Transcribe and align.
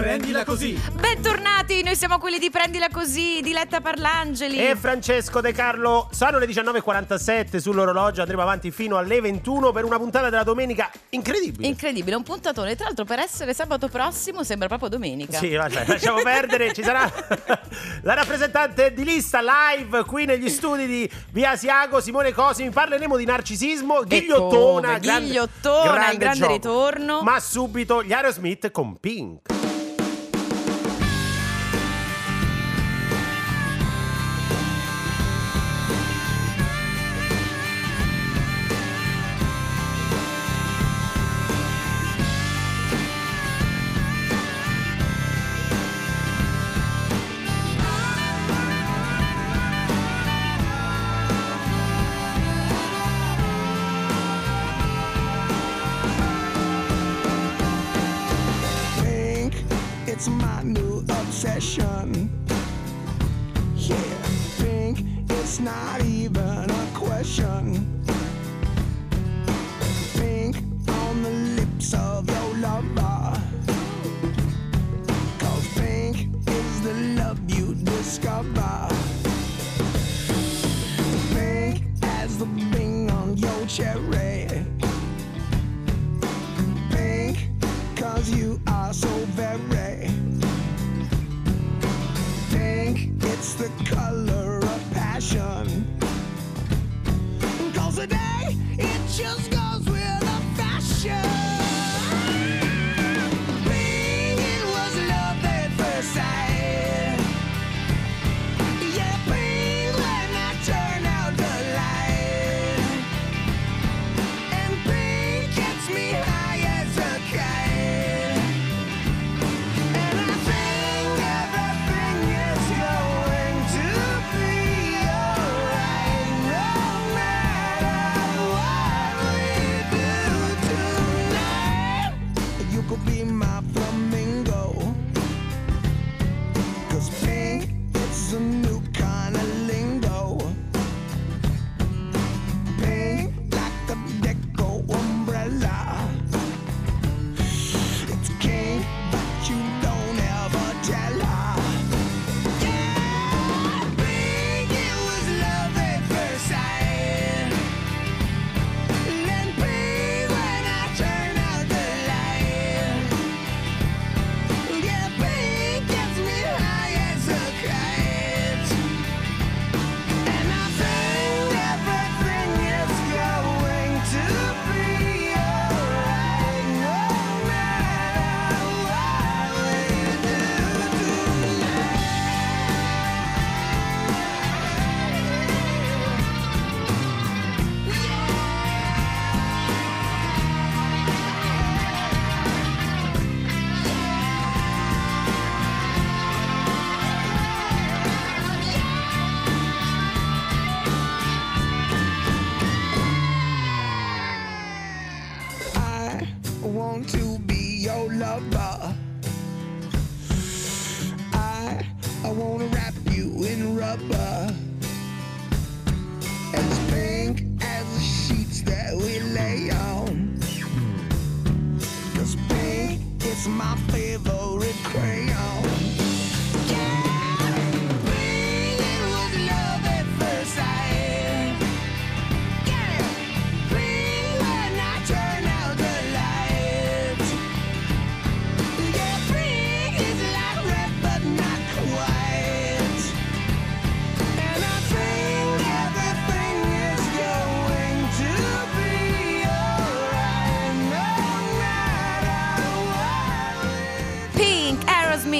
Prendila 0.00 0.46
così. 0.46 0.80
Bentornati, 0.98 1.82
noi 1.82 1.94
siamo 1.94 2.16
quelli 2.16 2.38
di 2.38 2.48
Prendila 2.48 2.88
Così, 2.90 3.40
Diletta 3.42 3.82
Parlangeli. 3.82 4.56
E 4.56 4.74
Francesco 4.74 5.42
De 5.42 5.52
Carlo, 5.52 6.08
sono 6.10 6.38
le 6.38 6.46
19.47 6.46 7.58
sull'orologio, 7.58 8.22
andremo 8.22 8.40
avanti 8.40 8.70
fino 8.70 8.96
alle 8.96 9.20
21 9.20 9.72
per 9.72 9.84
una 9.84 9.98
puntata 9.98 10.30
della 10.30 10.42
domenica 10.42 10.90
incredibile. 11.10 11.66
Incredibile, 11.68 12.16
un 12.16 12.22
puntatone. 12.22 12.76
Tra 12.76 12.86
l'altro, 12.86 13.04
per 13.04 13.18
essere 13.18 13.52
sabato 13.52 13.88
prossimo 13.88 14.42
sembra 14.42 14.68
proprio 14.68 14.88
domenica. 14.88 15.36
Sì, 15.36 15.54
vabbè, 15.54 15.84
lasciamo 15.86 16.22
perdere. 16.22 16.72
Ci 16.72 16.82
sarà 16.82 17.04
la 18.00 18.14
rappresentante 18.14 18.94
di 18.94 19.04
lista 19.04 19.40
live 19.42 20.04
qui 20.04 20.24
negli 20.24 20.48
studi 20.48 20.86
di 20.86 21.10
Via 21.32 21.50
Asiago, 21.50 22.00
Simone 22.00 22.32
Cosimi. 22.32 22.70
Parleremo 22.70 23.18
di 23.18 23.26
narcisismo, 23.26 24.02
ghigliottona. 24.04 24.86
come, 24.86 25.00
grande- 25.00 25.26
ghigliottona, 25.26 26.10
il 26.10 26.16
grande 26.16 26.38
gioco. 26.38 26.52
ritorno. 26.54 27.20
Ma 27.20 27.38
subito 27.38 28.02
gli 28.02 28.14
Aerosmith 28.14 28.70
con 28.70 28.98
Pink. 28.98 29.59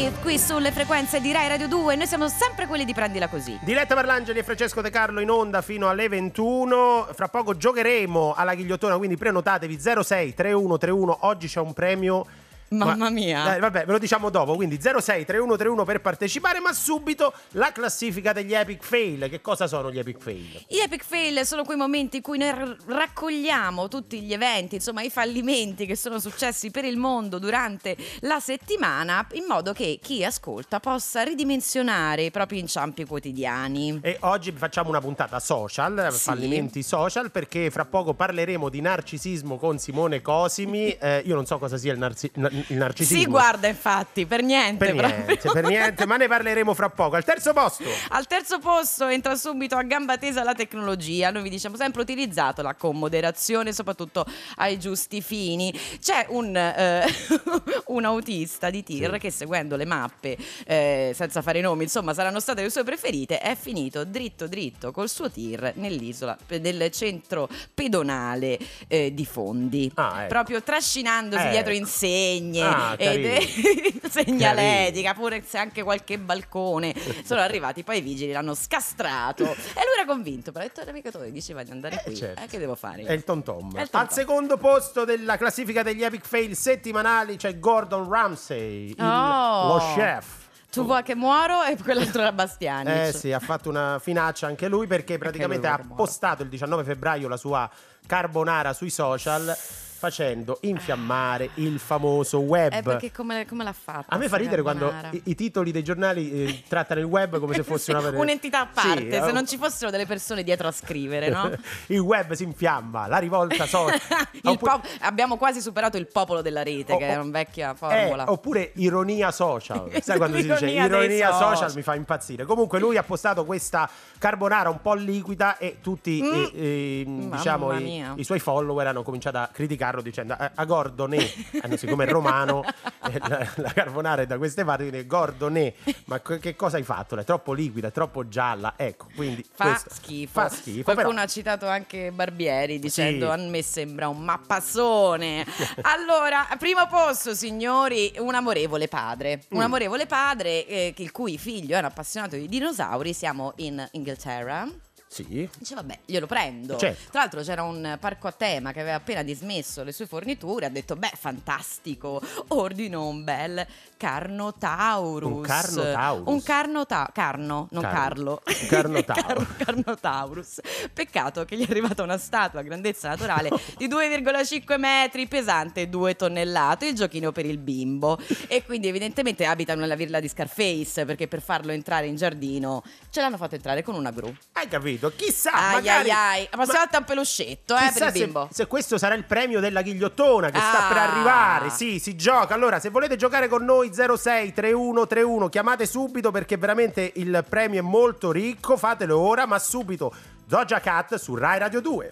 Aerosmith, 0.00 0.20
qui 0.22 0.38
sulle 0.38 0.72
frequenze 0.72 1.20
di 1.20 1.30
Rai 1.30 1.48
Radio 1.48 1.68
2. 1.68 1.94
Noi 1.94 2.06
siamo 2.06 2.28
sempre 2.28 2.66
quelli 2.66 2.84
di 2.86 2.94
Prendila 2.94 3.28
Così. 3.28 3.58
Diletta 3.62 3.94
Parlangeli 3.94 4.38
e 4.38 4.42
Francesco 4.42 4.80
De 4.80 4.88
Carlo 4.88 5.20
in 5.20 5.28
onda 5.28 5.60
fino 5.60 5.88
alle 5.88 6.08
21. 6.08 7.08
Fra 7.12 7.28
poco 7.28 7.54
giocheremo 7.56 8.32
alla 8.34 8.54
ghigliottona, 8.54 8.96
quindi 8.96 9.16
prenotatevi 9.16 9.78
06 9.78 10.34
3131. 10.34 11.18
Oggi 11.22 11.48
c'è 11.48 11.60
un 11.60 11.72
premio. 11.74 12.26
Mamma 12.70 12.94
Ma- 12.96 13.10
mia. 13.10 13.58
Vabbè, 13.58 13.84
ve 13.84 13.92
lo 13.92 13.98
diciamo 13.98 14.30
dopo. 14.30 14.54
Quindi 14.54 14.78
06 14.80 15.24
3131 15.24 15.84
per 15.84 16.00
partecipare, 16.00 16.60
ma 16.60 16.72
subito 16.72 17.32
la 17.52 17.72
classifica 17.72 18.32
degli 18.32 18.54
epic 18.54 18.82
fail. 18.84 19.28
Che 19.28 19.40
cosa 19.40 19.66
sono 19.66 19.90
gli 19.90 19.98
epic 19.98 20.18
fail? 20.20 20.64
Gli 20.68 20.78
epic 20.78 21.04
fail 21.04 21.44
sono 21.44 21.64
quei 21.64 21.76
momenti 21.76 22.16
in 22.18 22.22
cui 22.22 22.38
noi 22.38 22.50
r- 22.50 22.76
raccogliamo 22.86 23.88
tutti 23.88 24.20
gli 24.22 24.32
eventi, 24.32 24.76
insomma 24.76 25.02
i 25.02 25.10
fallimenti 25.10 25.84
che 25.84 25.96
sono 25.96 26.18
successi 26.20 26.70
per 26.70 26.84
il 26.84 26.96
mondo 26.96 27.38
durante 27.40 27.96
la 28.20 28.38
settimana, 28.38 29.26
in 29.32 29.44
modo 29.48 29.72
che 29.72 29.98
chi 30.00 30.24
ascolta 30.24 30.78
possa 30.80 31.22
ridimensionare 31.22 32.22
i 32.24 32.30
propri 32.30 32.58
inciampi 32.60 33.04
quotidiani. 33.04 33.98
E 34.02 34.16
oggi 34.20 34.52
facciamo 34.52 34.88
una 34.90 35.00
puntata 35.00 35.40
social, 35.40 36.08
Sì. 36.12 36.18
fallimenti 36.20 36.82
social, 36.84 37.30
perché 37.32 37.70
fra 37.70 37.84
poco 37.84 38.14
parleremo 38.14 38.68
di 38.68 38.80
narcisismo 38.80 39.58
con 39.58 39.78
Simone 39.78 40.22
Cosimi. 40.22 40.96
Eh, 41.10 41.22
io 41.24 41.34
non 41.34 41.46
so 41.46 41.58
cosa 41.58 41.78
sia 41.78 41.92
il 41.92 41.98
narci- 41.98 42.30
na- 42.34 42.50
il 42.68 42.76
narcisismo. 42.76 43.18
Si 43.20 43.26
guarda 43.26 43.68
infatti, 43.68 44.26
per 44.26 44.42
niente. 44.42 44.84
Per 44.84 44.94
niente, 44.94 45.36
proprio. 45.36 45.52
per 45.52 45.64
niente, 45.70 46.06
ma 46.06 46.16
ne 46.16 46.28
parleremo 46.28 46.74
fra 46.74 46.88
poco. 46.90 47.16
Al 47.16 47.24
terzo 47.24 47.52
posto. 47.52 47.84
Al 48.10 48.26
terzo 48.26 48.58
posto 48.58 49.06
entra 49.06 49.34
subito 49.36 49.76
a 49.76 49.82
gamba 49.82 50.18
tesa 50.18 50.42
la 50.42 50.54
tecnologia. 50.54 51.30
Noi 51.30 51.42
vi 51.42 51.50
diciamo 51.50 51.76
sempre 51.76 52.02
utilizzatela 52.02 52.74
con 52.74 52.96
moderazione, 52.96 53.72
soprattutto 53.72 54.26
ai 54.56 54.78
giusti 54.78 55.20
fini. 55.22 55.72
C'è 56.00 56.26
un, 56.28 56.54
eh, 56.56 57.04
un 57.86 58.04
autista 58.04 58.70
di 58.70 58.82
tir 58.82 59.12
Sì. 59.12 59.18
che 59.18 59.30
seguendo 59.30 59.76
le 59.76 59.84
mappe, 59.84 60.36
eh, 60.66 61.12
senza 61.14 61.42
fare 61.42 61.60
nomi, 61.60 61.84
insomma, 61.84 62.14
saranno 62.14 62.40
state 62.40 62.62
le 62.62 62.70
sue 62.70 62.84
preferite, 62.84 63.38
è 63.38 63.56
finito 63.56 64.04
dritto 64.04 64.46
dritto 64.46 64.92
col 64.92 65.08
suo 65.08 65.30
tir 65.30 65.72
nell'isola 65.76 66.36
eh, 66.48 66.60
del 66.60 66.90
centro 66.90 67.48
pedonale 67.72 68.58
eh, 68.88 69.12
di 69.14 69.24
Fondi. 69.24 69.90
Ah, 69.94 70.20
ecco. 70.20 70.28
Proprio 70.28 70.62
trascinandosi 70.62 71.42
Ecco. 71.42 71.50
dietro 71.50 71.72
insegne 71.72 72.49
Ah, 72.58 72.94
ed 72.96 73.22
carino. 73.22 74.00
segnaletica, 74.10 75.14
pure 75.14 75.42
se 75.46 75.58
anche 75.58 75.82
qualche 75.82 76.18
balcone. 76.18 76.94
Sono 77.24 77.40
arrivati, 77.40 77.82
poi 77.84 77.98
i 77.98 78.00
vigili 78.00 78.32
l'hanno 78.32 78.54
scastrato. 78.54 79.44
E 79.44 79.46
lui 79.46 79.94
era 79.98 80.06
convinto, 80.06 80.52
però 80.52 80.64
ha 80.64 80.68
detto 80.68 80.84
navigatore, 80.84 81.30
diceva 81.30 81.62
di 81.62 81.70
andare 81.70 81.96
Eh, 82.00 82.02
qui. 82.04 82.16
certo. 82.16 82.42
Eh, 82.42 82.46
che 82.46 82.58
devo 82.58 82.74
fare? 82.74 83.02
È 83.04 83.12
il 83.12 83.24
Tom 83.24 83.42
Tom. 83.42 83.76
È 83.76 83.82
il 83.82 83.90
Tom 83.90 84.00
Al 84.00 84.10
secondo 84.12 84.56
posto 84.56 85.04
della 85.04 85.36
classifica 85.36 85.82
degli 85.82 86.02
epic 86.02 86.26
fail 86.26 86.56
settimanali 86.56 87.36
c'è 87.36 87.58
Gordon 87.58 88.08
Ramsay, 88.08 88.94
Oh. 88.98 89.66
lo 89.74 89.78
chef. 89.94 90.38
Tu 90.70 90.84
vuoi 90.84 91.02
che 91.02 91.16
muoro 91.16 91.64
e 91.64 91.76
quell'altro 91.76 92.20
era 92.22 92.30
Bastiani. 92.30 93.06
Eh 93.08 93.12
sì, 93.12 93.32
ha 93.32 93.40
fatto 93.40 93.68
una 93.68 93.98
finaccia 94.00 94.46
anche 94.46 94.68
lui 94.68 94.86
perché 94.86 95.18
praticamente 95.18 95.66
lui 95.66 95.76
ha 95.76 95.94
postato 95.96 96.44
il 96.44 96.48
19 96.48 96.84
febbraio 96.84 97.26
la 97.26 97.36
sua 97.36 97.68
carbonara 98.06 98.72
sui 98.72 98.88
social 98.90 99.56
facendo 100.00 100.56
infiammare 100.62 101.50
il 101.56 101.78
famoso 101.78 102.38
web. 102.38 102.72
Eh, 102.72 102.80
perché 102.80 103.12
come, 103.12 103.44
come 103.46 103.64
l'ha 103.64 103.74
fatta? 103.74 104.06
A 104.08 104.16
me 104.16 104.28
fa 104.28 104.38
ridere 104.38 104.62
quando 104.62 104.90
i, 105.10 105.20
i 105.26 105.34
titoli 105.34 105.72
dei 105.72 105.84
giornali 105.84 106.44
eh, 106.46 106.62
trattano 106.66 107.00
il 107.00 107.06
web 107.06 107.38
come 107.38 107.54
se 107.54 107.62
fosse 107.64 107.90
una 107.90 108.00
vera- 108.00 108.18
un'entità 108.18 108.60
a 108.62 108.66
parte, 108.72 109.02
Sì, 109.02 109.10
se 109.10 109.28
eh, 109.28 109.32
non 109.32 109.46
ci 109.46 109.58
fossero 109.58 109.90
delle 109.90 110.06
persone 110.06 110.42
dietro 110.42 110.68
a 110.68 110.72
scrivere, 110.72 111.28
no? 111.28 111.50
il 111.88 111.98
web 111.98 112.32
si 112.32 112.44
infiamma, 112.44 113.06
la 113.08 113.18
rivolta 113.18 113.66
social. 113.66 114.00
Pop- 114.58 114.86
abbiamo 115.00 115.36
quasi 115.36 115.60
superato 115.60 115.98
il 115.98 116.06
popolo 116.06 116.40
della 116.40 116.62
rete, 116.62 116.94
Oh, 116.94 116.96
che 116.96 117.04
oh, 117.04 117.08
era 117.08 117.20
una 117.20 117.30
vecchia 117.30 117.74
formula. 117.74 118.24
Eh, 118.24 118.30
oppure 118.30 118.72
ironia 118.76 119.30
social. 119.30 119.90
Sai 120.00 120.16
quando 120.16 120.38
si 120.38 120.48
dice 120.48 120.66
Ironia 120.70 121.30
social. 121.32 121.56
social. 121.56 121.72
mi 121.74 121.82
fa 121.82 121.94
impazzire. 121.94 122.44
Comunque 122.46 122.78
lui 122.78 122.96
ha 122.96 123.02
postato 123.02 123.44
questa 123.44 123.88
carbonara 124.18 124.70
un 124.70 124.80
po' 124.80 124.94
liquida 124.94 125.58
e 125.58 125.76
tutti 125.82 126.18
Mm. 126.22 126.44
eh, 126.54 127.04
Mamma 127.06 127.36
diciamo 127.36 127.72
i, 127.78 128.04
i 128.16 128.24
suoi 128.24 128.38
follower 128.38 128.86
hanno 128.86 129.02
cominciato 129.02 129.38
a 129.38 129.48
criticarlo 129.90 130.02
dicendo 130.02 130.34
"A- 130.38 130.52
a 130.54 130.64
Gordone, 130.64 131.16
eh, 131.16 131.76
siccome 131.76 132.04
è 132.04 132.08
romano 132.08 132.62
eh, 133.10 133.18
la, 133.28 133.48
la 133.56 133.72
carbonara 133.72 134.22
è 134.22 134.26
da 134.26 134.38
queste 134.38 134.64
parti, 134.64 134.88
quindi 134.88 135.06
Gordone, 135.06 135.74
ma 136.06 136.20
che 136.20 136.56
cosa 136.56 136.76
hai 136.76 136.82
fatto? 136.82 137.16
È 137.16 137.24
troppo 137.24 137.52
liquida, 137.52 137.88
è 137.88 137.92
troppo 137.92 138.28
gialla. 138.28 138.74
Ecco, 138.76 139.06
quindi 139.14 139.44
Fa 139.52 139.64
questo- 139.70 139.90
schifo. 139.92 140.40
Fa 140.40 140.48
schifo, 140.48 140.82
Qualcuno 140.84 141.08
però 141.10 141.22
ha 141.22 141.26
citato 141.26 141.66
anche 141.68 142.10
Barbieri 142.12 142.78
dicendo 142.78 143.26
Sì. 143.32 143.40
a 143.40 143.48
me 143.48 143.62
sembra 143.62 144.08
un 144.08 144.18
mappassone. 144.22 145.44
allora, 145.82 146.46
primo 146.58 146.86
posto, 146.88 147.34
signori, 147.34 148.12
un 148.18 148.34
amorevole 148.34 148.88
padre. 148.88 149.44
Un 149.50 149.58
Mm. 149.60 149.62
amorevole 149.62 150.06
padre 150.06 150.66
eh, 150.66 150.94
il 150.96 151.10
cui 151.10 151.36
figlio 151.38 151.76
è 151.76 151.78
un 151.78 151.84
appassionato 151.86 152.36
di 152.36 152.48
dinosauri. 152.48 153.12
Siamo 153.12 153.52
in 153.56 153.86
Inghilterra. 153.92 154.66
Sì. 155.12 155.48
Dice 155.58 155.74
vabbè, 155.74 155.98
glielo 156.04 156.26
prendo. 156.28 156.76
Certo. 156.76 157.10
Tra 157.10 157.20
l'altro 157.22 157.42
c'era 157.42 157.64
un 157.64 157.96
parco 157.98 158.28
a 158.28 158.32
tema 158.32 158.70
che 158.70 158.78
aveva 158.78 158.94
appena 158.94 159.24
dismesso 159.24 159.82
le 159.82 159.90
sue 159.90 160.06
forniture, 160.06 160.66
ha 160.66 160.68
detto 160.68 160.94
beh 160.94 161.10
fantastico, 161.16 162.22
ordino 162.48 163.08
un 163.08 163.24
bel 163.24 163.66
Carnotaurus. 163.96 165.32
Un 165.32 165.42
Carnotaurus? 165.42 166.32
Un 166.32 166.42
Carnota- 166.44 167.10
Carno, 167.12 167.66
non 167.72 167.82
Carno. 167.82 167.98
Carlo. 167.98 168.42
Un 168.46 168.66
Carnotaurus. 168.68 169.24
Car- 169.26 169.56
Carnotaurus. 169.56 170.60
Peccato 170.92 171.44
che 171.44 171.56
gli 171.56 171.66
è 171.66 171.70
arrivata 171.70 172.04
una 172.04 172.16
statua 172.16 172.60
a 172.60 172.62
grandezza 172.62 173.08
naturale 173.08 173.50
di 173.78 173.88
2,5 173.88 174.78
metri, 174.78 175.26
pesante 175.26 175.88
2 175.88 176.14
tonnellate, 176.14 176.86
il 176.86 176.94
giochino 176.94 177.32
per 177.32 177.46
il 177.46 177.58
bimbo. 177.58 178.16
E 178.46 178.64
quindi 178.64 178.86
evidentemente 178.86 179.44
abitano 179.44 179.80
nella 179.80 179.96
villa 179.96 180.20
di 180.20 180.28
Scarface 180.28 181.04
perché 181.04 181.26
per 181.26 181.42
farlo 181.42 181.72
entrare 181.72 182.06
in 182.06 182.14
giardino 182.14 182.84
ce 183.10 183.20
l'hanno 183.20 183.36
fatto 183.36 183.56
entrare 183.56 183.82
con 183.82 183.96
una 183.96 184.12
gru. 184.12 184.32
Hai 184.52 184.68
capito? 184.68 184.99
Chissà, 185.08 185.52
Ai 185.52 185.72
magari, 185.74 186.10
ai 186.10 186.16
ai, 186.16 186.42
la 186.50 186.56
prossima 186.56 186.74
ma- 186.74 186.78
volta 186.80 186.98
un 186.98 187.04
peluscetto 187.04 187.74
eh, 187.76 187.90
per 187.94 188.06
il 188.06 188.12
bimbo. 188.12 188.46
se, 188.50 188.54
se 188.54 188.66
questo 188.66 188.98
sarà 188.98 189.14
il 189.14 189.24
premio 189.24 189.60
della 189.60 189.80
ghigliottona 189.82 190.50
che 190.50 190.58
sta 190.58 190.84
Ah. 190.84 190.88
per 190.88 190.96
arrivare. 190.98 191.70
Sì, 191.70 191.98
si 191.98 192.16
gioca. 192.16 192.54
Allora, 192.54 192.78
se 192.80 192.90
volete 192.90 193.16
giocare 193.16 193.48
con 193.48 193.64
noi 193.64 193.90
06 193.92 194.52
3131, 194.52 195.48
chiamate 195.48 195.86
subito 195.86 196.30
perché 196.30 196.56
veramente 196.56 197.12
il 197.16 197.44
premio 197.48 197.78
è 197.78 197.82
molto 197.82 198.30
ricco. 198.32 198.76
Fatelo 198.76 199.18
ora, 199.18 199.46
ma 199.46 199.58
subito 199.58 200.12
Doja 200.44 200.80
Cat 200.80 201.14
su 201.16 201.34
Rai 201.34 201.58
Radio 201.58 201.80
2. 201.80 202.08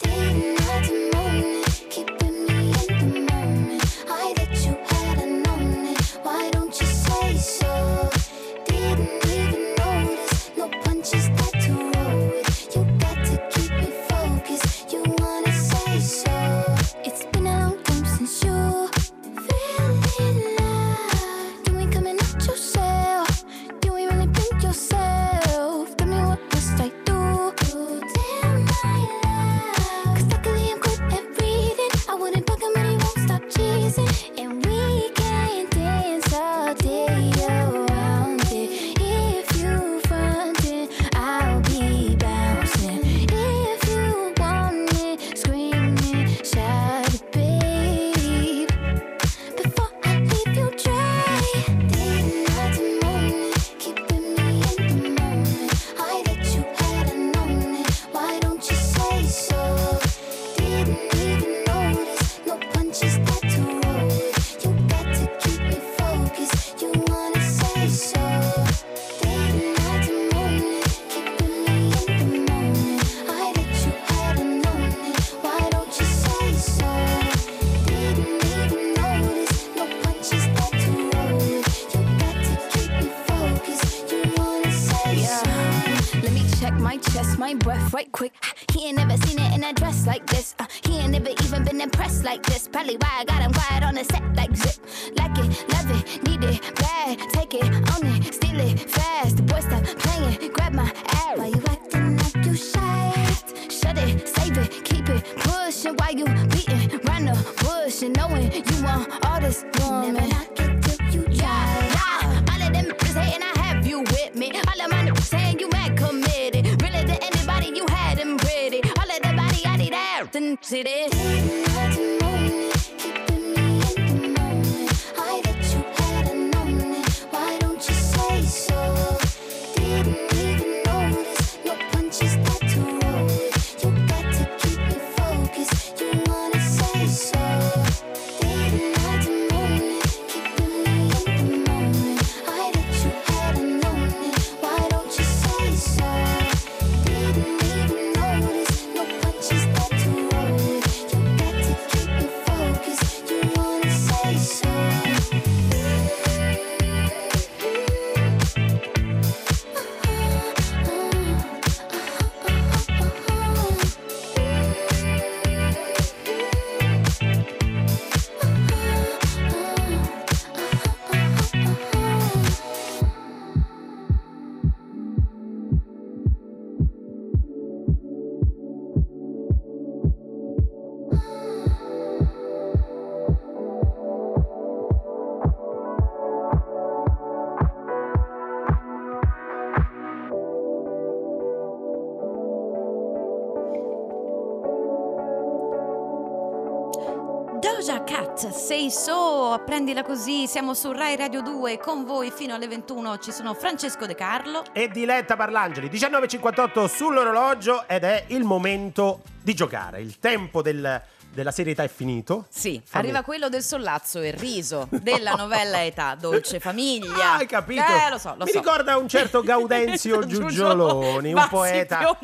So, 198.89 199.61
prendila 199.65 200.03
così, 200.03 200.47
siamo 200.47 200.73
su 200.73 200.91
Rai 200.91 201.15
Radio 201.15 201.41
2 201.41 201.77
con 201.77 202.05
voi 202.05 202.31
fino 202.31 202.55
alle 202.55 202.67
21 202.67 203.17
ci 203.19 203.31
sono 203.31 203.53
Francesco 203.53 204.05
De 204.05 204.15
Carlo. 204.15 204.63
E 204.73 204.89
Diletta 204.89 205.35
Parlangeli, 205.35 205.87
19.58 205.89 206.85
sull'orologio 206.87 207.87
ed 207.87 208.03
è 208.03 208.25
il 208.27 208.43
momento 208.43 209.21
di 209.41 209.53
giocare. 209.53 210.01
Il 210.01 210.19
tempo 210.19 210.61
del- 210.61 211.01
della 211.39 211.51
serietà 211.51 211.83
è 211.83 211.87
finito. 211.89 212.45
Sì, 212.49 212.81
Fammi- 212.83 213.05
arriva 213.05 213.23
quello 213.23 213.49
del 213.49 213.63
sollazzo 213.63 214.19
e 214.19 214.31
riso 214.31 214.87
della 214.91 215.31
novella 215.33 215.83
Età 215.83 216.15
Dolce 216.19 216.59
Famiglia. 216.61 217.33
Ah, 217.33 217.35
hai 217.37 217.45
capito? 217.47 217.81
Eh, 217.81 218.09
lo 218.09 218.17
so, 218.17 218.35
lo 218.37 218.43
Mi 218.45 218.51
so. 218.51 218.59
ricorda 218.59 218.97
un 218.97 219.07
certo 219.07 219.41
Gaudenzio 219.43 220.25
Giugioloni, 220.25 221.33
un 221.33 221.41
sì, 221.41 221.47
poeta. 221.49 222.17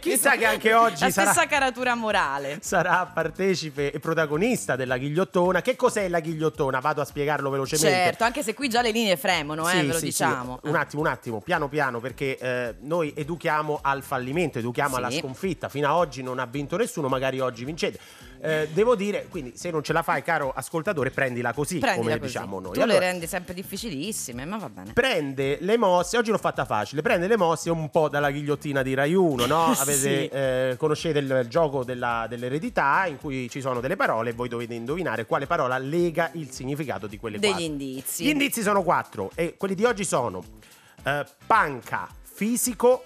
Chissà 0.00 0.36
che 0.36 0.44
anche 0.46 0.74
oggi 0.74 1.04
La 1.04 1.10
sarà- 1.10 1.30
stessa 1.32 1.46
caratura 1.48 1.94
morale. 1.94 2.58
Sarà 2.60 3.10
partecipe 3.12 3.90
e 3.92 3.98
protagonista 4.00 4.76
della 4.76 4.98
ghigliottona. 4.98 5.62
Che 5.62 5.76
cos'è 5.76 6.08
la 6.08 6.20
ghigliottona? 6.20 6.78
Vado 6.80 7.00
a 7.00 7.04
spiegarlo 7.04 7.50
velocemente. 7.50 7.96
Certo, 8.04 8.24
anche 8.24 8.42
se 8.42 8.54
qui 8.54 8.68
già 8.68 8.82
le 8.82 8.90
linee 8.90 9.16
fremono, 9.16 9.66
eh, 9.68 9.72
Sì, 9.72 9.76
ve 9.78 9.86
lo 9.86 9.92
sì, 9.94 9.98
sì. 9.98 10.04
diciamo. 10.06 10.60
Un 10.64 10.74
attimo, 10.76 11.02
un 11.02 11.08
attimo, 11.08 11.40
piano 11.40 11.68
piano, 11.68 12.00
perché 12.00 12.36
eh, 12.38 12.74
noi 12.80 13.12
educhiamo 13.16 13.78
al 13.82 14.02
fallimento, 14.02 14.58
educhiamo 14.58 14.94
Sì. 14.96 14.96
alla 14.96 15.10
sconfitta. 15.10 15.68
Fino 15.68 15.88
a 15.88 15.96
oggi 15.96 16.22
non 16.22 16.38
ha 16.38 16.46
vinto 16.46 16.76
nessuno, 16.76 17.08
magari 17.08 17.40
oggi 17.40 17.64
vincete. 17.64 17.98
Eh, 18.40 18.68
devo 18.72 18.94
dire, 18.94 19.26
quindi, 19.28 19.52
se 19.56 19.70
non 19.70 19.82
ce 19.82 19.92
la 19.92 20.02
fai, 20.02 20.22
caro 20.22 20.52
ascoltatore, 20.54 21.10
prendila 21.10 21.52
così, 21.52 21.78
Prendila 21.78 22.02
come 22.04 22.18
così. 22.20 22.32
diciamo 22.32 22.60
noi. 22.60 22.72
Tu 22.74 22.80
Allora, 22.80 22.98
le 23.00 23.04
rendi 23.06 23.26
sempre 23.26 23.54
difficilissime, 23.54 24.44
ma 24.44 24.56
va 24.58 24.68
bene. 24.68 24.92
Prende 24.92 25.58
le 25.60 25.76
mosse, 25.76 26.16
oggi 26.16 26.30
l'ho 26.30 26.38
fatta 26.38 26.64
facile, 26.64 27.02
prende 27.02 27.26
le 27.26 27.36
mosse 27.36 27.70
un 27.70 27.90
po' 27.90 28.08
dalla 28.08 28.30
ghigliottina 28.30 28.82
di 28.82 28.94
Rai 28.94 29.14
1, 29.14 29.46
no? 29.46 29.74
Sì. 29.78 29.80
Avete, 29.82 30.30
eh, 30.70 30.76
conoscete 30.76 31.18
il 31.18 31.46
gioco 31.48 31.84
della- 31.84 32.26
dell'eredità 32.28 33.06
in 33.06 33.18
cui 33.18 33.48
ci 33.50 33.60
sono 33.60 33.80
delle 33.80 33.96
parole 33.96 34.30
e 34.30 34.32
voi 34.32 34.48
dovete 34.48 34.74
indovinare 34.74 35.26
quale 35.26 35.46
parola 35.46 35.76
lega 35.78 36.30
il 36.34 36.50
significato 36.50 37.06
di 37.06 37.18
quelle 37.18 37.38
Degli 37.38 37.50
quattro. 37.50 37.66
indizi. 37.66 38.24
Gli 38.24 38.28
indizi 38.28 38.62
sono 38.62 38.82
quattro 38.82 39.30
e 39.34 39.54
quelli 39.56 39.74
di 39.74 39.84
oggi 39.84 40.04
sono 40.04 40.42
eh, 41.04 41.24
panca, 41.46 42.08
fisico, 42.22 43.04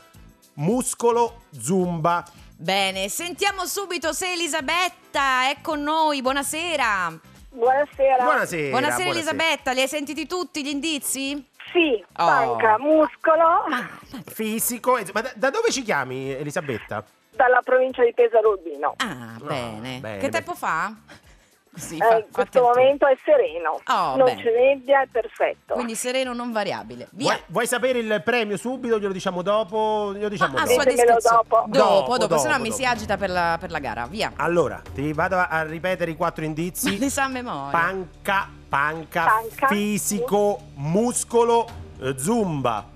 muscolo, 0.54 1.42
zumba. 1.58 2.24
Bene, 2.66 3.08
sentiamo 3.08 3.66
subito 3.66 4.12
se 4.12 4.30
Elisabetta 4.34 5.50
è 5.50 5.56
con 5.60 5.82
noi. 5.82 6.22
Buonasera. 6.22 7.18
Buonasera. 7.50 8.22
Buonasera. 8.22 8.70
Buonasera, 8.70 9.10
Elisabetta, 9.10 9.72
li 9.72 9.80
hai 9.80 9.88
sentiti 9.88 10.28
tutti 10.28 10.62
gli 10.64 10.68
indizi? 10.68 11.44
Sì, 11.72 12.04
Oh. 12.18 12.24
panca, 12.24 12.78
muscolo, 12.78 13.64
Fisico, 14.32 14.96
e- 14.96 15.06
ma 15.12 15.22
da, 15.22 15.32
da 15.34 15.50
dove 15.50 15.72
ci 15.72 15.82
chiami 15.82 16.30
Elisabetta? 16.30 17.04
dalla 17.34 17.62
provincia 17.64 18.04
di 18.04 18.12
Pesaro 18.14 18.50
Urbino. 18.50 18.94
Ah, 18.98 19.36
bene. 19.42 19.80
bene, 19.80 19.94
Che 19.94 20.00
bene. 20.00 20.28
tempo 20.28 20.54
fa? 20.54 20.94
Così, 21.74 21.96
Eh, 21.96 22.16
in 22.18 22.24
questo 22.30 22.60
momento 22.60 23.06
è 23.06 23.16
sereno, 23.24 23.80
Oh, 23.86 24.16
non 24.16 24.26
bene. 24.26 24.42
c'è 24.42 24.50
nebbia, 24.50 25.00
è 25.02 25.06
perfetto. 25.10 25.72
Quindi 25.72 25.94
sereno 25.94 26.34
non 26.34 26.52
variabile. 26.52 27.08
Via. 27.12 27.28
Vuoi, 27.28 27.42
vuoi 27.46 27.66
sapere 27.66 27.98
il 27.98 28.20
premio 28.22 28.58
subito? 28.58 28.98
Glielo 28.98 29.12
diciamo 29.12 29.40
dopo? 29.40 30.12
Glielo 30.14 30.28
diciamo 30.28 30.58
Ah, 30.58 30.62
a 30.62 30.66
dopo. 30.66 30.82
dopo. 30.84 31.64
Dopo, 31.66 31.68
Dopo, 31.68 32.16
dopo, 32.18 32.36
se 32.38 32.48
no 32.48 32.52
dopo, 32.58 32.64
mi 32.68 32.72
si 32.72 32.84
agita 32.84 33.16
per 33.16 33.30
la, 33.30 33.56
per 33.58 33.70
la 33.70 33.78
gara. 33.78 34.06
Via. 34.06 34.32
Allora, 34.36 34.82
ti 34.92 35.14
vado 35.14 35.36
a- 35.38 35.62
ripetere 35.62 36.10
i 36.10 36.14
quattro 36.16 36.42
Ma 36.42 36.48
indizi. 36.48 36.98
li 36.98 37.08
sa 37.10 37.24
a 37.24 37.28
memoria. 37.28 37.70
Panca, 37.70 38.50
panca, 38.68 39.24
Panca. 39.24 39.66
fisico, 39.68 40.60
muscolo, 40.74 41.66
eh, 42.02 42.14
zumba. 42.18 42.86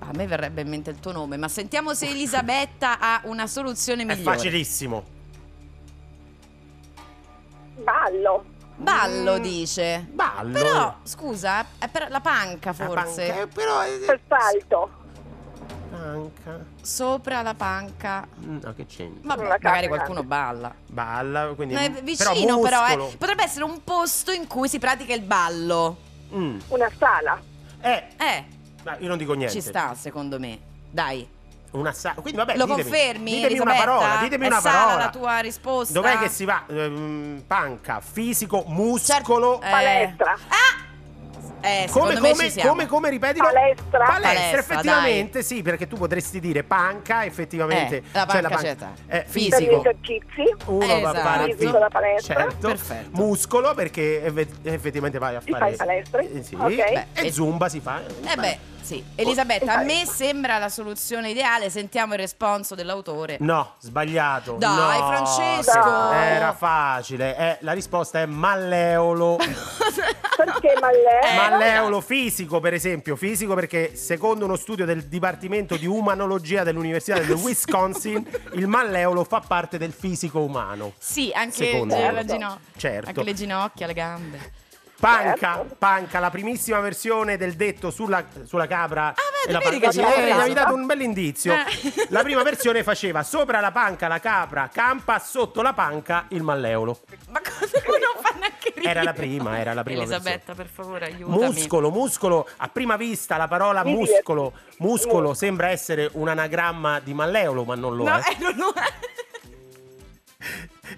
A 0.00 0.10
me 0.14 0.26
verrebbe 0.26 0.60
in 0.60 0.68
mente 0.68 0.90
il 0.90 1.00
tuo 1.00 1.12
nome, 1.12 1.38
ma 1.38 1.48
sentiamo 1.48 1.94
se 1.94 2.08
Elisabetta 2.08 2.98
ha 3.00 3.20
una 3.24 3.46
soluzione 3.46 4.02
È 4.02 4.04
migliore. 4.04 4.36
facilissimo. 4.36 5.16
Ballo, 7.82 8.44
Ballo 8.76 9.38
dice. 9.38 10.06
Ballo. 10.10 10.52
Però, 10.52 10.96
scusa, 11.02 11.64
è 11.78 11.88
per 11.88 12.08
la 12.10 12.20
panca 12.20 12.74
La 12.76 12.84
forse. 12.86 13.26
panca, 13.26 13.42
eh, 13.42 13.46
però 13.48 13.80
è- 13.80 13.98
per 14.06 14.20
salto, 14.28 14.90
panca. 15.90 16.64
Sopra 16.82 17.42
la 17.42 17.54
panca. 17.54 18.26
No, 18.36 18.72
che 18.74 18.86
c'entra? 18.86 19.34
Vabbè, 19.34 19.48
magari 19.48 19.60
camminata. 19.60 19.88
qualcuno 19.88 20.22
balla. 20.24 20.74
Balla, 20.86 21.52
quindi 21.54 21.74
No, 21.74 21.80
è 21.80 21.90
però 21.90 22.04
vicino 22.32 22.58
però, 22.60 22.80
muscolo. 22.82 23.08
eh. 23.10 23.16
Potrebbe 23.16 23.42
essere 23.44 23.64
un 23.64 23.82
posto 23.84 24.30
in 24.32 24.46
cui 24.46 24.68
si 24.68 24.78
pratica 24.78 25.14
il 25.14 25.22
ballo. 25.22 26.06
Mm. 26.34 26.58
una 26.68 26.90
sala, 26.98 27.40
Eh, 27.80 28.04
Eh, 28.18 28.44
ma 28.84 28.96
io 28.98 29.08
non 29.08 29.16
dico 29.16 29.32
niente. 29.32 29.54
ci 29.54 29.60
sta 29.62 29.94
secondo 29.94 30.38
me. 30.38 30.58
Dai, 30.90 31.26
Una 31.72 31.92
sa- 31.92 32.14
Quindi 32.14 32.36
vabbè, 32.38 32.56
lo 32.56 32.64
ditemi, 32.64 32.82
confermi? 32.82 33.30
Ditemi 33.30 33.58
una 33.60 33.70
Elisabetta? 33.72 33.84
parola, 33.84 34.16
ditemi 34.22 34.44
È 34.44 34.46
una 34.48 34.60
sana 34.60 34.78
parola. 34.84 35.04
la 35.04 35.10
tua 35.10 35.38
risposta? 35.40 35.92
Dov'è 35.92 36.18
che 36.18 36.28
si 36.30 36.44
va? 36.46 36.62
Ehm, 36.68 37.42
panca, 37.46 38.00
fisico, 38.00 38.64
muscolo. 38.68 39.58
Certo, 39.60 39.66
eh. 39.66 39.70
palestra, 39.70 40.32
Ah! 40.48 40.86
Eh, 41.60 41.88
Come, 41.90 42.14
come, 42.18 42.34
ci 42.34 42.50
siamo. 42.50 42.70
come, 42.70 42.86
come, 42.86 43.10
ripetilo? 43.10 43.44
Palestra. 43.46 44.04
Palestra, 44.04 44.58
effettivamente 44.60 45.42
sì, 45.42 45.62
perché 45.62 45.86
tu 45.88 45.96
potresti 45.96 46.38
dire 46.40 46.62
panca, 46.62 47.24
effettivamente. 47.24 47.96
Eh, 47.96 48.02
la 48.12 48.26
panca 48.26 48.56
c'è, 48.56 48.70
eh, 48.70 48.76
per 48.76 49.24
gli 49.26 49.30
Fisico. 49.30 49.80
esercizi, 49.80 50.54
Uno 50.66 50.86
va 50.86 50.92
a 50.92 50.98
Esatto. 50.98 51.18
fare 51.18 51.54
Fisico 51.54 51.78
da 51.78 51.88
palestra. 51.88 52.34
Certo. 52.34 52.68
Perfetto. 52.68 53.10
Muscolo 53.22 53.74
perché 53.74 54.22
eff- 54.24 54.46
effettivamente 54.62 55.18
vai 55.18 55.34
a 55.36 55.40
Si 55.40 55.50
fare 55.50 55.74
palestra? 55.74 56.20
Eh, 56.20 56.42
sì. 56.42 56.54
Ok. 56.54 56.68
Beh, 56.76 57.06
e 57.14 57.32
zumba 57.32 57.68
si 57.68 57.80
fa. 57.80 58.00
Eh 58.06 58.36
beh, 58.36 58.58
sì. 58.80 59.04
Elisabetta, 59.16 59.74
a 59.74 59.82
me 59.82 60.04
sembra 60.06 60.58
la 60.58 60.68
soluzione 60.68 61.30
ideale. 61.30 61.70
Sentiamo 61.70 62.12
il 62.14 62.20
responso 62.20 62.74
dell'autore. 62.74 63.36
No, 63.40 63.74
sbagliato. 63.80 64.52
Dai, 64.58 65.00
No, 65.00 65.06
Francesco. 65.08 65.80
che- 66.10 66.34
Era 66.34 66.52
facile. 66.52 67.36
Eh, 67.36 67.56
la 67.60 67.72
risposta 67.72 68.20
è 68.20 68.26
malleolo. 68.26 69.36
perché 70.36 70.72
Mallè? 70.80 71.20
Eh, 71.24 71.34
malleolo 71.50 72.00
fisico, 72.00 72.60
per 72.60 72.74
esempio. 72.74 73.16
Fisico 73.16 73.54
perché 73.54 73.94
secondo 73.96 74.44
uno 74.44 74.56
studio 74.56 74.84
del 74.84 75.04
Dipartimento 75.04 75.76
di 75.76 75.86
Umanologia 75.86 76.62
dell'Università 76.62 77.18
del 77.18 77.30
Wisconsin, 77.36 78.26
il 78.52 78.66
malleolo 78.66 79.24
fa 79.24 79.40
parte 79.40 79.78
del 79.78 79.92
fisico 79.92 80.40
umano. 80.40 80.92
Sì, 80.98 81.30
anche 81.34 81.66
Secondo 81.66 81.96
le, 81.96 82.12
le 82.12 82.24
gino- 82.24 82.60
Certo. 82.76 83.08
anche 83.08 83.22
le 83.22 83.34
ginocchia, 83.34 83.86
le 83.86 83.94
gambe. 83.94 84.52
Panca, 85.00 85.64
panca, 85.78 86.18
la 86.18 86.28
primissima 86.28 86.80
versione 86.80 87.36
del 87.36 87.54
detto 87.54 87.92
sulla, 87.92 88.24
sulla 88.42 88.66
capra. 88.66 89.14
vedi, 89.14 89.48
e 89.48 89.52
la 89.52 89.58
vedi 89.60 89.78
che 89.78 89.92
ce 89.92 90.00
Eh, 90.02 90.24
mi 90.24 90.30
avevi 90.32 90.54
dato 90.54 90.74
un 90.74 90.86
bel 90.86 91.00
indizio. 91.02 91.52
Eh. 91.52 92.06
La 92.08 92.22
prima 92.24 92.42
versione 92.42 92.82
faceva 92.82 93.22
sopra 93.22 93.60
la 93.60 93.70
panca 93.70 94.08
la 94.08 94.18
capra 94.18 94.68
campa, 94.72 95.20
sotto 95.20 95.62
la 95.62 95.72
panca 95.72 96.24
il 96.30 96.42
malleolo. 96.42 96.98
Ma 97.28 97.38
cosa 97.40 97.80
non 97.86 98.20
fa? 98.20 98.34
Era 98.82 99.02
la 99.02 99.12
prima, 99.12 99.58
era 99.58 99.74
la 99.74 99.82
prima 99.82 100.02
Elisabetta, 100.02 100.54
per 100.54 100.66
favore, 100.66 101.06
aiutami. 101.06 101.36
Muscolo, 101.44 101.90
muscolo, 101.90 102.48
a 102.58 102.68
prima 102.68 102.96
vista 102.96 103.36
la 103.36 103.48
parola 103.48 103.84
muscolo, 103.84 104.52
muscolo 104.78 105.34
sembra 105.34 105.68
essere 105.68 106.08
un 106.12 106.28
anagramma 106.28 107.00
di 107.00 107.12
malleolo, 107.14 107.64
ma 107.64 107.74
non 107.74 107.96
lo 107.96 108.04
No, 108.04 108.16
è. 108.16 108.20
eh, 108.30 108.36
non 108.40 108.54
lo 108.56 108.72
è. 108.72 109.06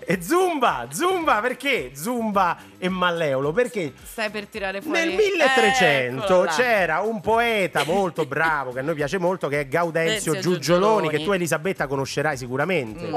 E 0.06 0.22
Zumba, 0.22 0.86
Zumba, 0.92 1.40
perché 1.40 1.92
Zumba 1.94 2.56
e 2.78 2.88
malleolo? 2.88 3.52
Perché 3.52 3.92
Stai 4.02 4.30
per 4.30 4.46
tirare 4.46 4.80
fuori 4.80 4.98
Nel 5.00 5.14
1300 5.14 6.22
Eccolo 6.24 6.44
là. 6.44 6.50
c'era 6.50 7.00
un 7.00 7.20
poeta 7.20 7.84
molto 7.84 8.24
bravo 8.26 8.72
che 8.72 8.80
a 8.80 8.82
noi 8.82 8.94
piace 8.94 9.18
molto 9.18 9.48
che 9.48 9.60
è 9.60 9.66
Gaudenzio 9.68 10.32
Denzio 10.32 10.52
Giugioloni, 10.52 10.84
Giugioloni. 11.02 11.08
che 11.18 11.24
tu 11.24 11.32
Elisabetta 11.32 11.86
conoscerai 11.86 12.36
sicuramente. 12.36 13.06
Mm. 13.06 13.14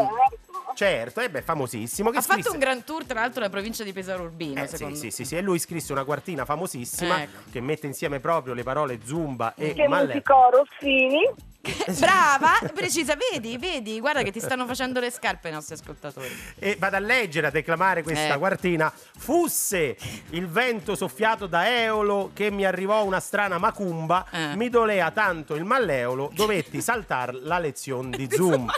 Certo, 0.74 1.20
e 1.22 1.30
beh, 1.30 1.42
famosissimo. 1.42 2.10
Che 2.10 2.18
Ha 2.18 2.22
fatto 2.22 2.34
scrisse- 2.42 2.50
un 2.52 2.60
gran 2.60 2.84
tour, 2.84 3.06
tra 3.06 3.20
l'altro, 3.22 3.40
nella 3.42 3.52
provincia 3.52 3.84
di 3.84 3.94
Pesaro 3.94 4.24
Urbino, 4.24 4.62
Eh, 4.62 4.68
sì, 4.68 4.76
secondo 4.78 4.98
sì, 4.98 5.12
sì, 5.12 5.26
sì, 5.26 5.36
e 5.36 5.42
lui 5.42 5.60
scrisse 5.60 5.92
una 5.92 6.04
quartina 6.04 6.46
famosissima 6.46 7.22
Ecco. 7.24 7.42
che 7.52 7.62
mette 7.62 7.88
insieme 7.88 8.20
proprio 8.20 8.54
le 8.54 8.64
parole 8.64 9.00
Zumba 9.04 9.54
e 9.56 9.74
Che 9.74 9.88
Malleolo. 9.88 10.08
musicò 10.14 10.50
Rossini, 10.50 11.22
Brava, 11.98 12.60
precisa, 12.74 13.16
vedi, 13.32 13.58
vedi, 13.58 14.00
guarda 14.02 14.22
che 14.22 14.32
ti 14.32 14.42
stanno 14.42 14.66
facendo 14.68 15.00
le 15.00 15.10
scarpe 15.10 15.48
i 15.48 15.52
nostri 15.54 15.76
ascoltatori. 15.76 16.28
E 16.60 16.76
vado 16.78 16.98
a 16.98 17.00
leggere, 17.00 17.48
a 17.48 17.52
declamare 17.52 18.04
questa 18.04 18.34
Eh. 18.34 18.38
quartina. 18.38 18.92
Fusse 19.18 19.96
il 20.32 20.48
vento 20.50 20.96
soffiato 20.96 21.48
da 21.48 21.70
Eolo 21.82 22.32
che 22.34 22.52
mi 22.52 22.66
arrivò 22.66 23.06
una 23.06 23.22
strana 23.22 23.58
macumba, 23.60 24.26
Eh. 24.30 24.56
mi 24.58 24.68
dolea 24.70 25.12
tanto 25.12 25.56
il 25.56 25.64
malleolo, 25.64 26.32
dovetti 26.34 26.82
saltar 26.82 27.34
la 27.34 27.60
lezione 27.60 28.18
di 28.18 28.28
Zoom. 28.36 28.70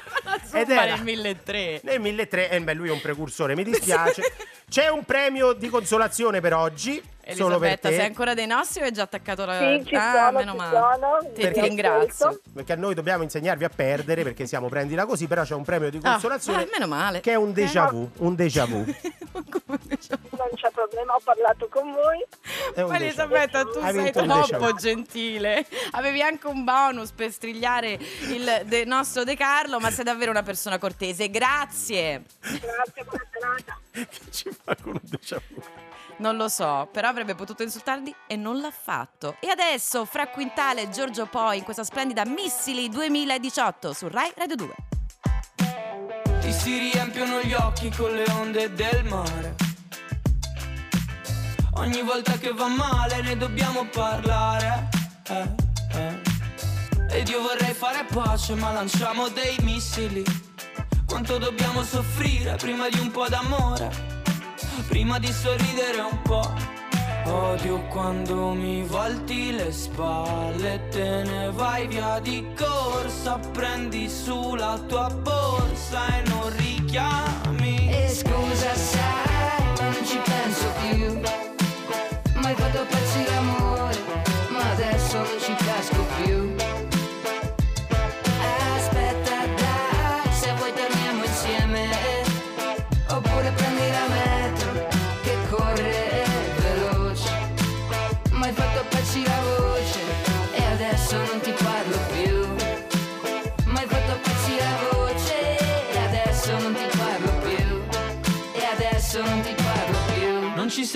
Ed 0.54 0.70
era- 0.70 0.94
nel 0.96 1.01
1300. 1.04 1.88
Nel 1.89 2.00
1300, 2.01 2.54
eh, 2.56 2.62
beh, 2.62 2.74
lui 2.75 2.89
è 2.89 2.92
un 2.92 3.01
precursore, 3.01 3.56
mi 3.56 3.63
dispiace. 3.63 4.22
C'è 4.69 4.88
un 4.89 5.03
premio 5.03 5.53
di 5.53 5.69
consolazione 5.69 6.41
per 6.41 6.53
oggi. 6.53 7.01
solo 7.34 7.57
per 7.60 7.67
Elisabetta, 7.69 7.89
te. 7.89 7.95
sei 7.95 8.05
ancora 8.05 8.34
dei 8.34 8.48
nostri 8.48 8.81
o 8.81 8.86
hai 8.86 8.91
già 8.91 9.03
attaccato 9.03 9.45
la... 9.45 9.57
sì, 9.57 9.84
ci 9.86 9.95
ah, 9.95 10.12
sono, 10.27 10.38
meno 10.38 10.51
ci 10.51 10.57
male. 10.57 10.79
sono. 10.79 11.34
Ti, 11.34 11.48
vi 11.48 11.53
ti 11.53 11.62
ringrazio. 11.62 12.41
Perché 12.53 12.74
a 12.74 12.75
noi 12.75 12.93
dobbiamo 12.93 13.24
insegnarvi 13.24 13.63
a 13.63 13.69
perdere 13.69 14.24
perché 14.24 14.45
siamo 14.45 14.67
prendila 14.69 15.05
così, 15.05 15.27
però 15.27 15.43
c'è 15.43 15.53
un 15.55 15.63
premio 15.63 15.89
di 15.89 16.00
consolazione 16.00 16.63
ah, 16.63 16.67
meno 16.72 16.88
male. 16.88 17.22
che 17.22 17.31
è 17.31 17.36
un 17.36 17.50
Eh. 17.50 17.53
déjà 17.53 17.86
vu, 17.86 18.10
un 18.19 18.36
déjà 18.36 18.65
vu. 18.65 18.84
Non 19.36 20.50
c'è 20.55 20.69
problema, 20.72 21.13
ho 21.13 21.22
parlato 21.24 21.67
con 21.69 21.91
voi. 21.91 22.88
Ma. 22.88 22.95
Elisabetta, 22.95 23.63
tu 23.63 23.79
Hai 23.79 23.93
sei 23.93 24.12
troppo 24.12 24.74
gentile. 24.74 25.65
Avevi 25.91 26.22
anche 26.22 26.48
un 26.48 26.63
bonus 26.63 27.12
per 27.12 27.31
strigliare 27.31 27.98
il 28.29 28.62
de- 28.65 28.86
nostro 28.86 29.24
De 29.24 29.36
Carlo, 29.36 29.79
ma 29.79 29.89
sei 29.91 30.03
davvero 30.03 30.31
una 30.31 30.43
persona 30.43 30.77
cortese. 30.77 31.29
Grazie. 31.29 32.24
Grazie, 32.41 33.05
serata. 33.46 33.78
che 33.92 34.32
ci 34.32 34.50
fa 34.52 34.75
con 34.75 34.94
un 34.94 35.00
déjà 35.04 35.42
vu. 35.50 35.62
Non 36.18 36.38
lo 36.38 36.48
so, 36.48 36.88
però 36.92 37.10
avrebbe 37.10 37.36
potuto 37.36 37.64
insultarli 37.64 38.14
e 38.28 38.36
non 38.36 38.60
l'ha 38.60 38.72
fatto. 38.72 39.36
E 39.42 39.50
adesso, 39.50 40.06
Fra 40.06 40.28
Quintale 40.28 40.84
e 40.84 40.90
Giorgio 40.90 41.25
Poi 41.25 41.58
in 41.58 41.64
questa 41.64 41.84
splendida 41.84 42.25
Missili 42.25 42.90
2018 42.90 43.94
su 43.94 44.08
Rai 44.08 44.32
Radio 44.36 44.56
2. 44.56 44.75
Ti 46.40 46.54
si 46.54 46.78
riempiono 46.78 47.42
gli 47.42 47.54
occhi 47.54 47.90
con 47.90 48.14
le 48.14 48.25
onde 48.32 48.74
del 48.74 49.04
mare. 49.06 49.56
Ogni 51.74 52.02
volta 52.02 52.38
che 52.38 52.54
va 52.54 52.68
male 52.68 53.22
ne 53.22 53.36
dobbiamo 53.36 53.86
parlare. 53.90 54.90
eh, 55.28 55.56
eh. 55.92 56.22
Ed 57.10 57.28
io 57.28 57.42
vorrei 57.42 57.74
fare 57.74 58.06
pace, 58.06 58.56
ma 58.56 58.72
lanciamo 58.72 59.28
dei 59.30 59.58
missili. 59.62 60.24
Quanto 61.15 61.38
dobbiamo 61.38 61.81
soffrire 61.81 62.57
prima 62.57 62.89
di 62.89 63.00
un 63.00 63.10
po' 63.10 63.25
d'amore? 63.29 63.89
Prima 64.89 65.17
di 65.17 65.31
sorridere 65.31 66.01
un 66.01 66.22
po'. 66.24 66.53
Odio 67.27 67.84
quando 67.88 68.50
mi 68.50 68.84
volti 68.84 69.53
le 69.53 69.72
spalle 69.72 70.89
te 70.89 71.24
ne 71.24 71.51
vai 71.51 71.88
via 71.88 72.19
di 72.19 72.45
corsa. 72.53 73.39
Prendi 73.53 74.10
su 74.10 74.55
la 74.55 74.77
tua 74.89 75.07
borsa 75.10 76.17
e 76.17 76.27
non 76.27 76.53
richiami. 76.57 77.89
E 77.89 78.10
scusa 78.10 78.75
sai, 78.75 79.63
ma 79.79 79.84
non 79.84 80.05
ci 80.05 80.19
penso 80.22 80.65
più 80.81 81.22
Mai 82.41 82.55
fatto 82.55 82.86
pezzi 82.89 83.04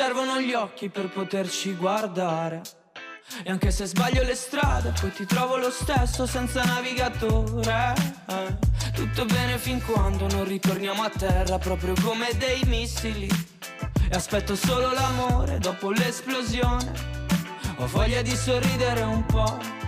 servono 0.10 0.41
gli 0.41 0.54
occhi 0.54 0.89
per 0.89 1.08
poterci 1.08 1.76
guardare. 1.76 2.62
E 3.43 3.52
anche 3.52 3.69
se 3.69 3.86
sbaglio 3.86 4.24
le 4.24 4.34
strade, 4.34 4.91
poi 5.00 5.12
ti 5.12 5.24
trovo 5.28 5.58
lo 5.58 5.69
stesso 5.69 6.26
senza 6.26 6.63
navigatore. 6.63 7.93
Tutto 8.95 9.26
bene 9.26 9.60
fin 9.60 9.80
quando 9.86 10.26
non 10.32 10.45
ritorniamo 10.45 11.04
a 11.04 11.12
terra, 11.12 11.60
proprio 11.60 11.93
come 12.02 12.30
dei 12.39 12.63
missili. 12.65 13.28
E 13.28 14.15
aspetto 14.15 14.56
solo 14.56 14.91
l'amore 14.91 15.60
dopo 15.60 15.91
l'esplosione. 15.91 16.91
Ho 17.78 17.86
voglia 17.86 18.24
di 18.24 18.36
sorridere 18.36 19.04
un 19.04 19.24
po'. 19.28 19.79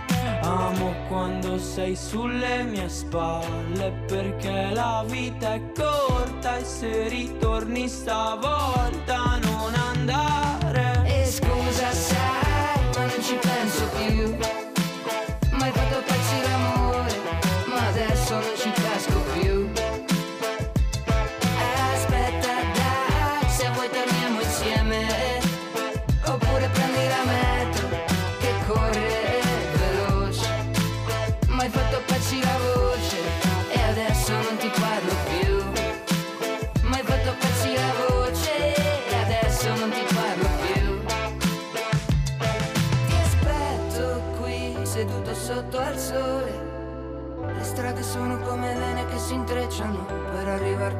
Amo 0.42 0.92
quando 1.08 1.56
sei 1.58 1.94
sulle 1.94 2.64
mie 2.64 2.88
spalle 2.88 3.92
perché 4.06 4.70
la 4.72 5.04
vita 5.06 5.54
è 5.54 5.62
corta 5.72 6.56
e 6.58 6.64
se 6.64 7.08
ritorni 7.08 7.88
stavolta 7.88 9.38
non 9.40 9.74
andare. 9.74 10.61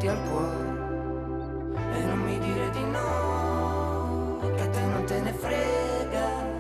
Arrivarti 0.03 0.09
al 0.09 0.23
cuore. 0.29 0.81
E 1.95 2.05
non 2.05 2.19
mi 2.19 2.39
dire 2.39 2.71
di 2.71 2.85
no, 2.85 4.39
che 4.57 4.63
a 4.63 4.69
te 4.69 4.81
non 4.81 5.05
te 5.05 5.21
ne 5.21 5.33
frega. 5.33 6.51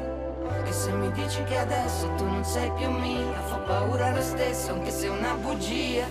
Che 0.64 0.72
se 0.72 0.92
mi 0.92 1.10
dici 1.12 1.42
che 1.44 1.58
adesso 1.58 2.08
tu 2.16 2.24
non 2.24 2.44
sei 2.44 2.70
più 2.72 2.90
mia, 2.90 3.40
fa 3.46 3.56
paura 3.56 4.14
lo 4.14 4.22
stesso, 4.22 4.72
anche 4.72 4.90
se 4.90 5.06
è 5.06 5.10
una 5.10 5.34
bugia. 5.34 6.06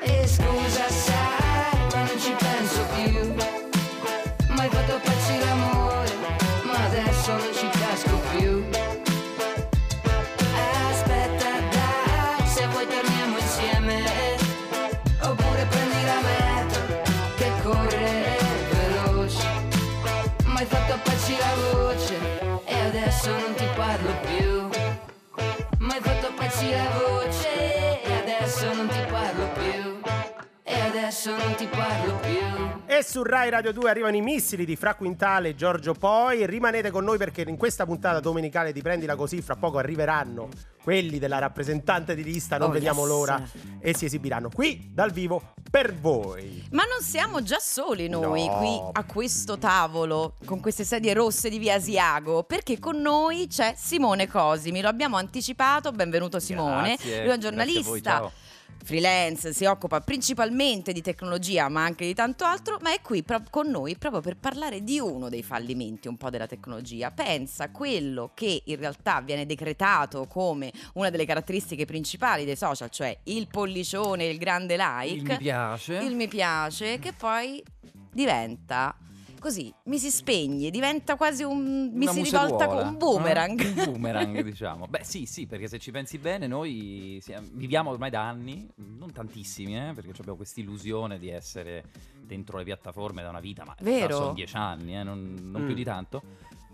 E 0.00 0.26
scusa, 0.26 0.88
sai, 0.88 1.86
ma 1.92 2.02
non 2.02 2.18
ci 2.18 2.34
penso 2.36 2.85
adesso 31.28 31.36
non 31.36 31.54
ti 31.56 31.66
parlo 31.66 32.16
più 32.20 32.84
E 32.86 33.02
su 33.02 33.22
Rai 33.24 33.50
Radio 33.50 33.72
2 33.72 33.90
arrivano 33.90 34.14
i 34.16 34.20
missili 34.20 34.64
di 34.64 34.76
Fra 34.76 34.94
Quintale 34.94 35.50
e 35.50 35.54
Giorgio 35.56 35.92
Poi. 35.92 36.46
Rimanete 36.46 36.90
con 36.90 37.02
noi 37.04 37.18
perché 37.18 37.42
in 37.42 37.56
questa 37.56 37.84
puntata 37.84 38.20
domenicale 38.20 38.72
di 38.72 38.80
Prendila 38.80 39.16
Così 39.16 39.42
fra 39.42 39.56
poco 39.56 39.78
arriveranno 39.78 40.48
quelli 40.82 41.18
della 41.18 41.40
rappresentante 41.40 42.14
di 42.14 42.22
lista, 42.22 42.58
non 42.58 42.68
Oh, 42.68 42.72
vediamo 42.72 43.00
yes. 43.00 43.08
l'ora, 43.08 43.42
e 43.80 43.92
si 43.96 44.04
esibiranno 44.04 44.50
qui 44.50 44.88
dal 44.92 45.10
vivo 45.10 45.54
per 45.68 45.92
voi. 45.96 46.64
Ma 46.70 46.84
non 46.84 47.00
siamo 47.02 47.42
già 47.42 47.58
soli 47.58 48.08
noi 48.08 48.46
No. 48.46 48.56
qui 48.58 48.80
a 48.92 49.04
questo 49.04 49.58
tavolo 49.58 50.36
con 50.44 50.60
queste 50.60 50.84
sedie 50.84 51.12
rosse 51.12 51.50
di 51.50 51.58
via 51.58 51.74
Asiago, 51.74 52.44
perché 52.44 52.78
con 52.78 53.00
noi 53.00 53.48
c'è 53.48 53.74
Simone 53.76 54.28
Cosimi, 54.28 54.80
lo 54.80 54.86
abbiamo 54.88 55.16
anticipato, 55.16 55.90
benvenuto 55.90 56.38
Simone, 56.38 56.94
Grazie, 56.94 57.08
lui 57.08 57.16
è 57.16 57.18
un 57.18 57.24
grazie 57.24 57.34
a 57.34 57.38
giornalista. 57.38 58.30
Freelance, 58.86 59.52
si 59.52 59.64
occupa 59.64 60.00
principalmente 60.00 60.92
di 60.92 61.02
tecnologia 61.02 61.68
ma 61.68 61.82
anche 61.82 62.06
di 62.06 62.14
tanto 62.14 62.44
altro, 62.44 62.78
ma 62.82 62.92
è 62.92 63.00
qui 63.00 63.24
pro- 63.24 63.42
con 63.50 63.68
noi 63.68 63.96
proprio 63.96 64.20
per 64.20 64.36
parlare 64.36 64.84
di 64.84 65.00
uno 65.00 65.28
dei 65.28 65.42
fallimenti 65.42 66.06
un 66.06 66.16
po' 66.16 66.30
della 66.30 66.46
tecnologia. 66.46 67.10
Pensa 67.10 67.70
quello 67.70 68.30
che 68.32 68.62
in 68.64 68.76
realtà 68.76 69.20
viene 69.22 69.44
decretato 69.44 70.26
come 70.28 70.72
una 70.94 71.10
delle 71.10 71.24
caratteristiche 71.24 71.84
principali 71.84 72.44
dei 72.44 72.54
social, 72.54 72.88
cioè 72.90 73.18
il 73.24 73.48
pollicione, 73.48 74.26
il 74.26 74.38
grande 74.38 74.76
like 74.76 75.14
Il 75.14 75.22
mi 75.22 75.36
piace. 75.38 75.94
il 75.96 76.14
mi 76.14 76.28
piace, 76.28 77.00
che 77.00 77.12
poi 77.12 77.60
diventa 78.12 78.96
così, 79.46 79.72
mi 79.84 79.98
si 80.00 80.10
spegne, 80.10 80.70
diventa 80.70 81.14
quasi 81.14 81.44
un. 81.44 81.90
mi 81.94 82.02
Una 82.02 82.12
si 82.12 82.22
rivolta 82.22 82.66
come 82.66 82.82
un 82.82 82.98
boomerang. 82.98 83.60
eh? 83.60 83.68
Un 83.68 83.74
boomerang, 83.92 84.42
diciamo. 84.42 84.86
Beh, 84.88 85.04
sì, 85.04 85.24
sì, 85.24 85.46
perché 85.46 85.68
se 85.68 85.78
ci 85.78 85.92
pensi 85.92 86.18
bene, 86.18 86.48
noi 86.48 87.20
siamo- 87.22 87.46
viviamo 87.52 87.90
ormai 87.90 88.10
da 88.10 88.26
anni, 88.28 88.68
non 88.98 89.12
tantissimi, 89.12 89.76
eh, 89.76 89.92
perché 89.94 90.10
abbiamo 90.18 90.34
questa 90.36 90.58
illusione 90.60 91.20
di 91.20 91.28
essere 91.28 91.84
dentro 92.20 92.58
le 92.58 92.64
piattaforme 92.64 93.22
da 93.22 93.28
una 93.28 93.38
vita, 93.38 93.64
ma 93.64 93.76
Vero? 93.80 94.16
sono 94.16 94.32
dieci 94.32 94.56
anni, 94.56 94.96
eh, 94.98 95.04
non, 95.04 95.36
non 95.40 95.62
Mm. 95.62 95.66
più 95.66 95.74
di 95.74 95.84
tanto. 95.84 96.22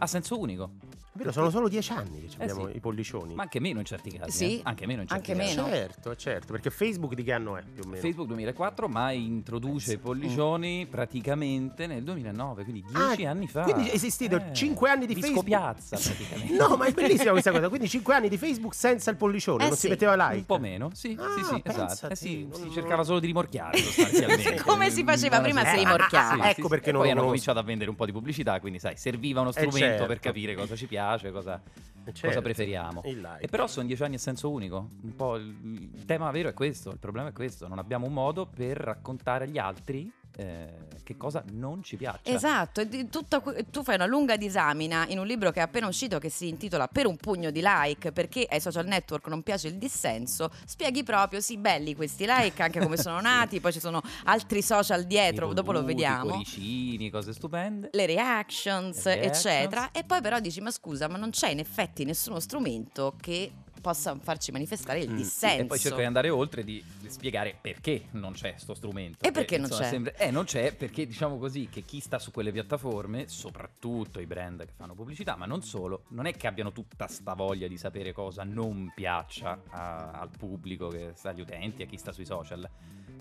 A 0.03 0.07
senso 0.09 0.37
unico, 0.41 0.71
È 1.15 1.19
vero, 1.19 1.31
sono 1.31 1.49
solo 1.51 1.69
dieci 1.69 1.93
anni 1.93 2.23
che 2.23 2.37
Eh 2.39 2.43
abbiamo 2.49 2.67
sì. 2.69 2.77
i 2.77 2.81
pollicioni. 2.81 3.35
ma 3.35 3.43
anche 3.43 3.61
meno 3.61 3.79
in 3.79 3.85
certi 3.85 4.11
casi. 4.11 4.31
Sì, 4.37 4.59
eh. 4.59 4.63
Anche 4.65 4.87
meno 4.87 5.03
in 5.03 5.07
certi 5.09 5.31
anche 5.31 5.43
casi. 5.45 5.57
meno. 5.57 5.69
Certo, 5.69 6.17
certo, 6.17 6.53
perché 6.53 6.71
Facebook 6.71 7.15
di 7.15 7.23
che 7.23 7.33
anno 7.33 7.57
è 7.57 7.63
più 7.63 7.83
o 7.85 7.87
meno? 7.87 8.01
Facebook 8.01 8.27
2004, 8.29 8.89
ma 8.89 9.13
introduce 9.13 9.93
i 9.93 9.99
pollicioni 9.99 10.87
praticamente 10.91 11.87
nel 11.87 12.03
2009, 12.03 12.63
quindi 12.65 12.83
dieci 12.91 13.25
Ah, 13.27 13.31
anni 13.31 13.47
fa. 13.47 13.63
quindi 13.63 13.91
è 13.91 13.95
esistito 13.95 14.43
cinque 14.53 14.89
anni 14.91 15.07
di 15.07 15.15
Disco 15.15 15.27
Facebook. 15.27 15.45
piazza 15.45 15.97
praticamente. 15.99 16.55
No, 16.57 16.77
ma 16.77 16.87
è 16.87 16.93
bellissima 16.93 17.31
questa 17.33 17.51
cosa. 17.53 17.69
Quindi 17.69 17.89
5 17.89 18.15
anni 18.15 18.29
di 18.29 18.39
Facebook 18.39 18.75
senza 18.75 19.11
il 19.11 19.17
pollicione, 19.17 19.65
Eh 19.65 19.69
non 19.69 19.77
sì, 19.77 19.83
si 19.83 19.89
metteva 19.91 20.15
like. 20.17 20.39
Un 20.39 20.47
po' 20.47 20.59
meno, 20.59 20.91
sì, 20.95 21.17
Ah, 21.21 21.29
sì, 21.37 21.45
sì, 21.45 21.61
esatto. 21.63 21.87
pensati, 21.87 22.13
Eh 22.13 22.17
sì, 22.17 22.47
non- 22.51 22.59
si 22.59 22.71
cercava 22.73 23.05
solo 23.05 23.21
di 23.21 23.27
rimorchiare 23.27 23.77
sostanzialmente. 23.79 24.63
Come 24.63 24.91
si 24.91 25.05
faceva 25.05 25.41
prima, 25.43 25.63
si 25.65 25.77
rimorchiava. 25.77 26.35
Sì, 26.37 26.41
sì, 26.41 26.49
Ecco 26.49 26.63
sì. 26.63 26.69
perché 26.69 26.91
non 26.91 27.03
poi 27.03 27.11
hanno 27.11 27.23
cominciato 27.25 27.59
a 27.59 27.63
vendere 27.63 27.91
un 27.91 27.97
po' 27.97 28.07
di 28.07 28.13
pubblicità, 28.13 28.59
quindi 28.61 28.79
sai, 28.79 28.97
serviva 28.97 29.41
uno 29.43 29.51
Eh, 29.51 29.53
strumento 29.53 29.81
certo. 29.93 30.07
per 30.07 30.21
capire 30.21 30.55
cosa 30.55 30.77
ci 30.77 30.87
piace, 30.87 31.31
cosa, 31.31 31.61
certo, 32.05 32.27
cosa 32.27 32.43
preferiamo. 32.43 33.03
E 33.03 33.47
però 33.49 33.67
sono 33.67 33.87
dieci 33.87 34.03
anni 34.03 34.17
a 34.17 34.19
senso 34.19 34.51
unico. 34.51 34.89
Un 35.03 35.15
po' 35.15 35.37
il, 35.37 35.91
il 35.95 36.05
tema 36.05 36.31
vero 36.31 36.49
è 36.49 36.55
questo, 36.55 36.91
il 36.91 36.99
problema 36.99 37.29
è 37.29 37.33
questo, 37.33 37.69
non 37.69 37.79
abbiamo 37.79 38.07
un 38.07 38.13
modo 38.13 38.47
per 38.47 38.77
raccontare 38.77 39.45
agli 39.45 39.59
altri 39.59 40.11
eh, 40.37 40.69
che 41.03 41.17
cosa 41.17 41.43
non 41.53 41.83
ci 41.83 41.97
piaccia. 41.97 42.31
Esatto, 42.33 42.87
tutta 43.11 43.43
tu 43.71 43.83
fai 43.83 43.97
una 43.97 44.07
lunga 44.07 44.37
disamina 44.37 45.07
in 45.09 45.19
un 45.19 45.27
libro 45.27 45.51
che 45.51 45.61
è 45.61 45.63
appena 45.63 45.87
uscito 45.87 46.19
che 46.19 46.29
si 46.31 46.49
intitola 46.49 46.89
Per 46.89 47.07
un 47.07 47.17
pugno 47.17 47.51
di 47.51 47.61
like 47.63 48.13
perché 48.13 48.47
ai 48.49 48.61
social 48.61 48.87
network 48.87 49.27
non 49.29 49.43
piace 49.43 49.69
il 49.69 49.77
dissenso, 49.77 50.51
spieghi 50.65 51.03
proprio 51.03 51.41
sì 51.41 51.59
belli 51.59 51.95
questi 51.95 52.25
like 52.27 52.63
anche 52.63 52.81
come 52.81 52.97
sono 52.97 53.21
nati, 53.23 53.61
poi 53.61 53.73
ci 53.73 53.81
sono 53.81 54.01
altri 54.25 54.63
social 54.63 55.05
dietro, 55.05 55.51
I 55.51 55.55
dopo 55.55 55.73
lo 55.73 55.81
voluti, 55.81 55.95
vediamo. 55.95 56.25
I 56.25 56.29
cuoricini, 56.29 57.11
cose 57.11 57.33
stupende. 57.33 57.91
Le 57.93 58.07
reactions, 58.07 59.05
Le 59.05 59.15
reactions. 59.15 59.45
eccetera, 59.45 59.91
e 59.93 60.05
poi 60.05 60.21
però 60.21 60.41
dici: 60.41 60.61
Ma 60.61 60.71
scusa, 60.71 61.09
ma 61.09 61.17
non 61.19 61.31
c'è 61.31 61.51
in 61.51 61.59
effetti 61.59 62.05
nessuno 62.05 62.41
strumento 62.41 63.15
che 63.21 63.51
possa 63.83 64.17
farci 64.19 64.51
manifestare 64.53 65.01
il 65.01 65.11
Mm. 65.11 65.17
dissenso. 65.17 65.61
E 65.63 65.67
poi 65.67 65.79
cerco 65.79 65.99
di 65.99 66.05
andare 66.05 66.31
oltre 66.31 66.65
di, 66.65 66.83
spiegare 67.09 67.55
perché 67.61 68.07
non 68.13 68.33
c'è 68.33 68.55
sto 68.57 68.73
strumento. 68.73 69.19
E 69.27 69.31
perché 69.33 69.57
Che, 69.57 69.57
non 69.59 69.67
insomma, 69.67 69.83
c'è? 69.85 69.91
sembra- 69.91 70.15
eh, 70.15 70.31
non 70.31 70.45
c'è 70.45 70.75
perché 70.75 71.07
diciamo 71.07 71.37
così 71.37 71.69
che 71.71 71.83
chi 71.83 72.01
sta 72.01 72.19
su 72.19 72.31
quelle 72.31 72.51
piattaforme, 72.53 73.29
soprattutto 73.29 74.21
i 74.21 74.27
brand 74.27 74.65
che 74.65 74.73
fanno 74.75 74.95
pubblicità, 74.95 75.37
ma 75.37 75.45
non 75.45 75.61
solo, 75.63 76.05
non 76.09 76.25
è 76.25 76.33
che 76.35 76.47
abbiano 76.47 76.73
tutta 76.73 77.07
sta 77.09 77.35
voglia 77.35 77.67
di 77.69 77.77
sapere 77.77 78.13
cosa 78.13 78.45
non 78.45 78.93
piaccia 78.95 79.61
a- 79.69 80.11
al 80.13 80.31
pubblico, 80.31 80.89
che 80.89 81.11
sta 81.15 81.31
agli 81.31 81.41
utenti, 81.43 81.83
a 81.83 81.87
chi 81.87 81.99
sta 81.99 82.13
sui 82.13 82.25
social. 82.25 82.67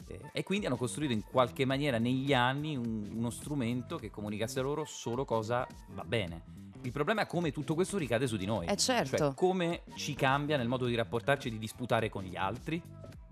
Eh, 0.08 0.20
E 0.34 0.44
quindi 0.44 0.66
hanno 0.68 0.78
costruito 0.78 1.12
in 1.14 1.24
qualche 1.24 1.66
maniera 1.66 1.98
negli 1.98 2.34
anni 2.34 2.76
un- 2.76 3.10
uno 3.14 3.30
strumento 3.30 3.98
che 3.98 4.10
comunicasse 4.10 4.62
loro 4.62 4.86
solo 4.86 5.26
cosa 5.26 5.66
va 5.94 6.04
bene. 6.04 6.44
Il 6.84 6.92
problema 6.92 7.22
è 7.22 7.28
come 7.28 7.52
tutto 7.52 7.76
questo 7.76 7.98
ricade 7.98 8.28
su 8.28 8.38
di 8.38 8.46
noi. 8.46 8.66
Eh, 8.68 8.76
certo. 8.76 9.18
Cioè, 9.18 9.34
come 9.36 9.84
ci 9.96 10.16
cambia 10.16 10.58
nel 10.58 10.68
modo 10.68 10.86
di 10.86 10.96
rapportarci 10.96 11.48
e 11.48 11.52
di 11.52 11.60
disputare 11.60 12.10
con 12.10 12.24
gli 12.24 12.36
altri. 12.36 12.82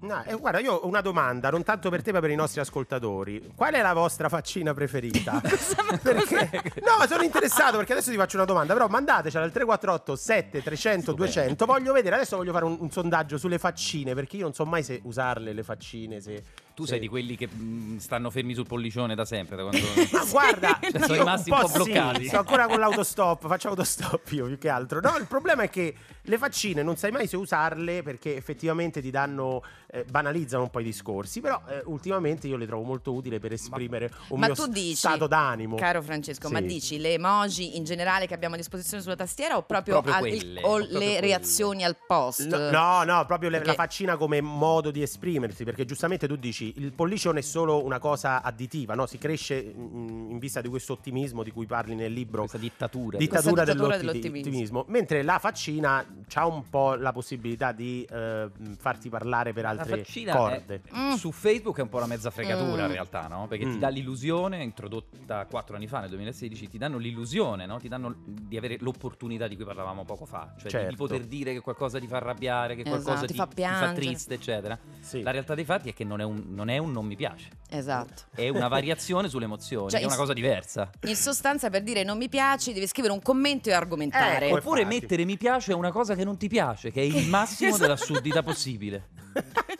No, 0.01 0.23
eh, 0.23 0.33
guarda, 0.35 0.59
io 0.59 0.75
ho 0.75 0.87
una 0.87 1.01
domanda, 1.01 1.49
non 1.49 1.63
tanto 1.63 1.89
per 1.89 2.01
te 2.01 2.13
ma 2.13 2.21
per 2.21 2.29
i 2.29 2.35
nostri 2.35 2.61
ascoltatori. 2.61 3.51
Qual 3.53 3.73
è 3.73 3.81
la 3.81 3.91
vostra 3.91 4.29
faccina 4.29 4.73
preferita? 4.73 5.41
perché... 6.01 6.49
No, 6.75 7.05
sono 7.05 7.23
interessato 7.23 7.75
perché 7.77 7.91
adesso 7.91 8.09
ti 8.09 8.15
faccio 8.15 8.37
una 8.37 8.45
domanda, 8.45 8.71
però 8.73 8.87
mandatecela 8.87 9.43
al 9.43 9.51
348 9.51 10.15
7300 10.15 11.01
Stupendo. 11.01 11.25
200. 11.25 11.65
Voglio 11.65 11.91
vedere, 11.91 12.15
adesso 12.15 12.37
voglio 12.37 12.53
fare 12.53 12.65
un, 12.65 12.77
un 12.79 12.89
sondaggio 12.89 13.37
sulle 13.37 13.59
faccine 13.59 14.13
perché 14.13 14.37
io 14.37 14.43
non 14.43 14.53
so 14.53 14.63
mai 14.65 14.83
se 14.83 15.01
usarle 15.03 15.51
le 15.51 15.63
faccine, 15.63 16.21
se... 16.21 16.43
Tu 16.79 16.85
se- 16.85 16.91
sei 16.91 16.99
di 16.99 17.07
quelli 17.09 17.35
che 17.35 17.47
mh, 17.47 17.97
stanno 17.97 18.29
fermi 18.29 18.53
sul 18.53 18.65
pollicione 18.65 19.13
da 19.15 19.25
sempre. 19.25 19.57
Da 19.57 19.63
quando... 19.63 19.85
Ma 20.11 20.23
guarda, 20.29 20.79
Cioè, 20.81 21.01
sono 21.03 21.13
rimasti 21.19 21.51
un 21.51 21.59
po' 21.59 21.67
sì, 21.67 21.73
bloccati. 21.73 22.25
sto 22.27 22.37
ancora 22.37 22.67
con 22.67 22.79
l'autostop, 22.79 23.47
faccio 23.47 23.67
autostop 23.69 24.31
io 24.31 24.45
più 24.45 24.57
che 24.57 24.69
altro. 24.69 25.01
No, 25.01 25.17
il 25.17 25.25
problema 25.27 25.63
è 25.63 25.69
che 25.69 25.93
le 26.29 26.37
faccine 26.37 26.83
non 26.83 26.95
sai 26.95 27.11
mai 27.11 27.27
se 27.27 27.35
usarle 27.35 28.03
perché 28.03 28.35
effettivamente 28.35 29.01
ti 29.01 29.09
danno, 29.09 29.63
eh, 29.91 30.05
banalizzano 30.09 30.63
un 30.63 30.69
po' 30.69 30.79
i 30.79 30.83
discorsi, 30.83 31.41
però 31.41 31.59
eh, 31.67 31.81
ultimamente 31.85 32.47
io 32.47 32.55
le 32.55 32.65
trovo 32.67 32.83
molto 32.83 33.11
utili 33.13 33.39
per 33.39 33.51
esprimere 33.53 34.11
un 34.29 34.39
ma 34.39 34.45
mio 34.45 34.55
tu 34.55 34.67
dici, 34.67 34.95
stato 34.95 35.25
d'animo. 35.27 35.75
Caro 35.75 36.01
Francesco, 36.03 36.49
ma 36.49 36.59
Sì. 36.59 36.65
dici 36.65 36.99
le 36.99 37.13
emoji 37.13 37.77
in 37.77 37.83
generale 37.83 38.27
che 38.27 38.33
abbiamo 38.35 38.53
a 38.53 38.57
disposizione 38.57 39.01
sulla 39.01 39.15
tastiera 39.15 39.57
o 39.57 39.63
proprio, 39.63 40.01
Proprio 40.01 40.13
al- 40.13 40.21
quelle, 40.21 40.61
o 40.63 40.67
o 40.69 40.77
le 40.77 40.85
proprio 40.87 41.07
quelle. 41.09 41.19
reazioni 41.19 41.83
al 41.83 41.97
post? 42.07 42.45
No, 42.47 42.69
no, 42.69 43.03
no, 43.03 43.25
proprio 43.25 43.49
Perché- 43.49 43.65
la 43.65 43.73
faccina 43.73 44.15
come 44.15 44.39
modo 44.41 44.91
di 44.91 45.01
esprimersi, 45.01 45.63
perché 45.63 45.85
giustamente 45.85 46.27
tu 46.27 46.35
dici 46.35 46.73
il 46.77 46.93
pollicione 46.93 47.39
è 47.39 47.41
solo 47.43 47.83
una 47.83 47.97
cosa 47.99 48.43
additiva, 48.43 48.93
no? 48.93 49.07
Si 49.07 49.17
cresce 49.17 49.73
mm, 49.75 50.29
in 50.31 50.37
vista 50.37 50.61
di 50.61 50.69
questo 50.69 50.93
ottimismo 50.93 51.41
di 51.43 51.51
cui 51.51 51.65
parli 51.65 51.95
nel 51.95 52.13
libro. 52.13 52.41
Questa 52.41 52.57
dittatura. 52.59 53.17
dittatura, 53.17 53.63
Questa 53.63 53.73
dittatura 53.73 53.97
dell'otti- 53.97 54.19
dell'ottimismo. 54.19 54.85
mentre 54.89 55.23
la 55.23 55.39
faccina 55.39 56.05
ha 56.33 56.45
un 56.45 56.69
po' 56.69 56.95
la 56.95 57.11
possibilità 57.11 57.71
di 57.71 58.03
eh, 58.09 58.49
farti 58.77 59.09
parlare 59.09 59.53
per 59.53 59.65
altre 59.65 60.05
corde. 60.31 60.81
è- 60.83 60.97
Mm. 60.97 61.13
su 61.13 61.31
Facebook 61.31 61.77
è 61.77 61.81
un 61.81 61.89
po' 61.89 61.97
una 61.97 62.05
mezza 62.07 62.29
fregatura 62.31 62.83
Mm. 62.83 62.85
in 62.87 62.91
realtà, 62.91 63.27
no? 63.27 63.47
Perché 63.47 63.65
Mm. 63.65 63.71
ti 63.73 63.79
dà 63.79 63.87
l'illusione, 63.89 64.63
introdotta 64.63 65.45
quattro 65.45 65.75
anni 65.75 65.87
fa 65.87 65.99
nel 65.99 66.09
2016, 66.09 66.67
ti 66.69 66.77
danno 66.77 66.97
l'illusione, 66.97 67.65
no? 67.65 67.79
Ti 67.79 67.87
danno 67.87 68.15
di 68.25 68.57
avere 68.57 68.77
l'opportunità 68.79 69.47
di 69.47 69.55
cui 69.55 69.65
parlavamo 69.65 70.03
poco 70.05 70.25
fa, 70.25 70.53
cioè 70.57 70.63
di- 70.63 70.63
di, 70.63 70.69
Certo. 70.69 70.95
poter 70.95 71.21
dire 71.25 71.53
che 71.53 71.59
qualcosa 71.61 71.99
ti 71.99 72.07
fa 72.07 72.17
arrabbiare, 72.17 72.75
che 72.75 72.83
qualcosa 72.83 73.11
Esatto, 73.13 73.25
ti, 73.27 73.33
ti 73.33 73.37
fa 73.39 73.47
piangere. 73.47 73.93
triste, 73.95 74.33
eccetera. 74.35 74.77
Sì. 74.99 75.21
La 75.21 75.31
realtà 75.31 75.55
dei 75.55 75.65
fatti 75.65 75.89
è 75.89 75.93
che 75.93 76.03
non 76.03 76.19
è 76.21 76.23
un 76.23 76.43
non, 76.49 76.69
è 76.69 76.77
un 76.77 76.91
non 76.91 77.05
mi 77.05 77.15
piace, 77.15 77.49
Esatto. 77.69 78.23
è 78.35 78.49
una 78.49 78.67
variazione 78.67 79.27
sulle 79.29 79.45
emozioni, 79.45 79.89
Cioè, 79.89 80.01
è 80.01 80.05
una 80.05 80.15
cosa 80.15 80.33
diversa. 80.33 80.89
In 81.07 81.15
sostanza, 81.15 81.69
per 81.69 81.83
dire 81.83 82.03
non 82.03 82.17
mi 82.17 82.29
piace, 82.29 82.73
devi 82.73 82.87
scrivere 82.87 83.13
un 83.13 83.21
commento 83.21 83.69
e 83.69 83.73
argomentare. 83.73 84.47
Ecco, 84.47 84.57
Oppure 84.57 84.81
infatti. 84.81 84.99
mettere 85.01 85.25
mi 85.25 85.37
piace 85.37 85.71
è 85.71 85.75
una 85.75 85.91
cosa 85.91 85.98
che 86.15 86.23
non 86.23 86.37
ti 86.37 86.47
piace, 86.47 86.91
che 86.91 87.01
è 87.01 87.03
il 87.05 87.27
massimo 87.27 87.69
Esatto. 87.69 87.83
dell'assurdità 87.83 88.43
possibile. 88.43 89.09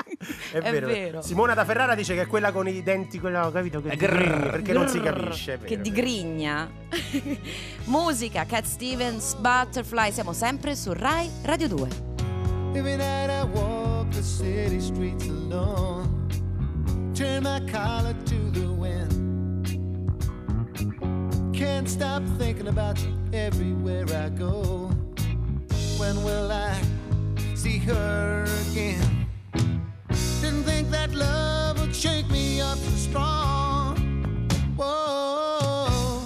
È, 0.52 0.58
È 0.58 0.72
vero. 0.72 0.88
vero. 0.88 1.22
Simona 1.22 1.54
da 1.54 1.64
Ferrara 1.64 1.96
dice 1.96 2.14
che 2.14 2.24
è 2.24 2.28
quella 2.28 2.52
con 2.52 2.68
i 2.68 2.84
denti, 2.84 3.20
quella, 3.22 3.50
capito? 3.54 3.82
Che 3.82 3.90
digrigni, 3.96 4.26
grrr, 4.28 4.50
perché 4.52 4.74
non 4.74 4.88
si 4.90 5.00
Grrr, 5.00 5.24
capisce. 5.24 5.54
è 5.54 5.58
vero, 5.58 5.68
Che 5.68 5.74
è 5.74 5.78
vero. 5.78 5.90
digrigna. 5.90 6.72
Musica, 7.86 8.46
Cat 8.46 8.66
Stevens, 8.66 9.36
Butterfly. 9.36 10.12
Siamo 10.12 10.34
sempre 10.34 10.76
su 10.76 10.92
Rai 10.92 11.30
Radio 11.44 11.68
2. 11.70 11.88
Every 12.74 12.98
night 12.98 13.30
I 13.30 13.44
walk 13.58 14.10
the 14.10 14.22
city 14.22 14.82
streets 14.82 15.26
alone. 15.28 16.28
Turn 17.14 17.44
my 17.44 17.62
collar 17.72 18.14
to 18.26 18.52
the 18.52 18.66
wind. 18.68 19.18
Can't 21.54 21.88
stop 21.88 22.24
thinking 22.38 22.68
about 22.68 23.00
you 23.00 23.14
everywhere 23.32 24.06
I 24.14 24.30
go. 24.30 24.90
When 26.00 26.24
will 26.24 26.50
I 26.50 26.82
see 27.56 27.78
her 27.80 28.46
again? 28.72 29.28
Didn't 30.40 30.64
think 30.64 30.90
that 30.92 31.12
love 31.14 31.78
would 31.82 31.94
shake 31.94 32.30
me 32.30 32.62
up 32.62 32.78
so 32.78 32.92
strong. 32.92 33.98
Whoa, 34.78 36.22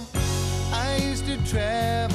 I 0.72 0.96
used 1.02 1.26
to 1.26 1.36
travel 1.44 2.13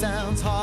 sounds 0.00 0.40
hard, 0.40 0.59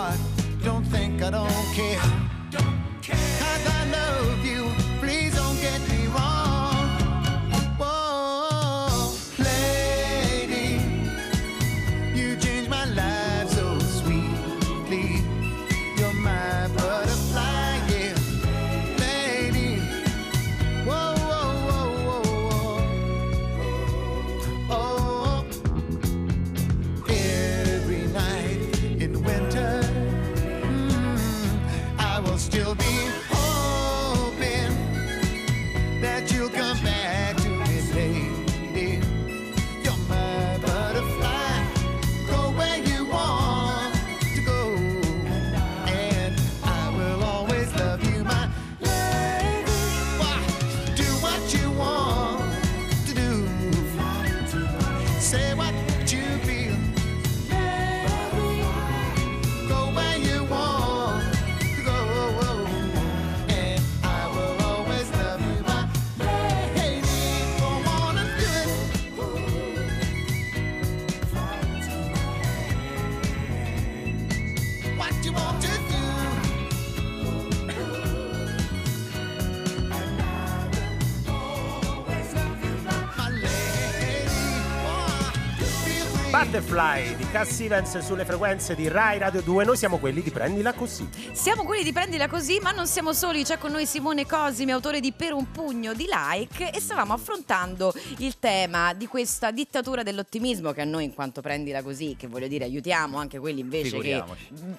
Butterfly 86.57 87.16
Stevens 87.27 87.99
sulle 87.99 88.25
frequenze 88.25 88.73
di 88.73 88.87
Rai 88.87 89.19
Radio 89.19 89.41
2. 89.41 89.65
Noi 89.65 89.77
siamo 89.77 89.97
quelli 89.99 90.23
di 90.23 90.31
Prendila 90.31 90.73
Così. 90.73 91.07
Siamo 91.33 91.65
quelli 91.65 91.83
di 91.83 91.91
Prendila 91.91 92.27
Così, 92.27 92.57
ma 92.59 92.71
non 92.71 92.87
siamo 92.87 93.13
soli. 93.13 93.43
C'è 93.43 93.57
con 93.57 93.71
noi 93.71 93.85
Simone 93.85 94.25
Cosimi, 94.25 94.71
autore 94.71 95.01
di 95.01 95.11
Per 95.11 95.33
un 95.33 95.51
pugno 95.51 95.93
di 95.93 96.07
like. 96.09 96.71
E 96.71 96.79
stavamo 96.79 97.13
affrontando 97.13 97.93
il 98.19 98.39
tema 98.39 98.93
di 98.93 99.07
questa 99.07 99.51
dittatura 99.51 100.03
dell'ottimismo 100.03 100.71
che 100.71 100.81
a 100.81 100.85
noi, 100.85 101.03
in 101.03 101.13
quanto 101.13 101.41
Prendila 101.41 101.83
Così, 101.83 102.15
che 102.17 102.27
voglio 102.27 102.47
dire, 102.47 102.63
aiutiamo 102.63 103.17
anche 103.17 103.39
quelli 103.39 103.59
invece 103.59 103.99
che 103.99 104.23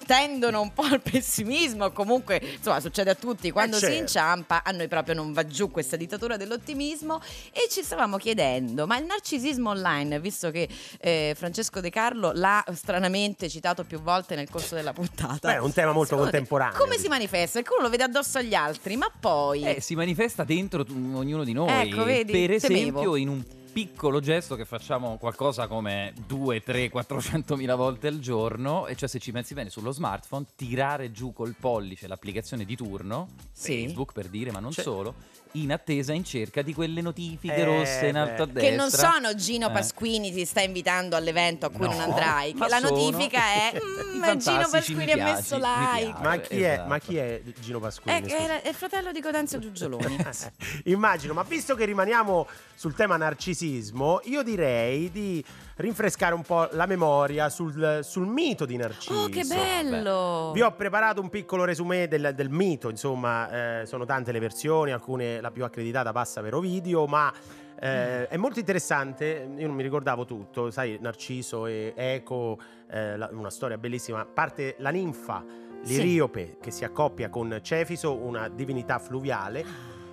tendono 0.05 0.59
un 0.59 0.73
po' 0.73 0.83
al 0.83 1.01
pessimismo. 1.01 1.91
Comunque, 1.91 2.41
insomma, 2.57 2.79
succede 2.81 3.11
a 3.11 3.15
tutti. 3.15 3.51
Quando 3.51 3.75
si 3.77 3.83
certo. 3.83 3.99
inciampa, 3.99 4.63
a 4.63 4.71
noi 4.71 4.87
proprio 4.87 5.15
non 5.15 5.31
va 5.31 5.45
giù 5.45 5.69
questa 5.69 5.95
dittatura 5.95 6.35
dell'ottimismo. 6.35 7.21
E 7.51 7.69
ci 7.69 7.83
stavamo 7.83 8.17
chiedendo, 8.17 8.85
ma 8.87 8.97
il 8.97 9.05
narcisismo 9.05 9.69
online, 9.69 10.19
visto 10.19 10.51
che 10.51 10.67
eh, 10.99 11.33
Francesco 11.37 11.79
De 11.79 11.89
Carlo 11.89 12.33
l'ha 12.39 12.63
stranamente 12.73 13.49
citato 13.49 13.83
più 13.83 13.99
volte 14.01 14.35
nel 14.35 14.49
corso 14.49 14.75
della 14.75 14.93
puntata. 14.93 15.49
Beh, 15.49 15.55
è 15.55 15.59
un 15.59 15.73
tema 15.73 15.91
molto 15.91 16.09
Secondo 16.15 16.31
te, 16.31 16.37
contemporaneo. 16.37 16.77
Come 16.79 16.97
si 16.97 17.07
manifesta? 17.07 17.59
Perché 17.59 17.73
uno 17.75 17.83
lo 17.83 17.89
vede 17.89 18.03
addosso 18.03 18.37
agli 18.37 18.53
altri, 18.55 18.95
ma 18.97 19.11
poi. 19.19 19.63
Eh, 19.63 19.81
si 19.81 19.95
manifesta 19.95 20.43
dentro 20.43 20.83
tu- 20.83 20.93
ognuno 21.13 21.43
di 21.43 21.53
noi. 21.53 21.89
Ecco, 21.89 22.03
vedi? 22.03 22.31
Per 22.31 22.51
esempio, 22.51 22.77
Temevo. 22.91 23.15
in 23.17 23.27
un 23.29 23.43
piccolo 23.71 24.19
gesto 24.19 24.55
che 24.55 24.65
facciamo 24.65 25.17
qualcosa 25.17 25.67
come 25.67 26.11
2, 26.25 26.61
3, 26.61 26.89
400 26.89 27.55
mila 27.55 27.75
volte 27.75 28.07
al 28.07 28.17
giorno, 28.19 28.87
e 28.87 28.95
cioè 28.95 29.07
se 29.07 29.19
ci 29.19 29.31
pensi 29.31 29.53
bene 29.53 29.69
sullo 29.69 29.91
smartphone, 29.91 30.45
tirare 30.55 31.11
giù 31.11 31.33
col 31.33 31.53
pollice 31.57 32.07
l'applicazione 32.07 32.65
di 32.65 32.75
turno, 32.75 33.27
Sì. 33.51 33.83
Facebook 33.83 34.11
per 34.11 34.27
dire, 34.27 34.51
ma 34.51 34.59
non 34.59 34.71
Cioè- 34.71 34.83
solo, 34.83 35.13
in 35.53 35.71
attesa 35.71 36.13
in 36.13 36.23
cerca 36.23 36.61
di 36.61 36.73
quelle 36.73 37.01
notifiche 37.01 37.55
Eh, 37.55 37.63
rosse 37.63 38.07
in 38.07 38.17
alto 38.17 38.43
a 38.43 38.45
destra. 38.45 38.69
Che 38.69 38.75
non 38.75 38.89
sono 38.91 39.33
Gino 39.35 39.67
Eh. 39.69 39.71
Pasquini 39.71 40.31
ti 40.31 40.45
sta 40.45 40.61
invitando 40.61 41.15
all'evento 41.15 41.65
a 41.65 41.69
cui 41.69 41.87
No, 41.87 41.91
non 41.93 42.01
andrai. 42.01 42.53
Che 42.53 42.67
la 42.67 42.79
sono- 42.79 42.89
notifica 42.95 43.39
è 43.41 43.73
mm, 44.15 44.37
Gino 44.37 44.67
Pasquini 44.69 45.11
ha 45.11 45.23
messo 45.23 45.55
like. 45.57 46.19
Ma 46.21 46.37
chi, 46.37 46.61
è, 46.61 46.71
Esatto. 46.73 46.87
ma 46.87 46.99
chi 46.99 47.17
è 47.17 47.41
Gino 47.59 47.79
Pasquini? 47.79 48.17
Eh, 48.17 48.21
scusa? 48.29 48.37
è, 48.37 48.61
è 48.61 48.67
il 48.69 48.75
fratello 48.75 49.11
di 49.11 49.21
Codenzio 49.21 49.59
Giugioloni. 49.59 50.17
Immagino, 50.85 51.33
ma 51.33 51.43
visto 51.43 51.75
che 51.75 51.85
rimaniamo 51.85 52.47
sul 52.75 52.93
tema 52.93 53.17
narcisismo, 53.17 54.21
io 54.25 54.43
direi 54.43 55.09
di 55.11 55.43
rinfrescare 55.79 56.33
un 56.33 56.41
po' 56.41 56.67
la 56.71 56.85
memoria 56.85 57.49
sul, 57.49 57.99
sul 58.03 58.27
mito 58.27 58.65
di 58.65 58.75
Narciso. 58.75 59.21
oh, 59.21 59.27
che 59.29 59.43
bello! 59.43 60.51
Vi 60.53 60.61
ho 60.61 60.71
preparato 60.73 61.21
un 61.21 61.29
piccolo 61.29 61.63
resumé 61.63 62.07
del, 62.07 62.33
del 62.35 62.49
mito, 62.49 62.89
insomma, 62.89 63.81
eh, 63.81 63.85
sono 63.85 64.03
tante 64.05 64.31
le 64.33 64.39
versioni, 64.39 64.91
alcune 64.91 65.39
la 65.39 65.51
più 65.51 65.63
accreditata 65.63 66.11
passa 66.11 66.41
per 66.41 66.53
Ovidio, 66.53 67.05
ma 67.07 67.31
eh, 67.79 68.27
è 68.27 68.35
molto 68.35 68.59
interessante, 68.59 69.49
io 69.55 69.67
non 69.67 69.75
mi 69.75 69.83
ricordavo 69.83 70.25
tutto, 70.25 70.69
sai, 70.69 70.97
Narciso 70.99 71.65
e 71.65 71.93
Eco, 71.95 72.59
eh, 72.91 73.15
la- 73.15 73.29
una 73.31 73.49
storia 73.49 73.77
bellissima, 73.77 74.25
parte 74.25 74.75
la 74.79 74.89
ninfa 74.89 75.43
Sì. 75.81 75.93
Liriope 76.01 76.57
che 76.59 76.71
si 76.71 76.83
accoppia 76.83 77.29
con 77.29 77.57
Cefiso, 77.61 78.13
una 78.13 78.49
divinità 78.49 78.99
fluviale. 78.99 79.63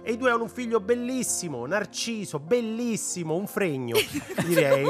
E 0.08 0.12
i 0.12 0.16
due 0.16 0.30
hanno 0.30 0.44
un 0.44 0.48
figlio 0.48 0.78
bellissimo, 0.78 1.66
Narciso, 1.66 2.38
bellissimo, 2.38 3.34
un 3.34 3.48
fregno, 3.48 3.96
direi. 4.46 4.86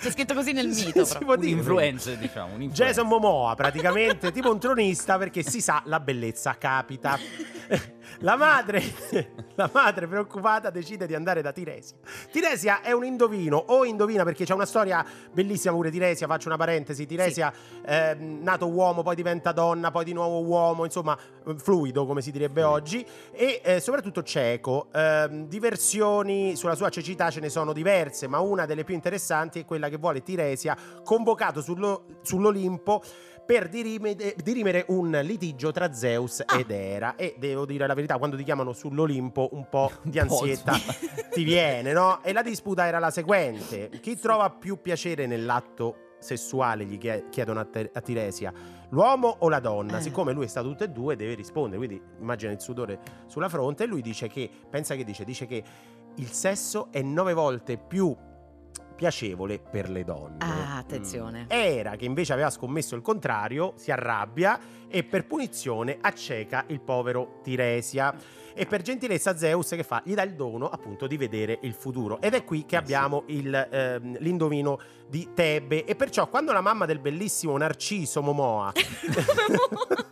C'è 0.00 0.10
scritto 0.10 0.32
così 0.32 0.52
nel 0.52 0.68
mito. 0.72 1.04
Si 1.04 1.18
Un 1.20 1.36
dire. 1.38 1.50
influencer, 1.58 2.16
diciamo. 2.16 2.54
Un 2.54 2.62
influencer. 2.62 2.86
Jason 2.86 3.06
Momoa, 3.06 3.54
praticamente 3.54 4.32
tipo 4.32 4.50
un 4.50 4.58
tronista 4.58 5.18
perché 5.18 5.42
si 5.42 5.60
sa 5.60 5.82
la 5.84 6.00
bellezza 6.00 6.56
capita. 6.56 7.18
La 8.20 8.36
madre, 8.36 8.82
la 9.54 9.70
madre 9.72 10.06
preoccupata 10.06 10.70
decide 10.70 11.06
di 11.06 11.14
andare 11.14 11.42
da 11.42 11.52
Tiresia. 11.52 11.96
Tiresia 12.30 12.80
è 12.80 12.92
un 12.92 13.04
indovino, 13.04 13.56
o 13.56 13.84
indovina 13.84 14.24
perché 14.24 14.44
c'è 14.44 14.54
una 14.54 14.66
storia 14.66 15.04
bellissima 15.32 15.74
pure 15.74 15.90
Tiresia, 15.90 16.26
faccio 16.26 16.48
una 16.48 16.56
parentesi, 16.56 17.06
Tiresia 17.06 17.52
ehm, 17.84 18.42
nato 18.42 18.68
uomo, 18.68 19.02
poi 19.02 19.14
diventa 19.14 19.52
donna, 19.52 19.90
poi 19.90 20.04
di 20.04 20.12
nuovo 20.12 20.42
uomo, 20.42 20.84
insomma 20.84 21.16
eh, 21.46 21.54
fluido 21.56 22.06
come 22.06 22.22
si 22.22 22.30
direbbe 22.30 22.62
oggi 22.62 23.04
e 23.32 23.60
eh, 23.62 23.80
soprattutto 23.80 24.22
cieco. 24.22 24.88
Ehm, 24.92 25.46
di 25.46 25.58
versioni 25.58 26.56
sulla 26.56 26.74
sua 26.74 26.88
cecità 26.90 27.30
ce 27.30 27.40
ne 27.40 27.48
sono 27.48 27.72
diverse, 27.72 28.26
ma 28.26 28.40
una 28.40 28.66
delle 28.66 28.84
più 28.84 28.94
interessanti 28.94 29.60
è 29.60 29.64
quella 29.64 29.88
che 29.88 29.96
vuole 29.96 30.22
Tiresia 30.22 30.76
convocato 31.02 31.60
sullo- 31.60 32.04
sull'Olimpo 32.22 33.02
per 33.48 33.70
dirimere, 33.70 34.34
dirimere 34.44 34.84
un 34.88 35.18
litigio 35.22 35.72
tra 35.72 35.90
Zeus 35.94 36.42
Ah. 36.44 36.58
ed 36.58 36.70
Era. 36.70 37.16
E 37.16 37.34
devo 37.38 37.64
dire 37.64 37.86
la 37.86 37.94
verità, 37.94 38.18
quando 38.18 38.36
ti 38.36 38.44
chiamano 38.44 38.74
sull'Olimpo 38.74 39.48
un 39.52 39.66
po' 39.70 39.90
di 40.04 40.18
ansietta 40.18 40.72
ti 41.32 41.44
viene, 41.44 41.94
no? 41.94 42.22
E 42.22 42.34
la 42.34 42.42
disputa 42.42 42.86
era 42.86 42.98
la 42.98 43.10
seguente: 43.10 43.88
chi 44.02 44.18
trova 44.18 44.50
più 44.50 44.82
piacere 44.82 45.26
nell'atto 45.26 46.16
sessuale, 46.18 46.84
gli 46.84 46.98
chie- 46.98 47.28
chiedono 47.30 47.60
a, 47.60 47.64
Te- 47.64 47.90
a 47.90 48.00
Tiresia, 48.02 48.52
l'uomo 48.90 49.36
o 49.38 49.48
la 49.48 49.60
donna? 49.60 49.96
Eh. 49.96 50.02
Siccome 50.02 50.32
lui 50.34 50.44
è 50.44 50.48
stato 50.48 50.68
tutte 50.68 50.84
e 50.84 50.88
due, 50.90 51.16
deve 51.16 51.32
rispondere. 51.34 51.78
Quindi 51.78 52.02
immagina 52.20 52.52
il 52.52 52.60
sudore 52.60 52.98
sulla 53.28 53.48
fronte. 53.48 53.84
E 53.84 53.86
lui 53.86 54.02
dice 54.02 54.28
che, 54.28 54.50
pensa 54.68 54.94
che 54.94 55.04
dice, 55.04 55.24
dice 55.24 55.46
che 55.46 55.64
il 56.16 56.30
sesso 56.32 56.88
è 56.90 57.00
nove 57.00 57.32
volte 57.32 57.78
più 57.78 58.14
piacevole 58.98 59.60
per 59.60 59.88
le 59.88 60.02
donne. 60.02 60.38
Ah, 60.40 60.78
attenzione. 60.78 61.44
Era 61.46 61.94
che 61.94 62.04
invece 62.04 62.32
aveva 62.32 62.50
scommesso 62.50 62.96
il 62.96 63.00
contrario, 63.00 63.74
si 63.76 63.92
arrabbia 63.92 64.58
e 64.88 65.04
per 65.04 65.24
punizione 65.24 65.98
acceca 66.00 66.64
il 66.66 66.80
povero 66.80 67.38
Tiresia. 67.44 68.12
E 68.54 68.66
per 68.66 68.82
gentilezza 68.82 69.36
Zeus 69.36 69.68
che 69.68 69.84
fa? 69.84 70.02
Gli 70.04 70.14
dà 70.14 70.24
il 70.24 70.34
dono 70.34 70.68
appunto 70.68 71.06
di 71.06 71.16
vedere 71.16 71.60
il 71.62 71.74
futuro. 71.74 72.20
Ed 72.20 72.34
è 72.34 72.42
qui 72.42 72.66
che 72.66 72.74
Eh, 72.74 72.78
abbiamo 72.78 73.22
il, 73.26 73.54
ehm, 73.54 74.16
l'indovino 74.18 74.80
di 75.08 75.28
Tebe. 75.32 75.84
E 75.84 75.94
perciò 75.94 76.28
quando 76.28 76.50
la 76.50 76.60
mamma 76.60 76.84
del 76.84 76.98
bellissimo 76.98 77.56
Narciso 77.56 78.20
Momoa 78.20 78.72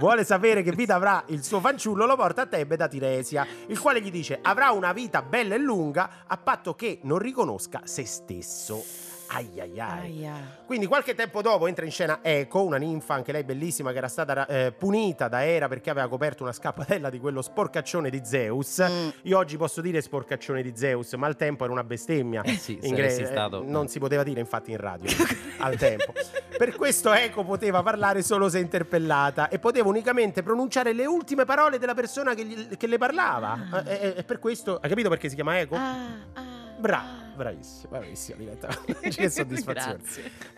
vuole 0.00 0.24
sapere 0.24 0.62
che 0.62 0.72
vita 0.72 0.94
avrà 0.94 1.22
il 1.26 1.44
suo 1.44 1.60
fanciullo, 1.60 2.06
lo 2.06 2.16
porta 2.16 2.42
a 2.42 2.46
Tebe 2.46 2.74
da 2.74 2.88
Tiresia, 2.88 3.46
il 3.66 3.78
quale 3.78 4.00
gli 4.00 4.10
dice 4.10 4.38
avrà 4.40 4.70
una 4.70 4.94
vita 4.94 5.20
bella 5.20 5.54
e 5.54 5.58
lunga 5.58 6.24
a 6.26 6.38
patto 6.38 6.74
che 6.74 7.00
non 7.02 7.18
riconosca 7.18 7.82
se 7.84 8.06
stesso. 8.06 9.09
Ai 9.32 9.48
ai 9.60 9.78
ai. 9.78 10.00
Aia. 10.18 10.58
Quindi 10.66 10.86
qualche 10.86 11.14
tempo 11.14 11.40
dopo 11.40 11.68
entra 11.68 11.84
in 11.84 11.92
scena 11.92 12.18
Eco, 12.20 12.62
una 12.64 12.78
ninfa, 12.78 13.14
anche 13.14 13.30
lei 13.30 13.44
bellissima, 13.44 13.92
che 13.92 13.98
era 13.98 14.08
stata 14.08 14.44
eh, 14.46 14.72
punita 14.72 15.28
da 15.28 15.44
Era 15.44 15.68
perché 15.68 15.88
aveva 15.90 16.08
coperto 16.08 16.42
una 16.42 16.52
scappatella 16.52 17.10
di 17.10 17.20
quello 17.20 17.40
sporcaccione 17.40 18.10
di 18.10 18.22
Zeus. 18.24 18.84
Mm. 18.88 19.08
Io 19.22 19.38
oggi 19.38 19.56
posso 19.56 19.80
dire 19.80 20.00
sporcaccione 20.00 20.62
di 20.62 20.72
Zeus, 20.74 21.12
ma 21.12 21.28
al 21.28 21.36
tempo 21.36 21.62
era 21.62 21.72
una 21.72 21.84
bestemmia. 21.84 22.42
Eh 22.42 22.56
sì, 22.56 22.76
In 22.82 22.94
gre- 22.94 23.08
stato- 23.24 23.62
eh, 23.62 23.66
non 23.66 23.86
si 23.86 24.00
poteva 24.00 24.24
dire 24.24 24.40
infatti 24.40 24.72
in 24.72 24.78
radio 24.78 25.08
al 25.58 25.76
tempo. 25.76 26.12
Per 26.58 26.74
questo 26.74 27.12
Eco 27.12 27.44
poteva 27.44 27.82
parlare 27.84 28.22
solo 28.22 28.48
se 28.48 28.58
interpellata 28.58 29.48
e 29.48 29.60
poteva 29.60 29.88
unicamente 29.88 30.42
pronunciare 30.42 30.92
le 30.92 31.06
ultime 31.06 31.44
parole 31.44 31.78
della 31.78 31.94
persona 31.94 32.34
che, 32.34 32.44
gli- 32.44 32.76
che 32.76 32.86
le 32.88 32.98
parlava. 32.98 33.58
Ah. 33.70 33.82
Eh, 33.86 33.94
eh, 33.94 34.14
E 34.18 34.24
per 34.24 34.40
questo, 34.40 34.78
hai 34.82 34.88
capito 34.88 35.08
perché 35.08 35.28
si 35.28 35.36
chiama 35.36 35.56
Eco? 35.60 35.76
Ah, 35.76 35.94
ah, 36.34 36.42
Bravo, 36.80 37.06
ah. 37.06 37.29
Bravissimo, 37.42 37.88
bravissimo, 37.90 38.38
Diletta. 38.38 38.68
che 39.00 39.28
soddisfazione. 39.30 39.98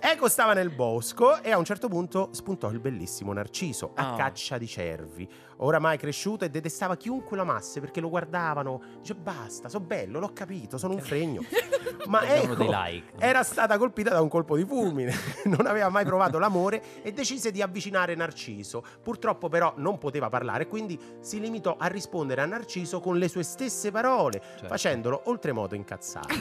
Eco 0.00 0.28
stava 0.28 0.52
nel 0.52 0.70
bosco 0.70 1.40
e 1.42 1.50
a 1.52 1.58
un 1.58 1.64
certo 1.64 1.88
punto 1.88 2.30
spuntò 2.32 2.70
il 2.70 2.80
bellissimo 2.80 3.32
Narciso 3.32 3.92
a 3.94 4.12
Oh. 4.12 4.16
caccia 4.16 4.58
di 4.58 4.66
cervi. 4.66 5.28
Oramai 5.64 5.96
cresciuto 5.96 6.44
e 6.44 6.50
detestava 6.50 6.96
chiunque 6.96 7.36
lo 7.36 7.42
amasse 7.42 7.80
perché 7.80 8.00
lo 8.00 8.08
guardavano. 8.08 8.80
Dice 9.00 9.14
basta, 9.14 9.68
so 9.68 9.78
bello, 9.80 10.18
l'ho 10.18 10.32
capito, 10.32 10.76
sono 10.76 10.94
un 10.94 11.00
fregno. 11.00 11.42
Ma 12.06 12.22
like. 12.22 13.12
era 13.18 13.44
stata 13.44 13.78
colpita 13.78 14.10
da 14.10 14.20
un 14.20 14.28
colpo 14.28 14.56
di 14.56 14.64
fulmine, 14.64 15.14
non 15.44 15.66
aveva 15.66 15.88
mai 15.88 16.04
provato 16.04 16.38
l'amore 16.38 17.02
e 17.02 17.12
decise 17.12 17.52
di 17.52 17.62
avvicinare 17.62 18.14
Narciso. 18.16 18.84
Purtroppo 19.02 19.48
però 19.48 19.72
non 19.76 19.98
poteva 19.98 20.28
parlare, 20.28 20.66
quindi 20.66 20.98
si 21.20 21.38
limitò 21.38 21.76
a 21.78 21.86
rispondere 21.86 22.40
a 22.40 22.46
Narciso 22.46 22.98
con 23.00 23.18
le 23.18 23.28
sue 23.28 23.44
stesse 23.44 23.90
parole, 23.92 24.40
Certo. 24.40 24.66
facendolo 24.66 25.22
oltremodo 25.26 25.76
incazzare. 25.76 26.34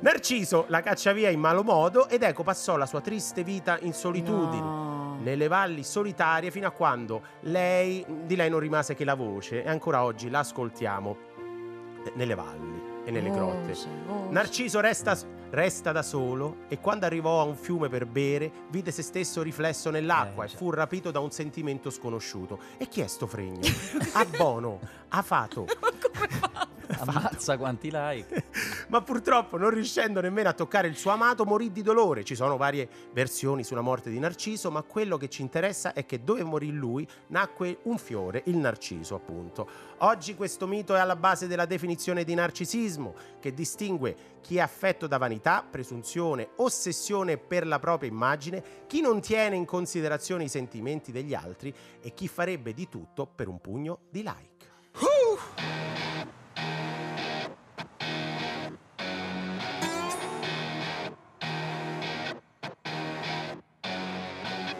Narciso 0.00 0.64
la 0.68 0.80
caccia 0.80 1.12
via 1.12 1.28
in 1.28 1.40
malo 1.40 1.62
modo 1.62 2.08
ed 2.08 2.22
Eco 2.22 2.42
passò 2.42 2.76
la 2.76 2.86
sua 2.86 3.00
triste 3.02 3.44
vita 3.44 3.78
in 3.80 3.92
solitudine. 3.92 4.60
No. 4.62 5.03
Nelle 5.24 5.48
valli 5.48 5.82
solitarie 5.84 6.50
fino 6.50 6.66
a 6.66 6.70
quando 6.70 7.22
lei, 7.40 8.04
di 8.26 8.36
lei 8.36 8.50
non 8.50 8.58
rimase 8.60 8.94
che 8.94 9.04
la 9.04 9.14
voce 9.14 9.64
e 9.64 9.68
ancora 9.70 10.04
oggi 10.04 10.28
la 10.28 10.40
ascoltiamo 10.40 11.16
eh, 12.04 12.12
nelle 12.14 12.34
valli 12.34 12.82
e 13.06 13.10
nelle 13.10 13.30
grotte. 13.30 13.68
Voce, 13.68 13.88
voce. 14.06 14.30
Narciso 14.32 14.80
resta, 14.80 15.16
resta 15.48 15.92
da 15.92 16.02
solo 16.02 16.56
e 16.68 16.78
quando 16.78 17.06
arrivò 17.06 17.40
a 17.40 17.44
un 17.44 17.56
fiume 17.56 17.88
per 17.88 18.04
bere 18.04 18.52
vide 18.68 18.90
se 18.90 19.00
stesso 19.00 19.40
riflesso 19.40 19.88
nell'acqua 19.88 20.44
Eh, 20.44 20.46
e 20.46 20.50
già. 20.50 20.56
fu 20.58 20.68
rapito 20.68 21.10
da 21.10 21.20
un 21.20 21.30
sentimento 21.30 21.88
sconosciuto. 21.88 22.58
E 22.76 22.86
chi 22.88 23.00
è 23.00 23.06
sto 23.06 23.26
fregno? 23.26 23.60
A 24.12 24.26
Bono, 24.26 24.78
a 25.08 25.22
Fato. 25.22 25.64
Ammazza 26.98 27.56
quanti 27.58 27.90
like. 27.92 28.44
Ma 28.88 29.00
purtroppo, 29.02 29.56
non 29.56 29.70
riuscendo 29.70 30.20
nemmeno 30.20 30.48
a 30.48 30.52
toccare 30.52 30.88
il 30.88 30.96
suo 30.96 31.10
amato, 31.10 31.44
morì 31.44 31.72
di 31.72 31.82
dolore. 31.82 32.24
Ci 32.24 32.34
sono 32.34 32.56
varie 32.56 32.88
versioni 33.12 33.64
sulla 33.64 33.80
morte 33.80 34.10
di 34.10 34.18
Narciso, 34.18 34.70
ma 34.70 34.82
quello 34.82 35.16
che 35.16 35.28
ci 35.28 35.42
interessa 35.42 35.92
è 35.92 36.06
che 36.06 36.22
dove 36.22 36.42
morì 36.44 36.72
lui 36.72 37.06
nacque 37.28 37.78
un 37.82 37.98
fiore, 37.98 38.42
il 38.46 38.56
narciso, 38.56 39.14
appunto. 39.14 39.68
Oggi 39.98 40.34
questo 40.34 40.66
mito 40.66 40.94
è 40.94 40.98
alla 40.98 41.16
base 41.16 41.46
della 41.46 41.66
definizione 41.66 42.24
di 42.24 42.34
narcisismo, 42.34 43.14
che 43.40 43.54
distingue 43.54 44.16
chi 44.40 44.56
è 44.58 44.60
affetto 44.60 45.06
da 45.06 45.16
vanità, 45.16 45.64
presunzione, 45.68 46.50
ossessione 46.56 47.38
per 47.38 47.66
la 47.66 47.78
propria 47.78 48.10
immagine, 48.10 48.62
chi 48.86 49.00
non 49.00 49.20
tiene 49.20 49.56
in 49.56 49.64
considerazione 49.64 50.44
i 50.44 50.48
sentimenti 50.48 51.12
degli 51.12 51.34
altri 51.34 51.74
e 52.00 52.12
chi 52.12 52.28
farebbe 52.28 52.74
di 52.74 52.88
tutto 52.88 53.26
per 53.26 53.48
un 53.48 53.60
pugno 53.60 54.00
di 54.10 54.22
like. 54.22 54.52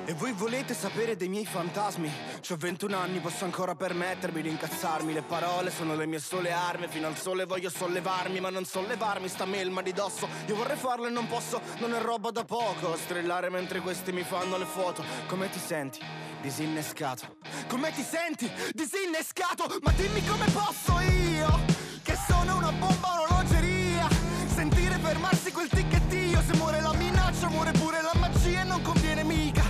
E 0.06 0.12
voi 0.12 0.32
volete 0.32 0.74
sapere 0.74 1.16
dei 1.16 1.28
miei 1.28 1.46
fantasmi? 1.46 2.12
C'ho 2.46 2.56
21 2.56 2.94
anni, 2.94 3.20
posso 3.20 3.46
ancora 3.46 3.74
permettermi 3.74 4.42
di 4.42 4.50
incazzarmi. 4.50 5.14
Le 5.14 5.22
parole 5.22 5.70
sono 5.70 5.94
le 5.96 6.04
mie 6.04 6.18
sole 6.18 6.52
armi. 6.52 6.88
Fino 6.88 7.06
al 7.06 7.16
sole 7.16 7.46
voglio 7.46 7.70
sollevarmi, 7.70 8.38
ma 8.38 8.50
non 8.50 8.66
sollevarmi 8.66 9.28
sta 9.28 9.46
melma 9.46 9.80
di 9.80 9.92
dosso. 9.92 10.28
Io 10.46 10.56
vorrei 10.56 10.76
farlo 10.76 11.06
e 11.06 11.10
non 11.10 11.26
posso, 11.26 11.58
non 11.78 11.94
è 11.94 12.00
roba 12.00 12.30
da 12.30 12.44
poco. 12.44 12.94
Strillare 12.96 13.48
mentre 13.48 13.80
questi 13.80 14.12
mi 14.12 14.24
fanno 14.24 14.58
le 14.58 14.66
foto. 14.66 15.02
Come 15.26 15.48
ti 15.48 15.58
senti? 15.58 16.00
Disinnescato. 16.42 17.36
Come 17.66 17.90
ti 17.90 18.02
senti? 18.02 18.50
Disinnescato! 18.74 19.78
Ma 19.80 19.92
dimmi 19.92 20.22
come 20.26 20.44
posso 20.50 21.00
io, 21.00 21.60
che 22.02 22.14
sono 22.28 22.58
una 22.58 22.72
bomba 22.72 23.22
orologeria. 23.22 24.06
Sentire 24.54 24.98
fermarsi 24.98 25.50
quel 25.50 25.68
ticchettio. 25.70 26.42
Se 26.42 26.54
muore 26.56 26.82
la 26.82 26.92
minaccia, 26.92 27.48
muore 27.48 27.72
pure 27.72 28.02
la 28.02 28.12
magia 28.16 28.60
e 28.60 28.64
non 28.64 28.82
conviene 28.82 29.24
mica. 29.24 29.63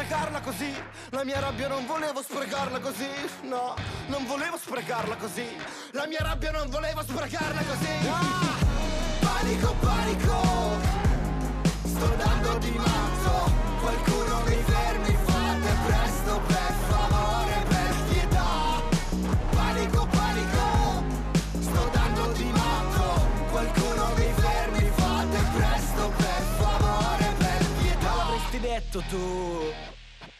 Sprecarla 0.00 0.40
così. 0.40 0.74
La 1.10 1.24
mia 1.24 1.40
rabbia 1.40 1.68
non 1.68 1.84
volevo 1.84 2.22
sprecarla 2.22 2.78
così. 2.80 3.08
No, 3.42 3.74
non 4.06 4.24
volevo 4.24 4.56
sprecarla 4.56 5.16
così. 5.16 5.46
La 5.90 6.06
mia 6.06 6.20
rabbia 6.22 6.50
non 6.52 6.70
volevo 6.70 7.02
sprecarla 7.02 7.60
così. 7.62 8.08
Ah, 8.08 8.56
Panico, 9.20 9.74
panico. 9.74 10.40
Sto 11.84 12.14
dando 12.16 12.58
di 12.58 12.70
matto. 12.70 13.52
Qualcuno 13.80 14.42
mi 14.46 14.62
fermi 14.64 15.18
Fate 15.26 15.76
presto 15.86 16.40
per 16.46 16.69
detto 28.90 29.02
tu 29.08 29.72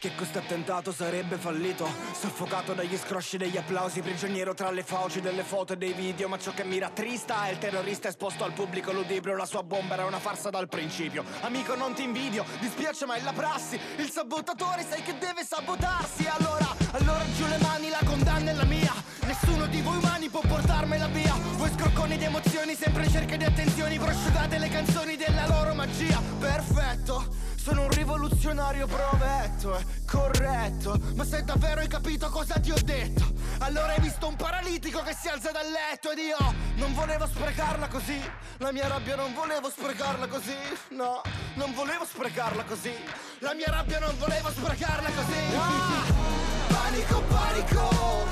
che 0.01 0.13
questo 0.15 0.39
attentato 0.39 0.93
sarebbe 0.93 1.37
fallito. 1.37 1.87
Soffocato 2.13 2.73
dagli 2.73 2.97
scrosci 2.97 3.37
degli 3.37 3.57
applausi 3.57 4.01
Prigioniero 4.01 4.55
tra 4.55 4.71
le 4.71 4.83
fauci 4.83 5.21
delle 5.21 5.43
foto 5.43 5.75
e 5.75 5.77
dei 5.77 5.93
video. 5.93 6.27
Ma 6.27 6.39
ciò 6.39 6.53
che 6.53 6.65
mi 6.65 6.79
rattrista 6.79 7.47
è 7.47 7.51
il 7.51 7.59
terrorista 7.59 8.09
esposto 8.09 8.43
al 8.43 8.53
pubblico 8.53 8.93
ludibrio 8.93 9.37
La 9.37 9.45
sua 9.45 9.63
bomba 9.63 9.95
era 9.95 10.07
una 10.07 10.19
farsa 10.19 10.51
dal 10.51 10.69
principio. 10.69 11.23
Amico 11.43 11.77
non 11.77 11.95
ti 11.95 12.03
invidio, 12.03 12.45
dispiace 12.59 13.07
ma 13.07 13.15
è 13.15 13.23
la 13.23 13.33
prassi. 13.33 13.79
Il 13.99 14.11
sabotatore 14.11 14.85
sai 14.89 15.03
che 15.03 15.17
deve 15.19 15.45
sabotarsi. 15.45 16.27
Allora, 16.27 16.75
allora 16.93 17.23
giù 17.37 17.47
le 17.47 17.59
mani, 17.59 17.89
la 17.91 18.01
condanna 18.05 18.51
è 18.51 18.55
la 18.55 18.65
mia. 18.65 18.95
Nessuno 19.27 19.67
di 19.67 19.81
voi 19.83 19.99
umani 19.99 20.29
può 20.29 20.41
portarmela 20.41 21.07
via. 21.09 21.35
Voi 21.57 21.71
scrocconi 21.77 22.17
di 22.17 22.25
emozioni, 22.25 22.75
sempre 22.75 23.05
in 23.05 23.11
cerca 23.11 23.37
di 23.37 23.45
attenzioni. 23.45 23.99
Prosciugate 23.99 24.59
le 24.59 24.69
canzoni 24.71 25.17
della 25.17 25.47
loro 25.47 25.75
magia. 25.75 26.21
Perfetto 26.39 27.50
sono 27.63 27.83
un 27.83 27.91
rivoluzionario 27.91 28.87
provetto, 28.87 29.77
è 29.77 29.85
corretto. 30.07 30.99
Ma 31.15 31.25
se 31.25 31.45
davvero 31.45 31.81
hai 31.81 31.89
capito 31.89 32.31
cosa 32.31 32.59
ti 32.59 32.71
ho 32.71 32.79
detto 32.83 33.33
Allora 33.59 33.93
hai 33.93 34.01
visto 34.01 34.27
un 34.27 34.37
paralitico 34.37 35.03
che 35.03 35.15
si 35.15 35.29
alza 35.29 35.51
dal 35.51 35.67
letto 35.67 36.11
Ed 36.11 36.19
io 36.19 36.39
non 36.77 36.95
volevo 36.95 37.27
sprecarla 37.27 37.89
così. 37.89 38.19
La 38.59 38.73
mia 38.73 38.89
rabbia 38.89 39.15
non 39.17 39.35
volevo 39.35 39.69
sprecarla 39.69 40.27
così 40.27 40.57
No, 40.91 41.21
non 41.55 41.75
volevo 41.75 42.07
sprecarla 42.07 42.65
così. 42.65 42.95
La 43.41 43.53
mia 43.53 43.71
rabbia 43.71 43.99
non 43.99 44.17
volevo 44.19 44.49
sprecarla 44.51 45.11
così. 45.11 45.57
Ah! 45.57 46.29
Panico, 46.69 47.21
panico 47.23 48.27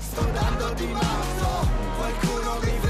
Sto 0.00 0.22
dando 0.32 0.72
di 0.74 0.86
matto. 0.86 1.66
Qualcuno 1.96 2.58
mi 2.60 2.78
fermi, 2.78 2.87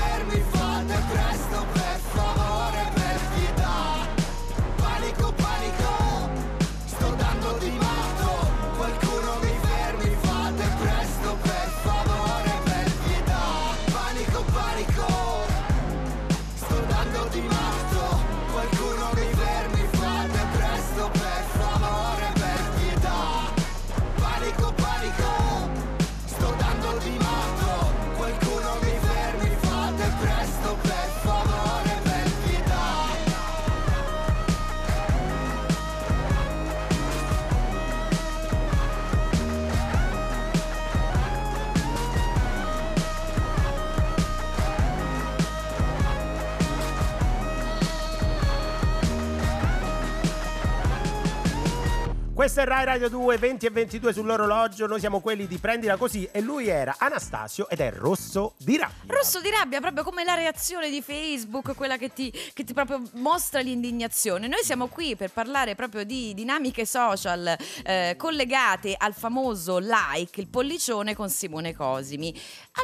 Questo 52.59 52.75
è 52.75 52.77
Rai 52.77 52.87
Radio 52.87 53.09
2, 53.09 53.39
20 53.39 53.67
e 53.67 53.71
22 53.71 54.13
sull'orologio. 54.13 54.89
Noi 54.89 54.99
siamo 54.99 55.21
quelli 55.21 55.47
di 55.47 55.59
Prendila 55.59 55.97
Così 55.97 56.29
e 56.33 56.41
lui 56.41 56.67
era 56.67 56.97
Anastasio 56.99 57.69
ed 57.69 57.79
è 57.79 57.93
Rosso 57.93 58.55
di 58.57 58.77
Rabbia. 58.77 59.15
Rosso 59.15 59.41
di 59.41 59.49
rabbia, 59.49 59.79
proprio 59.79 60.03
come 60.03 60.25
la 60.25 60.35
reazione 60.35 60.91
di 60.91 61.01
Facebook, 61.01 61.77
quella 61.77 61.97
che 61.97 62.13
ti, 62.13 62.33
che 62.53 62.65
ti 62.65 62.73
proprio 62.73 63.01
mostra 63.13 63.61
l'indignazione. 63.61 64.49
Noi 64.49 64.65
siamo 64.65 64.89
qui 64.89 65.15
per 65.15 65.31
parlare 65.31 65.77
proprio 65.77 66.03
di 66.03 66.35
dinamiche 66.35 66.85
social 66.85 67.57
eh, 67.85 68.17
collegate 68.19 68.97
al 68.99 69.15
famoso 69.15 69.79
like, 69.79 70.41
il 70.41 70.49
pollicione 70.49 71.15
con 71.15 71.31
Simone 71.31 71.77
Cosimi. 71.77 72.35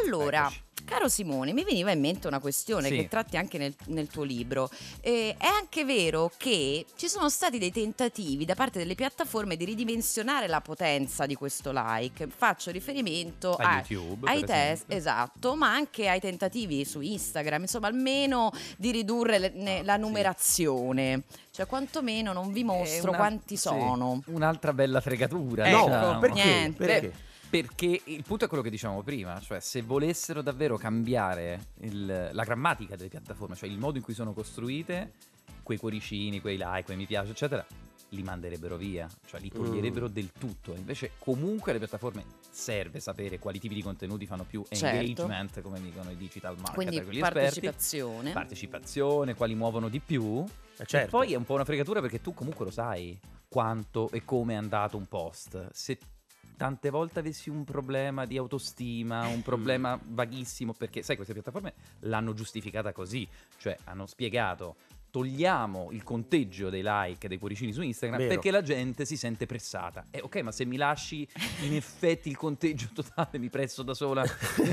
Allora. 0.05 0.49
Caro 0.85 1.09
Simone, 1.09 1.53
mi 1.55 1.65
veniva 1.65 1.91
in 1.93 2.01
mente 2.01 2.27
una 2.27 2.41
questione 2.41 2.89
Sì. 2.89 2.97
che 2.97 3.09
tratti 3.09 3.37
anche 3.39 3.57
nel, 3.57 3.75
nel 3.87 4.07
tuo 4.09 4.23
libro. 4.23 4.69
Eh, 5.01 5.35
è 5.39 5.47
anche 5.47 5.85
vero 5.85 6.31
che 6.37 6.85
ci 6.97 7.09
sono 7.09 7.31
stati 7.31 7.59
dei 7.59 7.73
tentativi 7.73 8.45
da 8.45 8.55
parte 8.55 8.79
delle 8.79 8.95
piattaforme 8.95 9.57
di 9.57 9.65
ridimensionare 9.65 10.47
la 10.47 10.61
potenza 10.61 11.25
di 11.25 11.35
questo 11.37 11.71
like. 11.75 12.29
Faccio 12.29 12.71
riferimento 12.71 13.55
A 13.55 13.77
a- 13.77 13.85
YouTube, 13.89 14.29
ai 14.31 14.41
test, 14.45 14.73
esempio. 14.85 14.97
esatto, 14.97 15.55
ma 15.57 15.73
anche 15.73 16.09
ai 16.09 16.21
tentativi 16.21 16.85
su 16.85 17.01
Instagram, 17.01 17.63
insomma, 17.63 17.87
almeno 17.87 18.51
di 18.77 18.91
ridurre 18.91 19.39
le- 19.39 19.53
ne- 19.55 19.83
la 19.83 19.97
numerazione. 19.97 21.23
Cioè, 21.51 21.67
quantomeno 21.67 22.33
non 22.33 22.53
vi 22.53 22.63
mostro 22.63 23.09
una- 23.11 23.19
quanti 23.19 23.57
sì, 23.57 23.63
sono. 23.63 24.23
Un'altra 24.27 24.73
bella 24.75 25.01
fregatura. 25.01 25.69
No, 25.71 25.85
diciamo. 25.85 26.19
perché? 26.19 26.45
Niente. 26.45 26.85
Perché? 26.87 27.13
Perché 27.55 28.01
il 28.07 28.25
punto 28.25 28.47
è 28.47 28.49
quello 28.49 28.65
che 28.65 28.71
dicevamo 28.71 29.03
prima, 29.03 29.39
cioè 29.39 29.61
se 29.61 29.81
volessero 29.83 30.43
davvero 30.43 30.77
cambiare 30.77 31.67
il- 31.83 32.31
la 32.33 32.43
grammatica 32.43 32.97
delle 32.97 33.09
piattaforme, 33.09 33.55
cioè 33.55 33.69
il 33.69 33.79
modo 33.79 33.97
in 33.97 34.03
cui 34.03 34.13
sono 34.13 34.33
costruite, 34.33 35.13
quei 35.63 35.79
cuoricini, 35.79 36.41
quei 36.41 36.57
like, 36.57 36.83
quei 36.83 36.97
mi 36.97 37.07
piace, 37.07 37.31
eccetera, 37.31 37.65
li 38.09 38.23
manderebbero 38.25 38.77
via, 38.77 39.09
cioè 39.27 39.39
li 39.39 39.51
toglierebbero 39.51 40.09
del 40.09 40.33
tutto. 40.33 40.75
Invece 40.75 41.13
comunque 41.21 41.71
alle 41.71 41.79
piattaforme 41.79 42.25
serve 42.51 42.99
sapere 42.99 43.39
quali 43.39 43.61
tipi 43.61 43.75
di 43.77 43.83
contenuti 43.83 44.27
fanno 44.27 44.43
più 44.43 44.65
Certo. 44.69 44.87
engagement, 44.87 45.61
come 45.61 45.81
dicono 45.81 46.11
i 46.11 46.17
digital 46.17 46.57
marketer, 46.57 46.75
Quindi 46.75 46.97
quelli 47.05 47.21
esperti. 47.21 47.39
partecipazione. 47.39 48.33
Partecipazione, 48.33 49.35
quali 49.35 49.55
muovono 49.55 49.89
di 49.89 50.01
più. 50.01 50.43
Eh, 50.45 50.87
certo. 50.87 51.07
E 51.07 51.09
poi 51.09 51.33
è 51.35 51.37
un 51.37 51.45
po' 51.45 51.55
una 51.55 51.65
fregatura 51.65 52.01
perché 52.01 52.21
tu 52.21 52.35
comunque 52.35 52.65
lo 52.65 52.73
sai 52.73 53.17
quanto 53.49 54.11
e 54.11 54.25
come 54.25 54.55
è 54.55 54.57
andato 54.57 54.97
un 54.97 55.07
post. 55.07 55.69
Se 55.73 55.97
tante 56.57 56.91
volte 56.91 57.19
avessi 57.19 57.51
un 57.51 57.65
problema 57.65 58.27
di 58.27 58.37
autostima, 58.37 59.27
un 59.27 59.43
problema 59.43 59.99
vaghissimo, 60.03 60.73
perché 60.73 61.03
sai, 61.03 61.17
queste 61.17 61.33
piattaforme 61.33 61.75
l'hanno 62.01 62.33
giustificata 62.33 62.93
così, 62.93 63.29
cioè 63.59 63.77
hanno 63.85 64.07
spiegato 64.07 64.77
togliamo 65.15 65.91
il 65.93 66.03
conteggio 66.03 66.71
dei 66.71 66.83
like 66.85 67.27
e 67.27 67.29
dei 67.29 67.39
cuoricini 67.39 67.73
su 67.73 67.83
Instagram 67.83 68.19
Vero. 68.19 68.35
perché 68.35 68.51
la 68.51 68.63
gente 68.63 69.05
si 69.05 69.17
sente 69.17 69.47
pressata. 69.47 70.07
E 70.11 70.21
ok, 70.21 70.41
ma 70.41 70.51
se 70.51 70.65
mi 70.65 70.77
lasci 70.77 71.25
in 71.61 71.77
effetti 71.77 72.29
il 72.29 72.37
conteggio 72.37 72.89
totale, 72.93 73.39
mi 73.39 73.49
presso 73.49 73.85
da 73.85 73.95
sola 73.95 74.25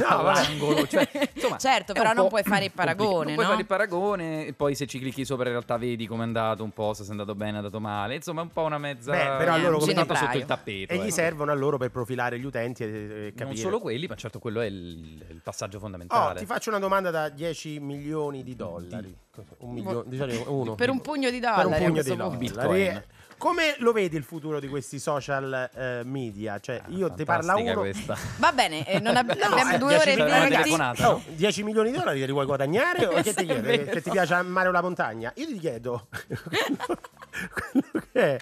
all'angolo. 0.08 0.88
Cioè, 0.88 1.08
insomma, 1.36 1.58
Certo, 1.58 1.94
però 1.94 2.14
non 2.14 2.28
puoi 2.28 2.42
fare 2.42 2.66
il 2.66 2.72
paragone, 2.76 3.26
Non 3.26 3.34
puoi 3.36 3.46
no? 3.46 3.50
fare 3.52 3.62
il 3.62 3.68
paragone, 3.68 4.48
e 4.48 4.54
poi 4.54 4.74
se 4.74 4.88
ci 4.88 4.98
clicchi 4.98 5.26
sopra 5.26 5.46
in 5.46 5.52
realtà 5.52 5.78
vedi 5.78 6.08
come 6.08 6.24
è 6.24 6.26
andato 6.26 6.64
un 6.64 6.72
po', 6.72 6.96
se 6.96 7.04
è 7.04 7.10
andato 7.10 7.36
bene, 7.36 7.52
è 7.54 7.58
andato 7.58 7.80
male. 7.80 8.16
Insomma, 8.16 8.42
è 8.42 8.44
un 8.46 8.52
po' 8.52 8.64
una 8.64 8.80
mezza... 8.80 9.12
Beh, 9.12 9.38
però 9.38 9.58
loro 9.58 9.78
come 9.78 9.94
ginepraio. 9.94 10.26
sotto 10.26 10.38
il 10.38 10.46
tappeto. 10.46 10.94
E 10.94 10.98
gli 10.98 11.02
ecco. 11.02 11.12
servono 11.12 11.52
a 11.52 11.56
loro 11.56 11.78
per 11.78 11.92
profilare 11.92 12.40
gli 12.40 12.46
utenti 12.46 12.82
e, 12.82 12.88
e 12.88 13.34
capire. 13.36 13.46
Non 13.46 13.56
solo 13.58 13.80
quelli, 13.80 14.08
ma 14.08 14.16
certo 14.16 14.40
quello 14.40 14.62
è 14.62 14.66
il, 14.66 15.24
il 15.30 15.42
passaggio 15.44 15.78
Oh, 15.78 15.80
fondamentale. 15.82 16.40
ti 16.40 16.46
faccio 16.46 16.70
una 16.70 16.80
domanda 16.80 17.12
da 17.12 17.30
10 17.30 17.80
milioni 17.80 18.44
di 18.44 18.56
dollari. 18.56 19.16
Un 19.60 19.74
milione, 19.74 20.04
diciamo 20.08 20.52
uno. 20.52 20.76
Per 20.76 20.90
un 20.90 21.00
pugno 21.00 21.30
di 21.30 21.40
Per 21.40 21.50
dollari. 21.64 21.68
un 21.68 21.74
a 21.74 21.78
pugno 21.88 22.02
di 22.02 22.10
dollari. 22.52 23.04
Come 23.42 23.74
lo 23.80 23.92
vedi 23.92 24.18
il 24.18 24.24
futuro 24.24 24.60
di 24.60 24.68
questi 24.68 25.00
social 25.00 25.72
eh, 25.74 26.04
media? 26.06 26.60
Cioè, 26.60 26.84
io 26.90 27.12
ti 27.12 27.24
parla 27.24 27.54
Fantastica 27.54 27.72
uno. 27.72 27.80
questa. 27.80 28.18
Va 28.38 28.52
bene, 28.52 28.88
eh, 28.88 29.00
non 29.00 29.18
ab- 29.18 29.32
abbiamo 29.34 29.74
eh, 29.74 29.78
due 29.80 29.98
10 29.98 30.22
ore 30.22 30.62
di. 30.62 31.04
Oh, 31.04 31.24
10 31.26 31.64
milioni 31.64 31.90
di 31.90 31.98
dollari 31.98 32.20
te 32.20 32.28
li 32.28 32.32
vuoi 32.34 32.46
guadagnare 32.46 33.08
o 33.08 33.14
che 33.24 33.34
ti 33.34 33.44
chiede? 33.46 33.86
Che 33.86 34.02
ti 34.04 34.12
piace 34.12 34.36
il 34.36 34.46
mare 34.46 34.68
o 34.68 34.72
la 34.72 34.84
montagna? 34.84 35.34
Io 35.38 35.48
ti 35.48 35.58
chiedo 35.58 36.08
quello 36.22 38.06
che 38.12 38.36
è. 38.36 38.38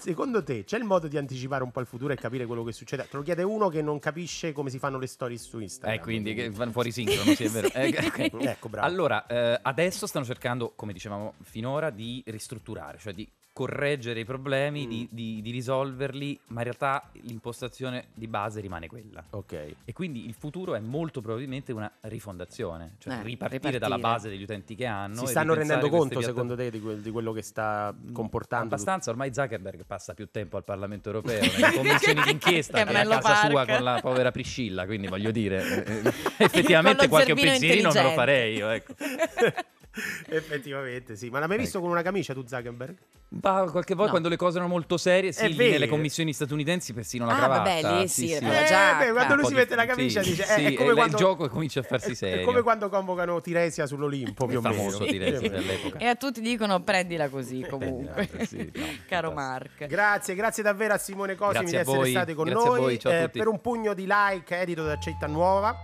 Secondo 0.00 0.42
te 0.42 0.64
c'è 0.64 0.78
il 0.78 0.84
modo 0.84 1.06
di 1.06 1.16
anticipare 1.16 1.62
un 1.62 1.70
po' 1.70 1.78
il 1.78 1.86
futuro 1.86 2.12
e 2.12 2.16
capire 2.16 2.44
quello 2.44 2.64
che 2.64 2.72
succede? 2.72 3.06
Te 3.08 3.16
lo 3.16 3.22
chiede 3.22 3.44
uno 3.44 3.68
che 3.68 3.82
non 3.82 4.00
capisce 4.00 4.50
come 4.50 4.70
si 4.70 4.80
fanno 4.80 4.98
le 4.98 5.06
stories 5.06 5.46
su 5.46 5.60
Instagram. 5.60 5.96
Eh, 5.96 6.00
quindi 6.00 6.34
che 6.34 6.50
vanno 6.50 6.72
fuori 6.72 6.90
sincrono, 6.90 7.34
sì, 7.34 7.44
è 7.44 7.48
vero. 7.48 7.68
Eh, 7.72 7.94
ok. 8.04 8.30
Ecco, 8.40 8.68
bravo. 8.68 8.84
Allora, 8.84 9.24
eh, 9.26 9.60
adesso 9.62 10.08
stanno 10.08 10.24
cercando, 10.24 10.72
come 10.74 10.92
dicevamo 10.92 11.34
finora, 11.44 11.90
di 11.90 12.20
ristrutturare, 12.26 12.98
cioè 12.98 13.12
di 13.12 13.30
correggere 13.58 14.20
i 14.20 14.24
problemi, 14.24 14.86
Mm. 14.86 14.88
di, 14.88 15.08
di- 15.10 15.42
di 15.42 15.50
risolverli, 15.50 16.38
ma 16.48 16.58
in 16.58 16.62
realtà 16.64 17.10
l'impostazione 17.22 18.06
di 18.14 18.28
base 18.28 18.60
rimane 18.60 18.86
quella. 18.86 19.24
Ok. 19.30 19.52
E 19.84 19.92
quindi 19.92 20.26
il 20.26 20.34
futuro 20.34 20.76
è 20.76 20.78
molto 20.78 21.20
probabilmente 21.20 21.72
una 21.72 21.90
rifondazione, 22.02 22.94
cioè 22.98 23.14
Eh, 23.14 23.22
ripartire, 23.24 23.48
ripartire. 23.58 23.78
dalla 23.80 23.98
base 23.98 24.28
degli 24.28 24.44
utenti 24.44 24.76
che 24.76 24.86
hanno. 24.86 25.16
Si 25.16 25.24
e 25.24 25.26
stanno 25.26 25.54
rendendo 25.54 25.88
conto, 25.88 26.18
piatta- 26.18 26.26
secondo 26.26 26.54
te, 26.54 26.70
di, 26.70 26.78
quel- 26.80 27.00
di 27.00 27.10
quello 27.10 27.32
che 27.32 27.42
sta 27.42 27.92
comportando? 28.12 28.66
Abbastanza, 28.74 29.10
ormai 29.10 29.34
Zuckerberg 29.34 29.84
passa 29.84 30.14
più 30.14 30.28
tempo 30.30 30.56
al 30.56 30.62
Parlamento 30.62 31.08
europeo, 31.08 31.40
nelle 31.58 31.72
commissioni 31.74 32.22
d'inchiesta 32.22 32.84
Che 32.84 32.92
che 32.92 32.96
a 32.96 33.06
casa 33.08 33.34
sua 33.48 33.64
Park. 33.64 33.74
con 33.74 33.82
la 33.82 33.98
povera 34.00 34.30
Priscilla, 34.30 34.86
quindi 34.86 35.08
voglio 35.08 35.32
dire, 35.32 35.58
eh, 35.84 35.98
eh, 36.06 36.12
effettivamente 36.44 37.08
qualche 37.08 37.34
pensierino 37.34 37.90
me 37.92 38.02
lo 38.02 38.10
farei 38.10 38.54
io, 38.56 38.68
ecco. 38.68 38.94
Effettivamente, 40.28 41.16
sì. 41.16 41.28
Ma 41.30 41.38
l'hai 41.38 41.48
mai 41.48 41.58
visto 41.58 41.80
con 41.80 41.90
una 41.90 42.02
camicia 42.02 42.32
tu, 42.34 42.44
Zuckerberg? 42.46 42.96
Ma 43.30 43.66
qualche 43.70 43.92
volta 43.94 44.04
No. 44.04 44.10
quando 44.10 44.28
le 44.30 44.36
cose 44.36 44.56
erano 44.56 44.72
molto 44.72 44.96
serie, 44.96 45.32
sì, 45.32 45.44
È 45.44 45.48
nelle 45.70 45.86
commissioni 45.86 46.32
statunitensi 46.32 46.94
persino 46.94 47.26
la 47.26 47.34
Ah, 47.34 47.36
cravatta. 47.36 47.62
vabbè, 47.82 48.00
lì 48.00 48.08
sì, 48.08 48.28
sì. 48.28 48.40
la 48.40 49.02
Eh, 49.02 49.06
beh, 49.06 49.12
quando 49.12 49.34
lui 49.34 49.44
si 49.44 49.50
di- 49.50 49.56
mette 49.56 49.74
la 49.74 49.84
camicia 49.84 50.22
sì, 50.22 50.30
dice 50.30 50.44
sì, 50.44 50.50
eh, 50.50 50.54
è 50.54 50.66
e 50.68 50.74
come 50.74 50.88
il 50.90 50.94
quando 50.94 51.16
gioco 51.18 51.46
comincia 51.50 51.80
a 51.80 51.82
farsi 51.82 52.12
è- 52.12 52.14
serio. 52.14 52.40
È 52.40 52.44
come 52.44 52.62
quando 52.62 52.88
convocano 52.88 53.38
Tiresia 53.42 53.86
sull'Olimpo, 53.86 54.46
più 54.46 54.58
o 54.58 54.60
meno. 54.62 54.74
famoso 54.74 55.04
Tiresia 55.04 55.50
dell'epoca. 55.50 55.98
E 55.98 56.06
a 56.06 56.14
tutti 56.14 56.40
dicono 56.40 56.80
prendila 56.82 57.28
così 57.28 57.66
comunque. 57.68 58.26
Prendila, 58.26 58.44
sì, 58.46 58.70
no, 58.74 58.86
Caro. 59.06 59.32
Mark. 59.32 59.86
Grazie, 59.86 60.34
grazie 60.34 60.62
davvero 60.62 60.94
a 60.94 60.98
Simone 60.98 61.34
Cosimi 61.34 61.64
Grazie 61.64 61.70
di 61.70 61.76
a 61.76 61.80
essere 61.80 61.96
voi, 61.98 62.10
stati 62.10 62.32
con 62.34 62.44
grazie 62.46 62.62
a 62.66 62.70
noi. 62.70 62.80
voi, 62.80 62.98
ciao 62.98 63.12
a 63.12 63.14
Eh, 63.16 63.28
per 63.28 63.46
un 63.48 63.60
pugno 63.60 63.92
di 63.92 64.06
like 64.08 64.58
edito 64.58 64.84
da 64.84 64.96
Cetta 64.98 65.26
Nuova. 65.26 65.76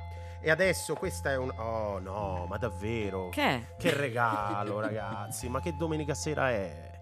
E 0.47 0.51
adesso 0.51 0.93
questa 0.95 1.31
è 1.31 1.39
un. 1.39 1.51
Oh 1.57 1.99
no, 2.01 2.45
ma 2.47 2.59
davvero? 2.59 3.31
Che? 3.31 3.69
Che 3.79 3.95
regalo, 3.95 4.79
ragazzi! 4.79 5.49
Ma 5.49 5.59
che 5.61 5.75
domenica 5.75 6.13
sera 6.13 6.51
è? 6.51 6.93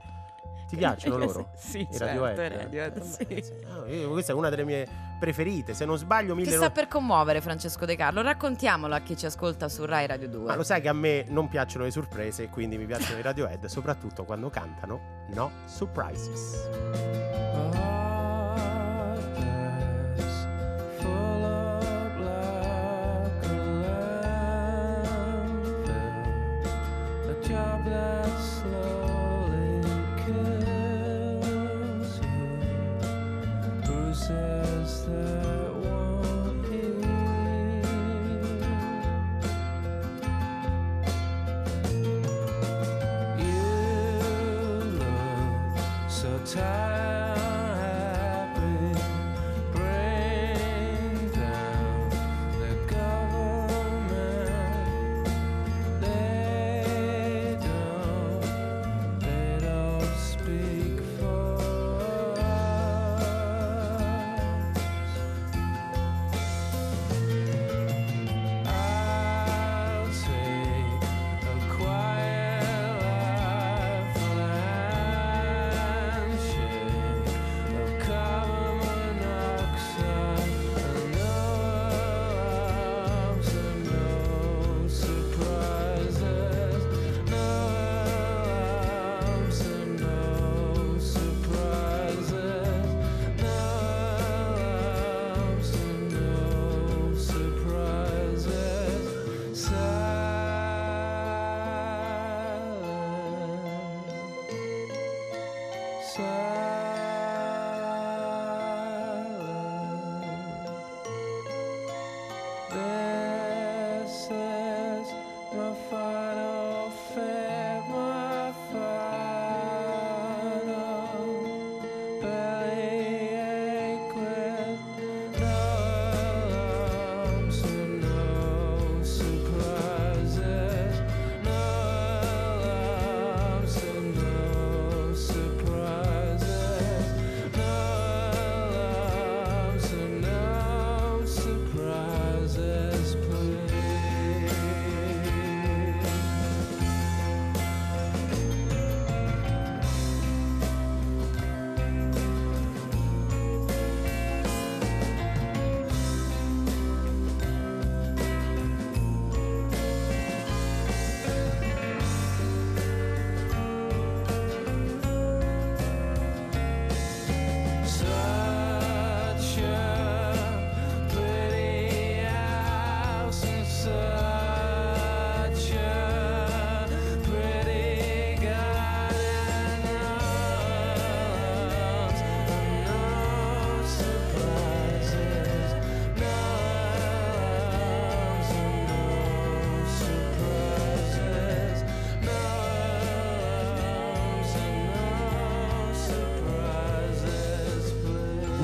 Ti 0.69 0.77
piacciono 0.77 1.17
loro? 1.19 1.51
Sì, 1.57 1.81
I 1.81 1.89
certo, 1.93 2.23
Radiohead? 2.25 2.99
Vabbè, 2.99 3.41
sì. 3.43 3.53
Ah, 3.69 3.87
io- 3.91 4.11
questa 4.11 4.33
è 4.33 4.35
una 4.35 4.49
delle 4.49 4.65
mie 4.65 4.87
preferite. 5.19 5.75
Se 5.75 5.85
non 5.85 5.99
sbaglio, 5.99 6.35
Ti 6.35 6.41
1900 6.43 6.65
sta 6.65 6.71
per 6.81 6.89
commuovere 6.89 7.41
Francesco 7.41 7.85
De 7.85 7.97
Carlo, 7.97 8.23
raccontiamolo 8.23 8.95
a 8.95 9.01
chi 9.01 9.17
ci 9.17 9.27
ascolta 9.27 9.69
su 9.69 9.85
Rai 9.85 10.07
Radio 10.07 10.29
2. 10.29 10.45
Ma 10.47 10.55
lo 10.55 10.63
sai 10.63 10.81
che 10.81 10.89
a 10.89 10.93
me 10.95 11.25
non 11.29 11.49
piacciono 11.49 11.83
le 11.85 11.91
sorprese, 11.91 12.49
quindi 12.49 12.79
mi 12.79 12.87
piacciono 12.87 13.19
i 13.19 13.23
Radiohead, 13.23 13.67
soprattutto 13.67 14.25
quando 14.25 14.49
cantano 14.51 15.27
No 15.35 15.51
Surprises. 15.67 16.69
job 16.71 17.92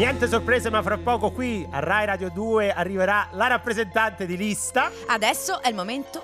Niente 0.08 0.26
sorprese, 0.26 0.70
ma 0.70 0.80
fra 0.80 0.96
poco 0.96 1.30
qui 1.30 1.68
a 1.70 1.80
Rai 1.80 2.06
Radio 2.06 2.30
2 2.30 2.72
arriverà 2.72 3.28
la 3.32 3.46
rappresentante 3.46 4.24
di 4.24 4.38
lista. 4.38 4.90
Adesso 5.06 5.60
è 5.60 5.68
il 5.68 5.74
momento 5.74 6.17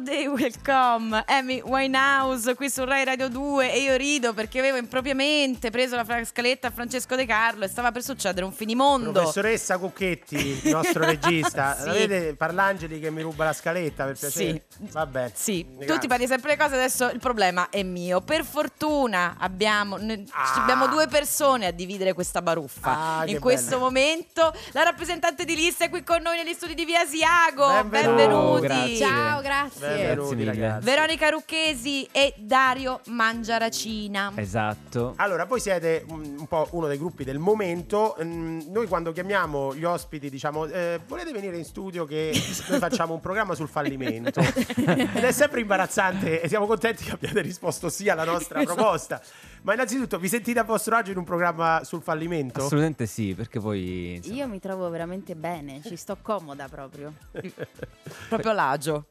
come. 0.00 0.02
Our 0.02 0.02
Day 0.02 0.26
Will 0.26 0.52
Come, 0.64 1.24
Amy 1.26 1.60
Winehouse 1.60 2.54
qui 2.54 2.70
su 2.70 2.84
Rai 2.84 3.04
Radio 3.04 3.28
2 3.28 3.72
e 3.72 3.80
io 3.80 3.96
rido 3.96 4.32
perché 4.32 4.58
avevo 4.58 4.76
impropriamente 4.78 5.70
preso 5.70 5.96
la 5.96 6.06
scaletta 6.24 6.68
a 6.68 6.70
Francesco 6.70 7.14
De 7.16 7.26
Carlo 7.26 7.64
e 7.64 7.68
stava 7.68 7.92
per 7.92 8.02
succedere 8.02 8.44
un 8.44 8.52
finimondo. 8.52 9.12
Professoressa 9.12 9.78
Cucchetti, 9.78 10.60
il 10.64 10.70
nostro 10.70 11.04
regista. 11.06 11.76
Sì. 11.80 11.88
Avete 11.88 12.34
Parlangeli 12.34 12.98
che 13.00 13.10
mi 13.10 13.22
ruba 13.22 13.44
la 13.44 13.52
scaletta 13.52 14.04
per 14.04 14.18
piacere? 14.18 14.64
Sì. 14.68 14.88
Vabbè. 14.90 15.30
Sì, 15.34 15.66
tu 15.86 15.98
ti 15.98 16.06
parli 16.06 16.26
sempre 16.26 16.50
le 16.50 16.56
cose, 16.56 16.74
adesso 16.74 17.10
il 17.10 17.18
problema 17.20 17.68
è 17.70 17.82
mio. 17.82 18.20
Per 18.20 18.44
fortuna 18.44 19.36
abbiamo, 19.38 19.96
Ah. 19.96 20.54
abbiamo 20.62 20.86
due 20.88 21.06
persone 21.08 21.66
a 21.66 21.70
dividere 21.72 22.12
questa 22.12 22.40
baruffa. 22.42 23.18
Ah, 23.18 23.24
In 23.26 23.38
questo 23.40 23.70
bello. 23.72 23.80
momento 23.82 24.52
la 24.72 24.82
rappresentante 24.82 25.44
di 25.44 25.54
lista 25.54 25.84
è 25.84 25.90
qui 25.90 26.02
con 26.02 26.22
noi 26.22 26.42
negli 26.42 26.54
studi 26.54 26.74
di 26.74 26.84
Via 26.84 27.00
Asiago. 27.00 27.66
Benvenuti. 27.84 28.66
Benvenuti. 28.66 28.96
Ciao, 28.96 29.40
grazie. 29.40 29.89
Grazie 29.96 30.36
mille. 30.36 30.44
ragazzi. 30.50 30.84
Veronica 30.84 31.28
Rucchesi 31.28 32.08
e 32.12 32.34
Dario 32.38 33.00
Mangiaracina. 33.06 34.32
Esatto. 34.36 35.14
Allora, 35.16 35.44
voi 35.44 35.60
siete 35.60 36.04
un, 36.08 36.36
un 36.38 36.46
po' 36.46 36.68
uno 36.72 36.86
dei 36.86 36.98
gruppi 36.98 37.24
del 37.24 37.38
momento. 37.38 38.16
Mm, 38.22 38.60
Noi 38.68 38.86
quando 38.86 39.12
chiamiamo 39.12 39.74
gli 39.74 39.84
ospiti 39.84 40.30
diciamo 40.30 40.66
eh, 40.66 41.00
volete 41.06 41.32
venire 41.32 41.56
in 41.56 41.64
studio 41.64 42.04
che 42.04 42.32
noi 42.68 42.78
facciamo 42.80 43.14
un 43.14 43.20
programma 43.20 43.54
sul 43.54 43.68
fallimento. 43.68 44.40
Ed 44.76 45.24
è 45.24 45.32
sempre 45.32 45.60
imbarazzante 45.60 46.40
e 46.40 46.48
siamo 46.48 46.66
contenti 46.66 47.04
che 47.04 47.12
abbiate 47.12 47.40
risposto 47.40 47.88
sì 47.88 48.08
alla 48.08 48.24
nostra 48.24 48.62
proposta. 48.62 49.20
Ma 49.62 49.74
innanzitutto 49.74 50.18
vi 50.18 50.28
sentite 50.28 50.58
a 50.58 50.64
vostro 50.64 50.96
agio 50.96 51.10
in 51.10 51.18
un 51.18 51.24
programma 51.24 51.82
sul 51.84 52.00
fallimento? 52.02 52.60
Assolutamente 52.60 53.04
sì, 53.06 53.34
perché 53.34 53.60
poi 53.60 54.14
insomma, 54.14 54.36
Io 54.36 54.48
mi 54.48 54.58
trovo 54.58 54.88
veramente 54.88 55.34
bene, 55.34 55.82
ci 55.84 55.96
sto 55.96 56.16
comoda 56.22 56.66
proprio. 56.68 57.12
Proprio 58.28 58.52
l'agio. 58.52 59.06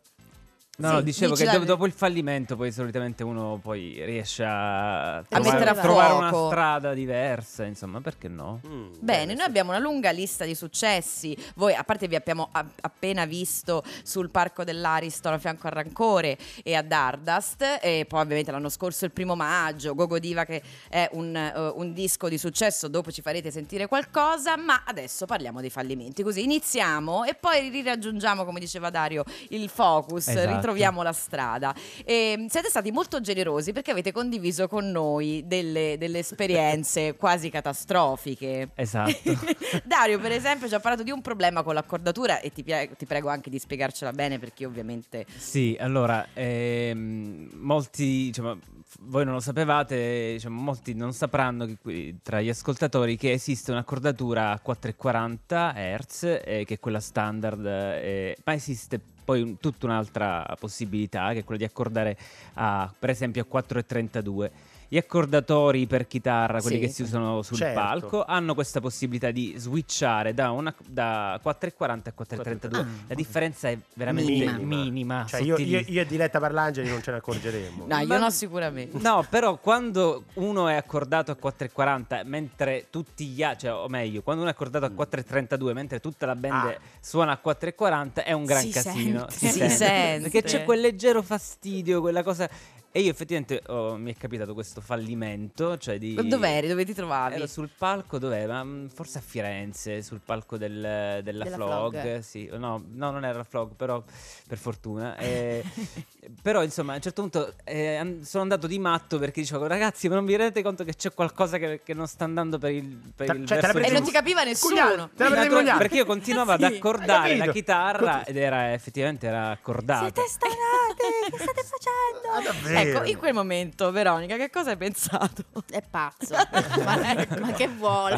No, 0.80 0.92
no, 0.94 1.02
dicevo 1.02 1.36
che 1.36 1.44
la- 1.46 1.58
do- 1.58 1.66
dopo 1.66 1.86
il 1.86 1.92
fallimento 1.92 2.56
poi 2.56 2.72
solitamente 2.72 3.24
uno 3.24 3.60
poi 3.62 4.02
riesce 4.06 4.44
a, 4.46 5.18
A 5.18 5.24
trovare, 5.24 5.70
a 5.70 5.74
trovare 5.82 6.14
una 6.14 6.30
strada 6.48 6.94
diversa, 6.94 7.64
insomma, 7.66 8.00
perché 8.02 8.28
no? 8.30 8.62
Mm, 8.66 8.94
Bene, 9.00 9.34
noi 9.34 9.46
abbiamo 9.46 9.72
una 9.72 9.80
lunga 9.80 10.12
lista 10.12 10.46
di 10.46 10.56
successi. 10.56 11.36
Voi, 11.56 11.74
a 11.74 11.84
parte, 11.84 12.08
vi 12.08 12.16
abbiamo 12.16 12.48
a- 12.52 12.66
appena 12.82 13.26
visto 13.26 13.84
sul 14.04 14.30
parco 14.30 14.64
dell'Ariston 14.64 15.34
a 15.34 15.38
fianco 15.38 15.68
a 15.68 15.70
Rancore 15.72 16.38
e 16.64 16.76
a 16.76 16.82
Dardust. 16.82 17.80
E 17.82 18.06
poi, 18.08 18.22
ovviamente, 18.22 18.52
l'anno 18.52 18.70
scorso, 18.70 19.04
il 19.06 19.12
primo 19.12 19.36
maggio, 19.36 19.94
Gogo 19.96 20.18
Diva, 20.20 20.46
che 20.46 20.62
è 20.88 21.10
un, 21.14 21.36
eh, 21.36 21.54
un 21.76 21.94
disco 21.94 22.30
di 22.30 22.38
successo. 22.38 22.88
Dopo 22.88 23.12
ci 23.12 23.22
farete 23.22 23.52
sentire 23.52 23.88
qualcosa. 23.88 24.56
Ma 24.58 24.84
adesso 24.86 25.26
parliamo 25.26 25.60
dei 25.62 25.70
fallimenti. 25.70 26.24
Così 26.24 26.44
iniziamo 26.44 27.26
e 27.26 27.36
poi 27.36 27.70
riraggiungiamo, 27.70 28.46
come 28.46 28.60
diceva 28.62 28.90
Dario, 28.90 29.24
il 29.50 29.68
focus. 29.70 30.28
Esatto. 30.30 30.68
Ritroviamo 30.70 31.02
la 31.02 31.14
strada. 31.14 31.76
E 32.06 32.46
siete 32.50 32.70
stati 32.70 32.92
molto 32.92 33.22
generosi 33.22 33.74
perché 33.74 33.92
avete 33.92 34.12
condiviso 34.12 34.68
con 34.68 34.90
noi 34.90 35.44
delle, 35.46 35.96
delle 35.98 36.20
esperienze 36.20 37.16
quasi 37.18 37.50
catastrofiche. 37.50 38.70
Esatto. 38.76 39.38
Dario, 39.84 40.20
per 40.20 40.32
esempio, 40.32 40.68
ci 40.68 40.76
ha 40.76 40.80
parlato 40.80 41.04
di 41.04 41.12
un 41.12 41.22
problema 41.22 41.64
con 41.64 41.74
l'accordatura 41.74 42.40
e 42.40 42.52
ti, 42.52 42.64
ti 42.64 43.06
prego 43.06 43.30
anche 43.30 43.50
di 43.50 43.60
spiegarcela 43.60 44.12
bene 44.12 44.40
perché 44.40 44.66
ovviamente... 44.66 45.26
Sì, 45.36 45.76
allora, 45.80 46.28
ehm, 46.34 47.50
molti, 47.54 48.04
diciamo, 48.04 48.58
voi 49.02 49.26
non 49.26 49.36
lo 49.36 49.40
sapevate, 49.40 50.34
diciamo, 50.34 50.60
molti 50.60 50.94
non 50.94 51.14
sapranno 51.14 51.66
che 51.66 51.78
qui- 51.82 52.20
tra 52.22 52.42
gli 52.42 52.50
ascoltatori 52.50 53.18
che 53.18 53.32
esiste 53.32 53.72
un'accordatura 53.72 54.52
a 54.52 54.60
440 54.60 55.74
Hz, 55.76 56.24
eh, 56.44 56.64
che 56.66 56.76
è 56.76 56.80
quella 56.80 57.00
standard, 57.00 57.66
eh, 57.66 58.38
ma 58.44 58.54
esiste 58.54 59.00
poi 59.30 59.58
tutta 59.60 59.86
un'altra 59.86 60.56
possibilità, 60.60 61.32
che 61.34 61.40
è 61.40 61.44
quella 61.44 61.60
di 61.60 61.66
accordare 61.68 62.18
a, 62.56 62.92
per 62.98 63.12
esempio 63.12 63.44
a 63.44 63.46
432. 63.46 64.52
Gli 64.92 64.98
accordatori 64.98 65.86
per 65.86 66.08
chitarra, 66.08 66.60
quelli 66.62 66.78
Sì. 66.80 66.82
che 66.82 66.90
si 66.90 67.02
usano 67.04 67.44
sul 67.44 67.58
Certo. 67.58 67.80
palco, 67.80 68.26
hanno 68.26 68.56
questa 68.56 68.82
possibilità 68.82 69.30
di 69.30 69.54
switchare 69.56 70.34
da, 70.34 70.50
una, 70.50 70.74
da 70.88 71.40
4,40 71.44 72.10
a 72.10 72.14
4,32. 72.16 72.86
La 73.08 73.14
differenza 73.14 73.70
è 73.70 73.78
veramente 73.94 74.32
Minima. 74.32 74.58
minima. 74.58 75.26
Cioè, 75.28 75.42
io, 75.42 75.58
io, 75.60 75.84
io 75.86 76.02
e 76.02 76.06
Diletta 76.08 76.40
Parlangeli 76.40 76.90
non 76.90 77.04
ce 77.04 77.12
ne 77.12 77.18
accorgeremo. 77.18 77.86
No, 77.88 77.98
io 78.00 78.08
Ma- 78.08 78.18
no 78.18 78.30
sicuramente. 78.32 78.98
No, 78.98 79.24
però 79.30 79.58
quando 79.58 80.24
uno 80.36 80.68
è 80.68 80.76
accordato 80.76 81.32
a 81.32 81.38
4,40 81.40 82.24
mentre 82.26 82.88
tutti 82.90 83.28
gli 83.28 83.44
altri, 83.44 83.68
cioè, 83.68 83.78
o 83.78 83.88
meglio, 83.90 84.22
quando 84.24 84.42
uno 84.42 84.50
è 84.52 84.54
accordato 84.54 84.86
a 84.86 84.90
4,32 84.90 85.72
mentre 85.74 86.00
tutta 86.00 86.26
la 86.26 86.36
band 86.36 86.48
Ah. 86.70 86.78
suona 87.00 87.34
a 87.34 87.40
4,40 87.44 88.24
è 88.24 88.32
un 88.34 88.44
gran 88.46 88.62
Si 88.64 88.70
casino. 88.72 89.28
sente. 89.30 89.70
Si 89.70 89.70
sente. 89.70 90.30
Perché 90.30 90.42
c'è 90.42 90.64
quel 90.64 90.80
leggero 90.82 91.22
fastidio, 91.22 92.02
quella 92.02 92.24
cosa. 92.24 92.50
E 92.92 93.02
io 93.02 93.12
effettivamente 93.12 93.62
oh, 93.68 93.98
mi 93.98 94.12
è 94.12 94.18
capitato 94.18 94.56
questo 94.56 94.82
fallimento, 94.82 95.78
cioè 95.78 96.00
di... 96.00 96.16
Dov'eri? 96.28 96.68
Dove 96.68 96.86
ti 96.86 96.96
trovavi? 96.96 97.36
Ero 97.36 97.46
sul 97.46 97.70
palco 97.78 98.18
dove? 98.18 98.48
Ma 98.48 98.64
mm, 98.64 98.88
forse 98.88 99.20
a 99.20 99.22
Firenze, 99.22 100.02
sul 100.02 100.22
palco 100.26 100.58
del- 100.58 101.22
della, 101.24 101.44
Della 101.44 101.56
Flog. 101.56 102.00
Flog. 102.02 102.20
Sì, 102.20 102.50
no, 102.52 102.84
no, 102.92 103.12
non 103.12 103.24
era 103.26 103.38
la 103.38 103.44
Flog, 103.44 103.76
però 103.76 104.04
per 104.48 104.58
fortuna. 104.58 105.16
Eh, 105.18 105.64
però 106.42 106.64
insomma, 106.64 106.94
a 106.94 106.96
un 106.96 107.02
certo 107.02 107.22
punto 107.22 107.54
eh, 107.64 108.20
sono 108.24 108.42
andato 108.42 108.66
di 108.66 108.80
matto 108.80 109.20
perché 109.20 109.42
dicevo, 109.42 109.68
ragazzi, 109.68 110.08
ma 110.08 110.16
non 110.16 110.26
vi 110.26 110.36
rendete 110.36 110.64
conto 110.64 110.84
che 110.84 110.96
c'è 110.96 111.14
qualcosa 111.14 111.60
che, 111.60 111.82
che 111.84 111.94
non 111.94 112.08
sta 112.08 112.24
andando 112.24 112.58
per 112.58 112.72
il, 112.72 113.00
per 113.16 113.28
Cioè, 113.28 113.36
il 113.36 113.44
la 113.48 113.56
verso 113.72 113.78
E 113.78 113.92
non 113.92 114.04
ti 114.04 114.12
capiva 114.12 114.44
nessuno. 114.44 115.12
Te 115.16 115.30
la. 115.30 115.76
Perché 115.78 115.98
io 115.98 116.06
continuavo 116.06 116.54
ad 116.54 116.62
Sì, 116.66 116.76
accordare 116.76 117.32
hai 117.34 117.38
la 117.38 117.52
chitarra 117.52 118.24
ed 118.26 118.36
era 118.36 118.74
effettivamente 118.74 119.28
era 119.28 119.52
accordata. 119.52 120.06
Siete 120.06 120.28
stanate, 120.28 121.30
che 121.30 121.38
state 121.38 121.64
facendo? 121.70 122.30
Ah, 122.34 122.42
davvero? 122.42 122.79
Ecco, 122.82 123.04
in 123.06 123.18
quel 123.18 123.34
momento, 123.34 123.92
Veronica, 123.92 124.38
che 124.38 124.50
cosa 124.50 124.72
hai 124.72 124.78
pensato? 124.78 125.44
È 125.70 125.82
pazzo. 125.90 126.34
ma, 126.84 126.98
ma 127.40 127.52
che 127.54 127.68
vuole? 127.68 128.18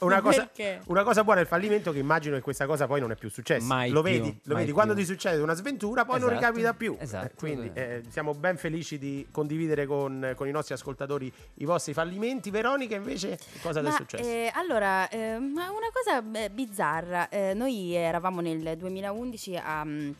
Una 0.00 0.20
cosa, 0.20 0.50
una 0.86 1.02
cosa 1.02 1.24
buona 1.24 1.40
è 1.40 1.42
il 1.42 1.48
fallimento, 1.48 1.92
che 1.92 1.98
immagino 1.98 2.36
che 2.36 2.42
questa 2.42 2.66
cosa 2.66 2.86
poi 2.86 3.00
non 3.00 3.10
è 3.10 3.16
più 3.16 3.28
successa. 3.30 3.66
Mai 3.66 3.90
lo 3.90 4.02
più, 4.02 4.12
vedi, 4.12 4.40
lo 4.44 4.54
mai 4.54 4.62
vedi 4.62 4.72
quando 4.72 4.94
più. 4.94 5.02
ti 5.02 5.08
succede 5.08 5.42
una 5.42 5.54
sventura, 5.54 6.04
poi 6.04 6.18
non 6.20 6.30
Esatto, 6.30 6.46
ricapita 6.46 6.74
più. 6.74 6.96
esatto. 6.98 7.26
Eh, 7.26 7.34
quindi 7.36 7.70
eh, 7.74 8.02
siamo 8.08 8.34
ben 8.34 8.56
felici 8.56 8.98
di 8.98 9.26
condividere 9.30 9.86
con, 9.86 10.32
con 10.36 10.46
i 10.48 10.50
nostri 10.50 10.74
ascoltatori 10.74 11.32
i 11.54 11.64
vostri 11.64 11.92
fallimenti. 11.92 12.50
Veronica, 12.50 12.94
invece, 12.94 13.36
che 13.36 13.58
cosa 13.60 13.80
ti 13.80 13.86
è 13.88 13.90
successo? 13.92 14.22
eh, 14.28 14.50
allora, 14.54 15.08
eh, 15.08 15.38
ma 15.38 15.70
una 15.70 15.88
cosa 15.92 16.22
eh, 16.32 16.50
bizzarra. 16.50 17.28
Eh, 17.28 17.54
noi 17.54 17.94
eravamo 17.94 18.40
nel 18.40 18.76
2011 18.76 19.56
a. 19.56 19.84
mm, 19.84 20.10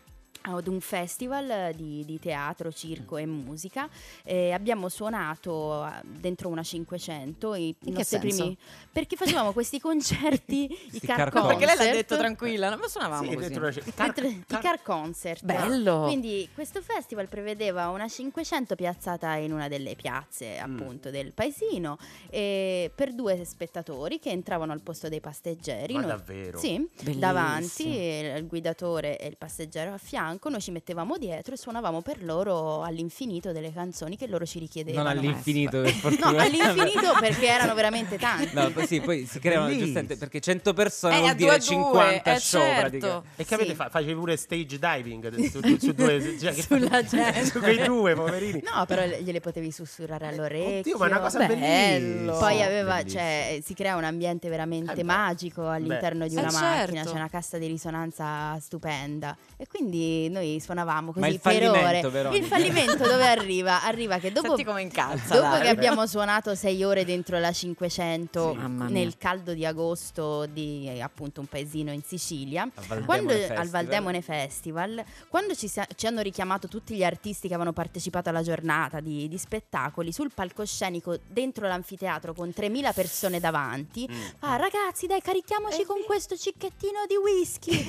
ad 0.42 0.66
un 0.68 0.80
festival 0.80 1.50
eh, 1.50 1.72
di, 1.76 2.04
di 2.04 2.18
teatro, 2.18 2.72
circo 2.72 3.16
e 3.18 3.26
musica 3.26 3.88
e 4.24 4.52
abbiamo 4.52 4.88
suonato 4.88 5.86
eh, 5.86 5.90
dentro 6.04 6.48
una 6.48 6.62
500 6.62 7.54
i, 7.54 7.68
i 7.68 7.76
che 7.78 7.90
nostri 7.90 8.20
senso? 8.20 8.36
primi 8.42 8.56
perché 8.90 9.16
facevamo 9.16 9.52
questi 9.52 9.78
concerti 9.78 10.64
i 10.92 11.00
car 11.00 11.16
car 11.16 11.30
concert 11.30 11.58
Perché 11.58 11.66
lei 11.76 11.86
l'ha 11.86 11.92
detto 11.94 12.16
tranquilla, 12.16 12.68
non 12.70 12.80
suonavamo 12.88 13.28
Sì, 13.28 13.34
così. 13.34 13.48
dentro 13.48 13.66
una- 13.66 13.74
car- 13.94 14.06
Mentre- 14.06 14.28
i 14.28 14.44
car- 14.46 14.60
car 14.62 14.82
concert 14.82 15.44
Bello. 15.44 16.02
quindi 16.06 16.48
questo 16.54 16.80
festival 16.80 17.28
prevedeva 17.28 17.88
una 17.88 18.08
500 18.08 18.74
piazzata 18.76 19.34
in 19.34 19.52
una 19.52 19.68
delle 19.68 19.94
piazze 19.94 20.58
Mm. 20.66 20.72
appunto 20.80 21.10
del 21.10 21.32
paesino 21.32 21.98
e 22.30 22.90
per 22.94 23.12
due 23.14 23.44
spettatori 23.44 24.18
che 24.18 24.30
entravano 24.30 24.72
al 24.72 24.80
posto 24.80 25.08
dei 25.08 25.20
passeggeri 25.20 25.92
Ma 25.94 26.00
Noi- 26.00 26.08
davvero? 26.08 26.58
sì 26.58 26.78
Bellissimo. 26.78 27.18
davanti 27.20 27.88
il 27.88 28.46
guidatore 28.46 29.18
e 29.18 29.26
il 29.26 29.36
passeggero 29.36 29.92
a 29.92 29.98
fianco 29.98 30.28
noi 30.42 30.60
ci 30.60 30.70
mettevamo 30.70 31.16
dietro 31.18 31.54
e 31.54 31.56
suonavamo 31.56 32.00
per 32.02 32.22
loro 32.24 32.82
all'infinito 32.82 33.52
delle 33.52 33.72
canzoni 33.72 34.16
che 34.16 34.26
loro 34.26 34.44
ci 34.46 34.58
richiedevano 34.58 35.08
Non 35.08 35.18
all'infinito, 35.18 35.80
per 35.80 35.90
fortuna. 35.94 36.30
no 36.30 36.38
all'infinito 36.38 37.12
perché 37.20 37.46
erano 37.46 37.74
veramente 37.74 38.18
tanti 38.18 38.50
No, 38.54 38.70
poi 38.70 38.86
sì, 38.86 39.00
poi 39.00 39.26
si 39.26 39.38
creano 39.38 39.68
giustamente 39.76 40.16
perché 40.16 40.40
100 40.40 40.72
persone 40.74 41.16
Eh, 41.16 41.20
vuol 41.20 41.34
dire 41.34 41.46
due 41.48 41.54
a 41.54 41.58
due, 41.58 41.66
50 41.66 42.32
eh, 42.34 42.38
show 42.38 42.60
certo. 42.60 42.80
praticamente. 42.80 43.28
E 43.36 43.44
che 43.44 43.54
avete 43.54 43.70
sì. 43.70 43.74
fa- 43.76 43.88
facevi 43.88 44.14
pure 44.14 44.36
stage 44.36 44.78
diving 44.78 45.48
su, 45.50 45.60
su 45.78 45.92
due 45.92 46.38
cioè, 46.38 46.52
Sulla 46.52 47.02
gente. 47.04 47.44
su 47.46 47.58
quei 47.58 47.82
due 47.82 48.14
poverini. 48.14 48.62
No, 48.72 48.84
però 48.86 49.04
gliele 49.04 49.40
potevi 49.40 49.70
sussurrare 49.72 50.26
all'orecchio. 50.28 50.78
Oddio, 50.94 50.98
ma 50.98 51.06
è 51.06 51.08
una 51.10 51.20
cosa 51.20 51.38
Bello. 51.38 51.54
bellissima. 51.54 52.32
Poi 52.38 52.62
aveva, 52.62 53.04
cioè, 53.04 53.60
si 53.64 53.74
crea 53.74 53.96
un 53.96 54.04
ambiente 54.04 54.48
veramente 54.48 54.92
Eh 54.92 54.94
beh. 54.96 55.02
magico 55.02 55.68
all'interno 55.68 56.26
di 56.28 56.34
Eh, 56.34 56.38
una 56.40 56.50
macchina, 56.52 56.96
certo. 56.96 57.10
c'è 57.10 57.16
una 57.16 57.28
cassa 57.28 57.58
di 57.58 57.66
risonanza 57.66 58.58
stupenda. 58.60 59.36
E 59.56 59.66
quindi 59.66 60.19
noi 60.28 60.60
suonavamo 60.60 61.12
così 61.12 61.38
per 61.38 61.68
ore. 61.70 62.00
Veronica? 62.10 62.36
Il 62.36 62.44
fallimento 62.44 62.96
dove 63.08 63.26
arriva? 63.26 63.82
Arriva 63.84 64.18
che 64.18 64.32
dopo, 64.32 64.48
Senti 64.48 64.64
come 64.64 64.82
incalza. 64.82 65.40
dopo 65.40 65.58
che 65.60 65.68
abbiamo 65.68 66.06
suonato 66.06 66.54
sei 66.54 66.82
ore 66.84 67.04
dentro 67.04 67.38
la 67.38 67.52
500 67.52 68.56
Sì. 68.58 68.92
Nel 68.92 69.16
caldo 69.18 69.52
di 69.54 69.64
agosto 69.66 70.46
di 70.46 70.88
eh, 70.88 71.00
appunto 71.00 71.40
un 71.40 71.46
paesino 71.46 71.92
in 71.92 72.02
Sicilia, 72.02 72.62
Al 72.62 72.70
Valdemone 72.74 73.04
quando, 73.06 73.32
Festival. 73.32 73.58
al 73.58 73.68
Valdemone 73.68 74.22
Festival, 74.22 75.04
quando 75.28 75.54
ci, 75.54 75.70
ci 75.96 76.06
hanno 76.06 76.20
richiamato 76.20 76.68
tutti 76.68 76.94
gli 76.94 77.04
artisti 77.04 77.48
che 77.48 77.54
avevano 77.54 77.72
partecipato 77.72 78.28
alla 78.28 78.42
giornata 78.42 79.00
di, 79.00 79.28
di 79.28 79.38
spettacoli 79.38 80.12
sul 80.12 80.30
palcoscenico 80.34 81.18
dentro 81.26 81.66
l'anfiteatro 81.66 82.34
con 82.34 82.48
3.000 82.48 82.92
persone 82.94 83.40
davanti, 83.40 84.08
Mm. 84.10 84.22
ah 84.40 84.56
ragazzi 84.56 85.06
dai 85.06 85.20
carichiamoci 85.20 85.84
con 85.84 85.98
questo 86.06 86.36
cicchettino 86.36 87.04
di 87.06 87.14
whisky, 87.16 87.72
sì 87.76 87.82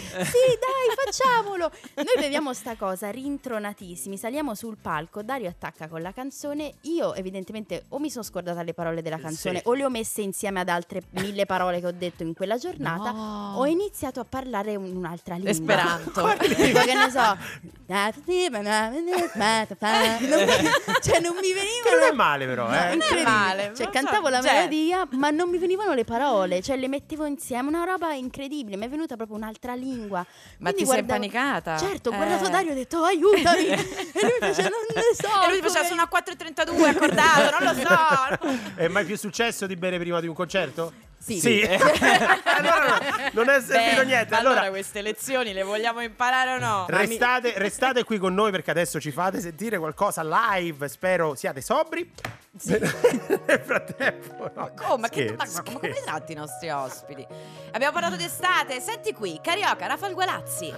dai 0.59 0.95
facciamolo, 1.03 1.71
noi 1.95 2.05
beviamo 2.21 2.53
sta 2.53 2.75
cosa 2.75 3.09
rintronatissimi, 3.09 4.17
saliamo 4.17 4.53
sul 4.55 4.77
palco, 4.81 5.21
Dario 5.23 5.49
attacca 5.49 5.87
con 5.87 6.01
la 6.01 6.11
canzone, 6.11 6.73
io 6.81 7.13
evidentemente 7.15 7.85
o 7.89 7.99
mi 7.99 8.09
sono 8.09 8.23
scordata 8.23 8.61
le 8.63 8.73
parole 8.73 9.01
della 9.01 9.19
canzone 9.19 9.59
Sì. 9.59 9.63
o 9.67 9.73
le 9.73 9.85
ho 9.85 9.89
messe 9.89 10.21
insieme 10.21 10.59
ad 10.59 10.69
altre 10.69 11.01
mille 11.11 11.45
parole 11.45 11.79
che 11.79 11.87
ho 11.87 11.91
detto 11.91 12.23
in 12.23 12.33
quella 12.33 12.57
giornata, 12.57 13.11
No. 13.11 13.53
ho 13.57 13.65
iniziato 13.65 14.19
a 14.19 14.25
parlare 14.25 14.75
un- 14.75 14.95
un'altra 14.95 15.35
lingua. 15.35 15.51
Esperanto. 15.51 16.27
Tipo 16.61 16.79
che 16.79 16.93
ne 16.93 17.09
so. 17.09 17.37
cioè 21.01 21.19
non 21.19 21.35
mi 21.35 21.41
Che 21.41 21.89
non 21.89 21.99
è 21.99 22.11
venivano 22.11 22.15
male 22.15 22.45
però, 22.45 22.67
No, 22.69 22.73
eh. 22.75 22.93
incredibile. 22.93 23.23
male, 23.23 23.61
Cioè, 23.61 23.67
non 23.67 23.75
so, 23.75 23.89
cantavo 23.89 24.29
la 24.29 24.41
cioè- 24.41 24.53
melodia, 24.53 25.07
ma 25.11 25.29
non 25.29 25.49
mi 25.49 25.57
venivano 25.57 25.93
le 25.93 26.03
parole, 26.05 26.61
cioè 26.61 26.77
le 26.77 26.87
mettevo 26.87 27.25
insieme, 27.25 27.67
una 27.69 27.83
roba 27.83 28.13
incredibile, 28.13 28.77
mi 28.77 28.85
è 28.85 28.89
venuta 28.89 29.15
proprio 29.15 29.37
un'altra 29.37 29.73
lingua. 29.73 30.19
Ma 30.19 30.25
Quindi 30.71 30.83
ti 30.83 30.89
sei 30.89 31.03
guardavo- 31.03 31.23
impanicata? 31.25 31.77
Certo, 31.77 32.10
ho 32.11 32.13
Eh. 32.13 32.17
guardato 32.17 32.49
Dario 32.49 32.69
e 32.69 32.71
ho 32.73 32.75
detto 32.75 32.97
"Oh, 32.99 33.03
aiutami". 33.03 33.67
e 33.67 33.77
lui 34.21 34.37
fece 34.39 34.61
"Non 34.63 34.71
ne 34.93 35.01
so". 35.15 35.43
E 35.47 35.49
lui 35.49 35.61
faceva 35.61 35.85
sono 35.85 36.01
a 36.01 36.09
4.32 36.11 36.87
accordato, 36.87 37.57
non 37.59 37.73
lo 37.73 37.81
so. 37.81 38.73
È 38.75 38.87
mai 38.87 39.05
più 39.05 39.17
successo 39.17 39.65
di 39.67 39.75
bere 39.75 39.97
prima 39.99 40.19
di 40.19 40.27
un 40.27 40.33
concerto? 40.33 40.91
Sì. 41.23 41.61
allora 41.61 42.85
no, 42.87 43.29
non 43.33 43.49
è 43.49 43.61
servito 43.61 44.01
Beh, 44.01 44.05
niente. 44.05 44.33
Allora, 44.35 44.53
Allora, 44.61 44.69
queste 44.71 45.01
lezioni 45.03 45.53
le 45.53 45.61
vogliamo 45.61 46.01
imparare 46.01 46.55
o 46.55 46.57
no? 46.57 46.85
restate, 46.89 47.53
restate 47.57 48.03
qui 48.03 48.17
con 48.17 48.33
noi 48.33 48.49
perché 48.51 48.71
adesso 48.71 48.99
ci 48.99 49.11
fate 49.11 49.39
sentire 49.39 49.77
qualcosa 49.77 50.23
live. 50.23 50.87
Spero 50.87 51.35
siate 51.35 51.61
sobri. 51.61 52.11
Nel 52.65 53.61
frattempo, 53.63 54.51
no. 54.53 54.71
Oh, 54.89 54.97
ma, 54.97 55.07
che, 55.07 55.27
Scherzo, 55.33 55.57
ma- 55.57 55.63
ma 55.63 55.71
come 55.71 55.87
li 55.87 55.93
scherzo. 55.93 56.03
tratti 56.03 56.31
i 56.33 56.35
nostri 56.35 56.69
ospiti? 56.69 57.25
Abbiamo 57.71 57.93
parlato 57.93 58.15
d'estate, 58.17 58.79
senti 58.81 59.13
qui, 59.13 59.39
Carioca, 59.41 59.87
Rafal 59.87 60.13
Gualazzi. 60.13 60.71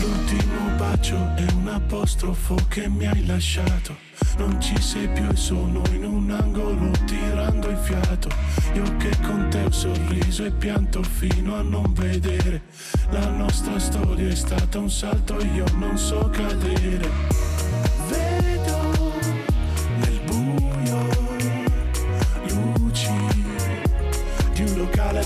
L'ultimo 0.00 0.70
bacio 0.76 1.16
è 1.36 1.44
un 1.52 1.68
apostrofo 1.68 2.54
che 2.68 2.88
mi 2.88 3.06
hai 3.06 3.26
lasciato. 3.26 3.96
Non 4.38 4.60
ci 4.60 4.80
sei 4.80 5.08
più 5.08 5.28
e 5.28 5.36
sono 5.36 5.82
in 5.90 6.04
un 6.04 6.30
angolo 6.30 6.90
tirando 7.04 7.68
il 7.68 7.76
fiato. 7.76 8.28
Io 8.74 8.96
che 8.96 9.10
con 9.22 9.48
te 9.50 9.62
ho 9.64 9.70
sorriso 9.72 10.44
e 10.44 10.52
pianto 10.52 11.02
fino 11.02 11.56
a 11.56 11.62
non 11.62 11.92
vedere. 11.92 12.62
La 13.10 13.26
nostra 13.28 13.78
storia 13.78 14.28
è 14.28 14.34
stata 14.36 14.78
un 14.78 14.88
salto, 14.88 15.42
io 15.44 15.64
non 15.74 15.98
so 15.98 16.30
cadere. 16.32 17.59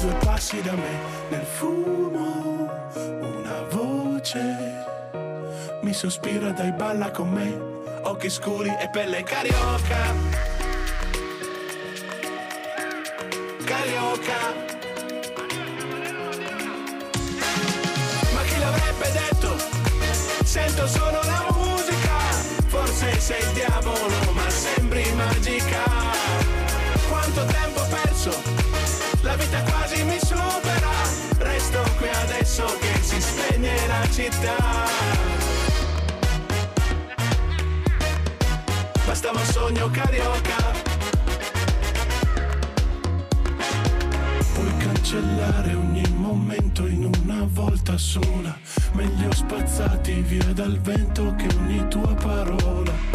Due 0.04 0.14
passi 0.24 0.60
da 0.60 0.72
me. 0.72 0.94
Nel 1.30 1.44
fumo 1.44 2.68
una 3.20 3.62
voce 3.70 4.42
mi 5.80 5.92
sospira 5.94 6.50
dai 6.50 6.72
balla 6.72 7.10
con 7.10 7.30
me. 7.30 7.72
Occhi 8.02 8.28
scuri 8.28 8.68
e 8.68 8.88
pelle 8.92 9.22
carioca. 9.22 10.02
Carioca. 13.64 14.40
Ma 18.34 18.42
chi 18.42 18.58
l'avrebbe 18.58 19.08
detto? 19.12 19.56
Sento 20.44 20.86
solo 20.86 21.20
la 21.22 21.46
musica. 21.56 22.16
Forse 22.66 23.20
sei 23.20 23.40
il 23.40 23.52
diavolo, 23.52 24.32
ma 24.32 24.50
sembri 24.50 25.10
magica. 25.14 25.82
Quanto 27.08 27.44
tempo 27.46 27.80
perso? 27.88 28.63
la 29.36 29.42
vita 29.42 29.62
quasi 29.62 30.02
mi 30.04 30.18
supera. 30.18 30.90
Resto 31.38 31.82
qui 31.98 32.08
adesso 32.08 32.64
che 32.78 33.02
si 33.02 33.20
spegne 33.20 33.86
la 33.86 34.08
città. 34.10 34.56
Bastava 39.04 39.38
un 39.38 39.46
sogno 39.46 39.90
carioca. 39.90 40.72
Puoi 44.54 44.76
cancellare 44.78 45.74
ogni 45.74 46.04
momento 46.14 46.86
in 46.86 47.10
una 47.22 47.44
volta 47.48 47.96
sola. 47.98 48.56
Meglio 48.92 49.32
spazzati 49.32 50.12
via 50.22 50.52
dal 50.52 50.78
vento 50.78 51.34
che 51.36 51.48
ogni 51.56 51.86
tua 51.88 52.14
parola. 52.14 53.13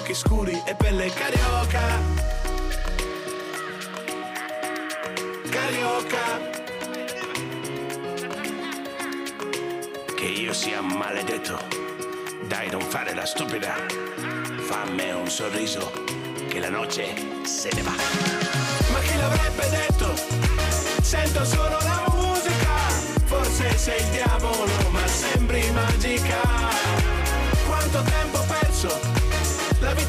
Occhi 0.00 0.14
scuri 0.14 0.62
e 0.64 0.74
pelle 0.74 1.10
carioca. 1.12 2.00
Carioca. 5.50 6.40
Che 10.16 10.24
io 10.24 10.54
sia 10.54 10.80
maledetto. 10.80 11.58
Dai, 12.46 12.70
non 12.70 12.80
fare 12.80 13.12
la 13.12 13.26
stupida. 13.26 13.74
Fammi 14.68 15.10
un 15.12 15.28
sorriso. 15.28 15.92
Che 16.48 16.58
la 16.58 16.70
noce 16.70 17.14
se 17.44 17.68
ne 17.74 17.82
va. 17.82 17.92
Ma 18.92 18.98
chi 19.00 19.16
l'avrebbe 19.18 19.68
detto? 19.68 20.14
Sento 21.02 21.44
solo 21.44 21.76
la 21.78 22.04
musica. 22.14 22.88
Forse 23.26 23.76
sei 23.76 24.00
il 24.00 24.08
diavolo, 24.08 24.66
ma 24.90 25.06
sembri 25.06 25.70
magica. 25.72 26.89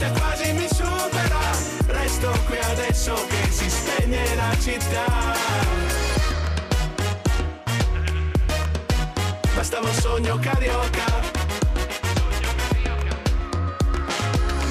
Vita 0.01 0.19
quasi 0.19 0.51
mi 0.53 0.67
supera. 0.67 1.51
Resto 1.85 2.31
qui 2.47 2.57
adesso 2.57 3.13
che 3.27 3.51
si 3.51 3.69
spegne 3.69 4.35
la 4.35 4.57
città. 4.59 5.05
Bastava 9.53 9.87
un 9.87 9.93
sogno 9.93 10.39
carioca. 10.39 11.05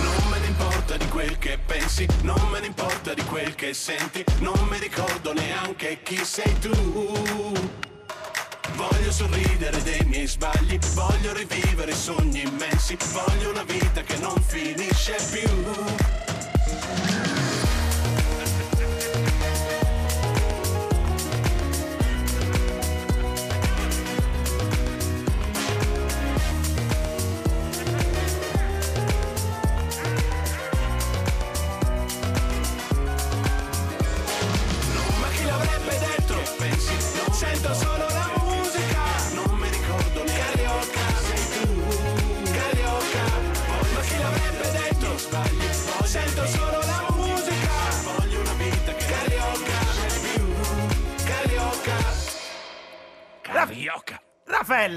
Non 0.03 0.31
me 0.31 0.39
ne 0.41 0.47
importa 0.49 0.97
di 0.97 1.07
quel 1.07 1.39
che 1.39 1.59
pensi, 1.65 2.09
non 2.23 2.49
me 2.51 2.59
ne 2.59 2.67
importa 2.67 3.15
di 3.15 3.23
quel 3.23 3.55
che 3.55 3.73
senti, 3.73 4.25
non 4.41 4.59
mi 4.69 4.79
ricordo 4.81 5.33
neanche 5.33 6.01
chi 6.03 6.25
sei 6.25 6.59
tu. 6.59 7.90
Voglio 8.81 9.13
sorridere 9.13 9.83
dei 9.83 10.03
miei 10.07 10.27
sbagli, 10.27 10.79
voglio 10.95 11.35
rivivere 11.35 11.93
sogni 11.93 12.41
immensi, 12.41 12.97
voglio 13.13 13.51
una 13.51 13.63
vita 13.65 14.01
che 14.01 14.17
non 14.17 14.41
finisce 14.41 15.17
più. 15.31 16.20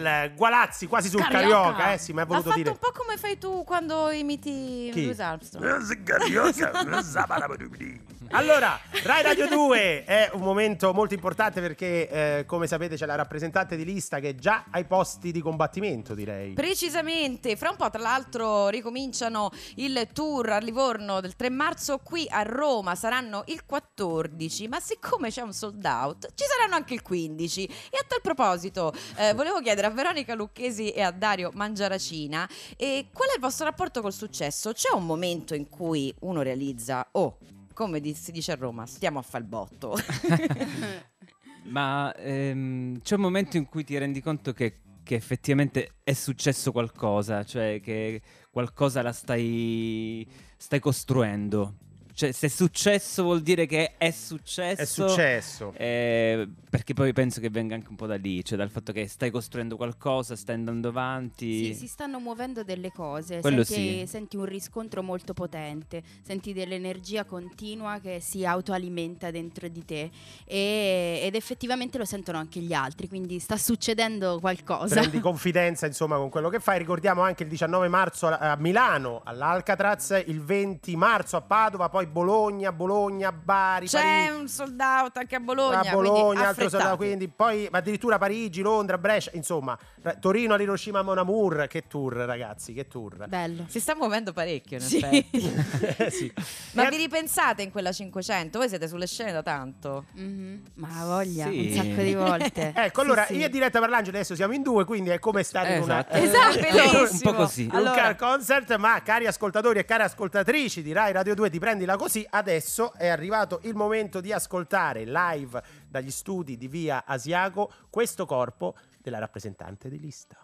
Raffaele 0.03 0.33
Gualazzi, 0.35 0.87
quasi 0.87 1.09
sul 1.09 1.21
Carioca. 1.21 1.71
carioca, 1.71 1.93
eh 1.93 1.97
sì, 1.97 2.13
mi 2.13 2.19
hai 2.19 2.25
voluto 2.25 2.49
ha 2.49 2.51
fatto 2.51 2.63
dire. 2.63 2.69
un 2.71 2.79
po' 2.79 2.91
come 2.93 3.17
fai 3.17 3.37
tu 3.37 3.63
quando 3.63 4.11
imiti 4.11 4.89
Chi? 4.91 5.03
Louis 5.03 5.19
Armstrong. 5.19 5.63
Allora, 8.35 8.79
Rai 9.03 9.21
Radio 9.21 9.47
2 9.47 10.05
è 10.05 10.31
un 10.33 10.41
momento 10.41 10.91
molto 10.91 11.13
importante 11.13 11.61
perché, 11.61 12.09
eh, 12.09 12.45
come 12.47 12.65
sapete, 12.65 12.95
c'è 12.95 13.05
la 13.05 13.13
rappresentante 13.13 13.75
di 13.75 13.85
lista 13.85 14.19
che 14.19 14.29
è 14.29 14.35
già 14.35 14.65
ai 14.71 14.85
posti 14.85 15.31
di 15.31 15.39
combattimento, 15.39 16.15
direi. 16.15 16.53
Precisamente, 16.53 17.55
fra 17.55 17.69
un 17.69 17.75
po' 17.75 17.91
tra 17.91 18.01
l'altro 18.01 18.69
ricominciano 18.69 19.51
il 19.75 20.07
tour 20.13 20.49
a 20.49 20.57
Livorno 20.57 21.21
del 21.21 21.35
3 21.35 21.51
marzo, 21.51 21.99
qui 21.99 22.25
a 22.27 22.41
Roma 22.41 22.95
saranno 22.95 23.43
il 23.47 23.67
14, 23.67 24.67
ma 24.67 24.79
siccome 24.79 25.29
c'è 25.29 25.41
un 25.41 25.53
sold 25.53 25.85
out 25.85 26.31
ci 26.33 26.45
saranno 26.45 26.73
anche 26.73 26.95
il 26.95 27.03
15. 27.03 27.65
E 27.65 27.97
a 28.01 28.05
tal 28.07 28.21
proposito 28.21 28.91
eh, 29.17 29.35
volevo 29.35 29.61
chiedere 29.61 29.85
a 29.85 29.91
Veronica 29.91 30.33
Lucchesi 30.33 30.89
e 30.89 31.01
a 31.01 31.11
Dario 31.11 31.51
Mangiaracina 31.53 32.49
eh, 32.77 33.09
qual 33.13 33.29
è 33.29 33.33
il 33.35 33.39
vostro 33.39 33.65
rapporto 33.65 34.01
col 34.01 34.11
successo? 34.11 34.73
C'è 34.73 34.91
un 34.95 35.05
momento 35.05 35.53
in 35.53 35.69
cui 35.69 36.11
uno 36.21 36.41
realizza, 36.41 37.07
oh, 37.11 37.37
come 37.73 37.99
di- 37.99 38.13
si 38.13 38.31
dice 38.31 38.51
a 38.51 38.55
Roma, 38.55 38.85
stiamo 38.85 39.19
a 39.19 39.21
far 39.21 39.41
il 39.41 39.47
botto. 39.47 39.95
Ma 41.65 42.13
ehm, 42.15 42.99
c'è 43.01 43.15
un 43.15 43.21
momento 43.21 43.57
in 43.57 43.65
cui 43.65 43.83
ti 43.83 43.97
rendi 43.97 44.21
conto 44.21 44.53
che, 44.53 44.81
che 45.03 45.15
effettivamente 45.15 45.95
è 46.03 46.13
successo 46.13 46.71
qualcosa, 46.71 47.43
cioè 47.43 47.79
che 47.81 48.21
qualcosa 48.51 49.01
la 49.01 49.13
stai, 49.13 50.27
stai 50.57 50.79
costruendo. 50.79 51.75
Cioè, 52.13 52.31
se 52.31 52.47
è 52.47 52.49
successo 52.49 53.23
vuol 53.23 53.41
dire 53.41 53.65
che 53.65 53.97
è 53.97 54.11
successo. 54.11 54.81
È 54.81 54.85
successo. 54.85 55.73
Eh, 55.75 56.47
perché 56.69 56.93
poi 56.93 57.11
penso 57.13 57.39
che 57.39 57.49
venga 57.49 57.75
anche 57.75 57.89
un 57.89 57.95
po' 57.95 58.05
da 58.05 58.15
lì, 58.15 58.43
cioè 58.43 58.57
dal 58.57 58.69
fatto 58.69 58.91
che 58.91 59.07
stai 59.07 59.31
costruendo 59.31 59.75
qualcosa, 59.75 60.35
stai 60.35 60.55
andando 60.55 60.89
avanti. 60.89 61.65
Sì, 61.65 61.73
si 61.73 61.87
stanno 61.87 62.19
muovendo 62.19 62.63
delle 62.63 62.91
cose, 62.91 63.39
Quello 63.41 63.63
senti, 63.63 63.99
sì. 63.99 64.07
senti 64.07 64.37
un 64.37 64.45
riscontro 64.45 65.01
molto 65.01 65.33
potente, 65.33 66.03
senti 66.21 66.53
dell'energia 66.53 67.25
continua 67.25 67.99
che 67.99 68.19
si 68.21 68.45
autoalimenta 68.45 69.31
dentro 69.31 69.67
di 69.67 69.83
te 69.85 70.09
e- 70.45 71.21
ed 71.23 71.35
effettivamente 71.35 71.97
lo 71.97 72.05
sentono 72.05 72.37
anche 72.37 72.59
gli 72.59 72.73
altri, 72.73 73.07
quindi 73.07 73.39
sta 73.39 73.57
succedendo 73.57 74.39
qualcosa. 74.39 74.99
Prendi 74.99 75.19
confidenza 75.21 75.85
insomma 75.85 76.17
con 76.17 76.29
quello 76.29 76.49
che 76.49 76.59
fai. 76.59 76.77
Ricordiamo 76.77 77.21
anche 77.21 77.43
il 77.43 77.49
19 77.49 77.87
marzo 77.87 78.27
a 78.27 78.55
Milano 78.57 79.21
all'Alcatraz, 79.23 80.23
il 80.27 80.41
20 80.41 80.95
marzo 80.95 81.37
a 81.37 81.41
Padova, 81.41 81.89
poi 81.89 82.02
Bologna, 82.07 82.71
Bologna, 82.71 83.31
Bari, 83.31 83.87
C'è 83.87 83.99
Parigi. 84.01 84.39
un 84.39 84.47
sold 84.47 84.79
out 84.79 85.17
anche 85.17 85.35
a 85.35 85.39
Bologna. 85.39 85.79
a 85.79 85.91
Bologna, 85.91 86.21
quindi 86.25 86.43
altro 86.45 86.69
sono- 86.69 86.81
affrettate. 86.83 86.95
quindi 87.05 87.27
poi 87.27 87.67
addirittura 87.71 88.17
Parigi, 88.17 88.61
Londra, 88.61 88.97
Brescia, 88.97 89.31
insomma, 89.33 89.77
ra- 90.01 90.15
Torino 90.15 90.53
all'Hiroshima 90.53 91.01
Mon 91.01 91.17
Amour, 91.17 91.67
che 91.67 91.87
tour 91.87 92.13
ragazzi, 92.13 92.73
che 92.73 92.87
tour. 92.87 93.27
Bello. 93.27 93.65
Si 93.67 93.79
sta 93.79 93.95
muovendo 93.95 94.33
parecchio, 94.33 94.77
in 94.77 94.83
Sì. 94.83 94.97
effetti. 94.97 95.53
Eh, 95.97 96.09
sì. 96.11 96.31
Ma 96.73 96.85
E- 96.87 96.89
vi 96.89 96.97
ripensate 96.97 97.61
in 97.61 97.71
quella 97.71 97.91
500? 97.91 98.59
Voi 98.59 98.69
siete 98.69 98.87
sulle 98.87 99.07
scene 99.07 99.31
da 99.31 99.41
tanto. 99.43 100.05
Mhm. 100.13 100.61
Ma 100.75 101.05
voglia, 101.05 101.45
Sì. 101.49 101.67
un 101.67 101.75
sacco 101.75 102.01
di 102.01 102.13
volte. 102.15 102.73
Ecco, 102.83 103.01
allora 103.01 103.25
Sì, 103.25 103.33
sì. 103.33 103.39
io 103.39 103.45
e 103.45 103.49
Diretta 103.49 103.79
Parlangelo 103.79 104.15
adesso 104.17 104.35
siamo 104.35 104.53
in 104.53 104.61
due, 104.61 104.83
quindi 104.85 105.09
è 105.09 105.19
come 105.19 105.43
stare 105.43 105.75
in 105.77 105.83
una 105.83 106.05
Esatto. 106.09 106.17
Esatto, 106.17 106.59
bellissimo. 106.59 107.29
Un 107.31 107.35
po' 107.35 107.41
così. 107.43 107.63
in 107.63 107.69
un 107.71 107.75
Allora- 107.77 107.93
car 107.95 108.15
concert, 108.15 108.75
ma 108.77 109.01
cari 109.03 109.25
ascoltatori 109.27 109.79
e 109.79 109.85
care 109.85 110.03
ascoltatrici 110.03 110.81
di 110.81 110.91
Rai 110.91 111.11
Radio 111.11 111.33
2 111.35 111.49
ti 111.49 111.59
prendila 111.93 111.97
così, 111.97 112.25
adesso 112.29 112.93
è 112.93 113.07
arrivato 113.07 113.59
il 113.63 113.75
momento 113.75 114.21
di 114.21 114.31
ascoltare 114.31 115.05
live 115.05 115.61
dagli 115.87 116.11
studi 116.11 116.57
di 116.57 116.67
Via 116.67 117.05
Asiago 117.05 117.71
questo 117.89 118.25
corpo 118.25 118.75
della 118.99 119.19
rappresentante 119.19 119.89
di 119.89 119.99
lista. 119.99 120.37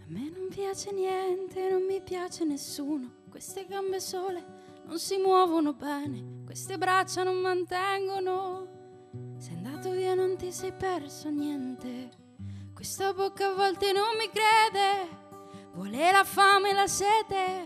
A 0.00 0.10
me 0.10 0.30
non 0.30 0.48
piace 0.48 0.92
niente, 0.92 1.70
non 1.70 1.84
mi 1.84 2.00
piace 2.00 2.44
nessuno. 2.44 3.26
Queste 3.28 3.66
gambe 3.66 4.00
sole 4.00 4.56
non 4.86 4.98
si 4.98 5.18
muovono 5.18 5.74
bene, 5.74 6.44
queste 6.44 6.78
braccia 6.78 7.22
non 7.22 7.36
mantengono. 7.36 8.77
Via, 10.08 10.14
non 10.14 10.38
ti 10.38 10.50
sei 10.50 10.72
perso 10.72 11.28
niente. 11.28 12.08
Questa 12.72 13.12
bocca 13.12 13.48
a 13.48 13.54
volte 13.54 13.92
non 13.92 14.16
mi 14.16 14.30
crede, 14.30 15.06
vuole 15.74 16.10
la 16.10 16.24
fame 16.24 16.70
e 16.70 16.72
la 16.72 16.86
sete. 16.86 17.64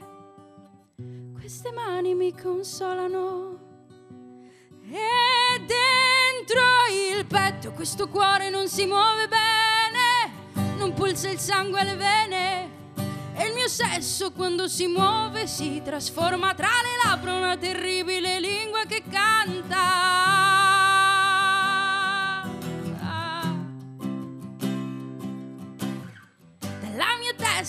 Queste 1.34 1.70
mani 1.70 2.16
mi 2.16 2.36
consolano. 2.36 3.60
E 4.90 5.58
dentro 5.58 6.62
il 6.90 7.24
petto 7.26 7.70
questo 7.74 8.08
cuore 8.08 8.50
non 8.50 8.66
si 8.66 8.86
muove 8.86 9.28
bene, 9.28 10.74
non 10.78 10.94
pulsa 10.94 11.28
il 11.28 11.38
sangue 11.38 11.78
alle 11.78 11.94
vene. 11.94 12.70
E 13.36 13.46
il 13.46 13.54
mio 13.54 13.68
sesso 13.68 14.32
quando 14.32 14.66
si 14.66 14.88
muove 14.88 15.46
si 15.46 15.80
trasforma 15.84 16.54
tra 16.54 16.66
le 16.66 17.08
labbra 17.08 17.34
una 17.34 17.56
terribile 17.56 18.40
lingua 18.40 18.82
che 18.88 19.04
canta. 19.08 20.21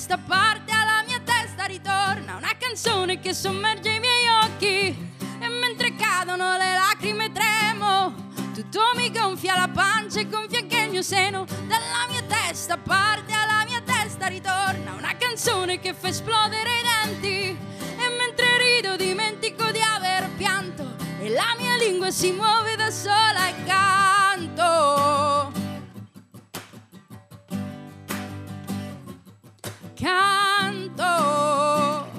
Testa 0.06 0.20
parte, 0.28 0.70
alla 0.74 1.02
mia 1.08 1.22
testa 1.24 1.64
ritorna 1.64 2.36
una 2.36 2.52
canzone 2.60 3.22
che 3.22 3.34
sommerge 3.34 3.90
i 3.90 4.00
miei 4.02 4.28
occhi. 4.44 5.12
E 5.40 5.48
mentre 5.48 5.96
cadono 5.96 6.58
le 6.58 6.74
lacrime 6.74 7.32
tremo, 7.32 8.14
tutto 8.54 8.82
mi 8.98 9.10
gonfia 9.10 9.56
la 9.56 9.70
pancia 9.70 10.20
e 10.20 10.28
gonfia 10.28 10.60
anche 10.60 10.78
il 10.78 10.90
mio 10.90 11.02
seno. 11.02 11.46
Dalla 11.46 12.06
mia 12.10 12.22
testa 12.28 12.78
parte, 12.78 13.32
alla 13.32 13.64
mia 13.66 13.80
testa 13.80 14.28
ritorna 14.28 14.92
una 14.92 15.16
canzone 15.18 15.80
che 15.80 15.94
fa 15.94 16.10
esplodere 16.10 16.70
i 16.70 16.84
denti. 16.84 17.58
E 17.96 18.18
mentre 18.18 18.58
rido 18.58 18.98
dimentico 18.98 19.72
di 19.72 19.80
aver 19.80 20.30
pianto 20.36 20.98
e 21.22 21.30
la 21.30 21.56
mia 21.58 21.78
lingua 21.78 22.12
si 22.12 22.34
muove 22.34 22.76
da 22.76 22.92
sola 22.92 23.48
e 23.48 23.64
canto. 23.64 25.53
Canto. 30.04 31.02
A 31.02 32.10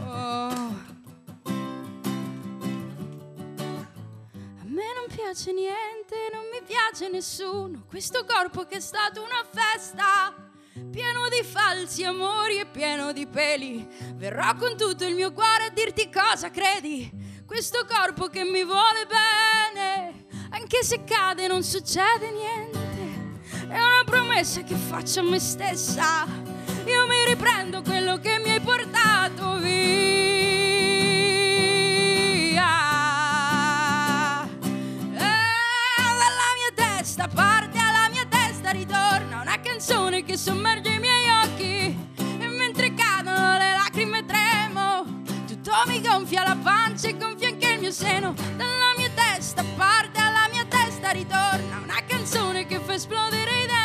me 4.64 4.94
non 4.94 5.06
piace 5.14 5.52
niente, 5.52 6.30
non 6.32 6.44
mi 6.50 6.62
piace 6.64 7.10
nessuno. 7.10 7.84
Questo 7.86 8.24
corpo 8.24 8.64
che 8.64 8.76
è 8.76 8.80
stato 8.80 9.20
una 9.22 9.44
festa. 9.50 10.32
Pieno 10.90 11.28
di 11.28 11.42
falsi 11.46 12.04
amori 12.04 12.58
e 12.58 12.64
pieno 12.64 13.12
di 13.12 13.26
peli. 13.26 13.86
Verrò 14.14 14.54
con 14.54 14.78
tutto 14.78 15.04
il 15.04 15.14
mio 15.14 15.34
cuore 15.34 15.66
a 15.66 15.70
dirti 15.70 16.08
cosa 16.10 16.50
credi. 16.50 17.10
Questo 17.44 17.84
corpo 17.86 18.28
che 18.28 18.44
mi 18.44 18.64
vuole 18.64 19.06
bene. 19.06 20.24
Anche 20.52 20.82
se 20.82 21.04
cade 21.04 21.46
non 21.48 21.62
succede 21.62 22.30
niente. 22.30 22.78
È 23.68 23.78
una 23.78 24.04
promessa 24.06 24.62
che 24.62 24.74
faccio 24.74 25.20
a 25.20 25.24
me 25.24 25.38
stessa. 25.38 26.43
Riprendo 27.26 27.82
quello 27.82 28.18
che 28.20 28.38
mi 28.38 28.50
hai 28.50 28.60
portato 28.60 29.56
via. 29.58 29.82
Eh, 34.44 35.18
dalla 35.18 36.50
mia 36.54 36.72
testa 36.74 37.26
parte, 37.26 37.78
alla 37.78 38.08
mia 38.10 38.24
testa 38.28 38.70
ritorna 38.70 39.40
una 39.40 39.60
canzone 39.60 40.22
che 40.22 40.36
sommerge 40.36 40.90
i 40.90 40.98
miei 41.00 41.28
occhi. 41.44 41.98
E 42.16 42.46
mentre 42.46 42.94
cadono 42.94 43.58
le 43.58 43.72
lacrime 43.72 44.24
tremo, 44.24 45.22
tutto 45.46 45.72
mi 45.86 46.00
gonfia 46.00 46.44
la 46.44 46.56
pancia 46.62 47.08
e 47.08 47.16
gonfia 47.16 47.48
anche 47.48 47.72
il 47.72 47.80
mio 47.80 47.90
seno. 47.90 48.34
Dalla 48.56 48.92
mia 48.96 49.10
testa 49.12 49.64
parte, 49.76 50.20
alla 50.20 50.46
mia 50.52 50.66
testa 50.66 51.10
ritorna 51.10 51.80
una 51.82 52.00
canzone 52.06 52.66
che 52.66 52.78
fa 52.78 52.94
esplodere 52.94 53.50
i 53.50 53.66
denti. 53.66 53.83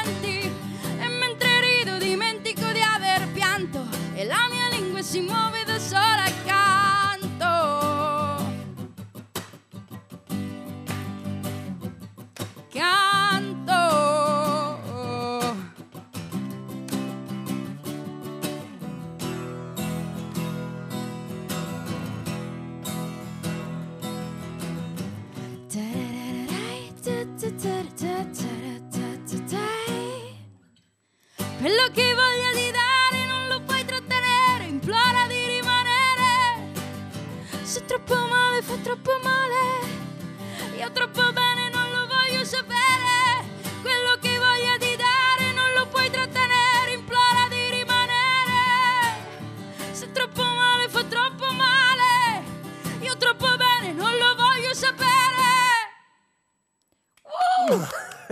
Male, 40.96 41.06
io 41.06 41.39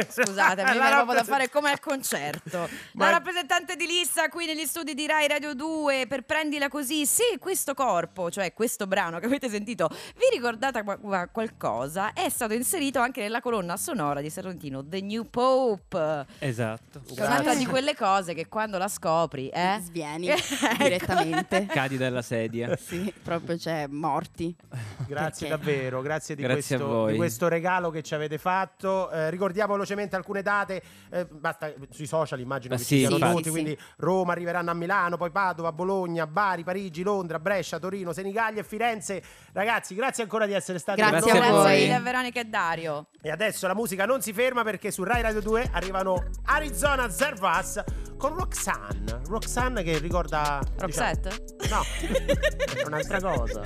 Scusate, 0.07 0.63
mi 0.63 0.77
proprio 0.77 1.13
da 1.13 1.23
fare 1.23 1.49
come 1.49 1.69
al 1.71 1.79
concerto. 1.79 2.67
Ma- 2.93 3.05
La 3.05 3.11
rappresentante 3.11 3.75
di 3.75 3.85
lista 3.85 4.27
qui 4.29 4.45
negli 4.45 4.65
studi 4.65 4.93
di 4.93 5.07
Rai 5.07 5.27
Radio 5.27 5.53
2 5.53 6.05
per 6.07 6.23
prendila 6.23 6.69
così. 6.69 7.05
Se 7.05 7.37
questo 7.39 7.73
corpo, 7.73 8.29
cioè 8.29 8.53
questo 8.53 8.87
brano 8.87 9.19
che 9.19 9.25
avete 9.25 9.49
sentito, 9.49 9.87
vi 9.89 10.35
ricordate 10.35 10.83
qua- 10.83 10.97
qua- 10.97 11.27
qualcosa, 11.31 12.13
è 12.13 12.29
stato 12.29 12.53
inserito 12.53 12.99
anche 12.99 13.21
nella 13.21 13.41
colonna 13.41 13.77
sonora 13.77 14.21
di 14.21 14.29
Sorrentino 14.29 14.85
The 14.85 15.01
New 15.01 15.29
Pope. 15.29 16.25
Esatto. 16.39 17.01
È 17.15 17.21
un'altra 17.23 17.55
di 17.55 17.65
quelle 17.65 17.95
cose 17.95 18.33
che 18.33 18.47
quando 18.47 18.77
la 18.77 18.87
scopri, 18.87 19.49
eh? 19.49 19.79
Svieni 19.81 20.27
Ecco. 20.29 20.43
direttamente. 20.77 21.65
Cadi 21.67 21.97
dalla 21.97 22.21
sedia. 22.21 22.75
Sì, 22.87 23.11
proprio 23.21 23.57
cioè 23.57 23.85
morti. 23.87 24.55
Grazie 25.07 25.47
Perché? 25.49 25.63
davvero, 25.65 26.01
grazie, 26.01 26.35
di, 26.35 26.41
Grazie 26.43 26.77
questo, 26.77 27.05
di 27.07 27.15
questo 27.17 27.47
regalo 27.47 27.89
che 27.89 28.01
ci 28.01 28.13
avete 28.15 28.37
fatto. 28.37 29.09
Eh, 29.11 29.29
ricordiamo 29.29 29.75
velocemente 29.87 30.15
alcune 30.15 30.41
date, 30.41 30.81
eh, 31.09 31.25
basta 31.25 31.71
sui 31.89 32.05
social 32.05 32.39
immagino 32.39 32.75
Ah, 32.75 32.77
che 32.77 32.83
sì, 32.83 32.99
ci 32.99 33.07
siano 33.07 33.33
tutti, 33.33 33.49
quindi 33.49 33.77
Roma 33.97 34.33
arriveranno 34.33 34.71
a 34.71 34.73
Milano, 34.73 35.15
poi 35.17 35.31
Padova, 35.31 35.71
Bologna, 35.71 36.27
Bari, 36.27 36.63
Parigi, 36.63 37.03
Londra, 37.03 37.39
Brescia, 37.39 37.79
Torino, 37.79 38.11
Senigallia 38.11 38.61
e 38.61 38.63
Firenze. 38.63 39.23
Ragazzi, 39.53 39.95
grazie 39.95 40.23
ancora 40.23 40.45
di 40.45 40.53
essere 40.53 40.79
stati 40.79 41.01
Grazie 41.01 41.31
con 41.31 41.41
a 41.41 41.47
noi. 41.47 41.49
Grazie 41.49 41.71
voi. 41.71 41.81
mille 41.81 41.93
a 41.95 41.99
Veronica 41.99 42.39
e 42.39 42.45
Dario. 42.45 43.07
E 43.21 43.31
adesso 43.31 43.67
la 43.67 43.75
musica 43.75 44.05
non 44.05 44.21
si 44.21 44.33
ferma 44.33 44.63
perché 44.63 44.91
su 44.91 45.03
Rai 45.03 45.21
Radio 45.21 45.41
2 45.41 45.69
arrivano 45.71 46.23
Arizona 46.45 47.09
Zervas 47.09 47.81
con 48.17 48.35
Roxanne. 48.35 49.21
Roxanne 49.27 49.83
che 49.83 49.97
ricorda... 49.99 50.59
Roxette? 50.77 51.45
Diciamo, 51.57 51.81
no, 51.81 51.85
è 52.81 52.85
un'altra 52.85 53.21
cosa. 53.21 53.61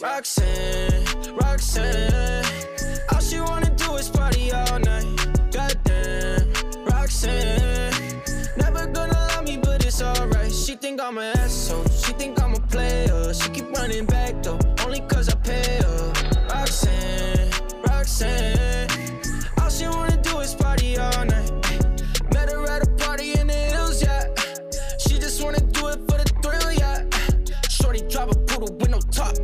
Roxanne, 0.00 1.02
Roxanne, 1.38 2.93
all 3.12 3.20
she 3.20 3.40
wanna 3.40 3.70
do 3.76 3.94
is 3.96 4.08
party 4.08 4.52
all 4.52 4.78
night. 4.80 5.06
Goddamn, 5.52 6.52
Roxanne, 6.84 7.92
never 8.56 8.86
gonna 8.86 9.12
love 9.12 9.44
me, 9.44 9.56
but 9.56 9.84
it's 9.84 10.02
alright. 10.02 10.52
She 10.52 10.74
think 10.76 11.00
I'm 11.00 11.18
an 11.18 11.36
asshole, 11.38 11.86
she 11.88 12.12
think 12.12 12.40
I'm 12.42 12.54
a 12.54 12.60
player. 12.60 13.32
She 13.34 13.48
keep 13.50 13.70
running 13.72 14.06
back 14.06 14.42
though, 14.42 14.58
only 14.84 15.00
cause 15.00 15.28
I 15.28 15.36
pay 15.36 15.80
her. 15.82 16.12
Roxanne, 16.50 17.50
Roxanne, 17.86 18.88
all 19.60 19.70
she 19.70 19.86
wanna 19.86 20.20
do 20.22 20.38
is 20.40 20.54
party 20.54 20.98
all 20.98 21.24
night. 21.24 21.50
Met 22.32 22.50
her 22.50 22.64
at 22.70 22.86
a 22.86 22.90
party 23.04 23.32
in 23.38 23.46
the 23.46 23.52
hills, 23.52 24.02
yeah. 24.02 24.24
She 24.98 25.18
just 25.18 25.42
wanna 25.42 25.60
do 25.60 25.88
it 25.88 25.98
for 26.08 26.18
the 26.18 26.30
thrill, 26.42 26.72
yeah. 26.72 27.04
Shorty 27.68 28.02
drive 28.08 28.30
a 28.30 28.34
poodle 28.34 28.74
with 28.76 28.90
no 28.90 29.00
top. 29.00 29.36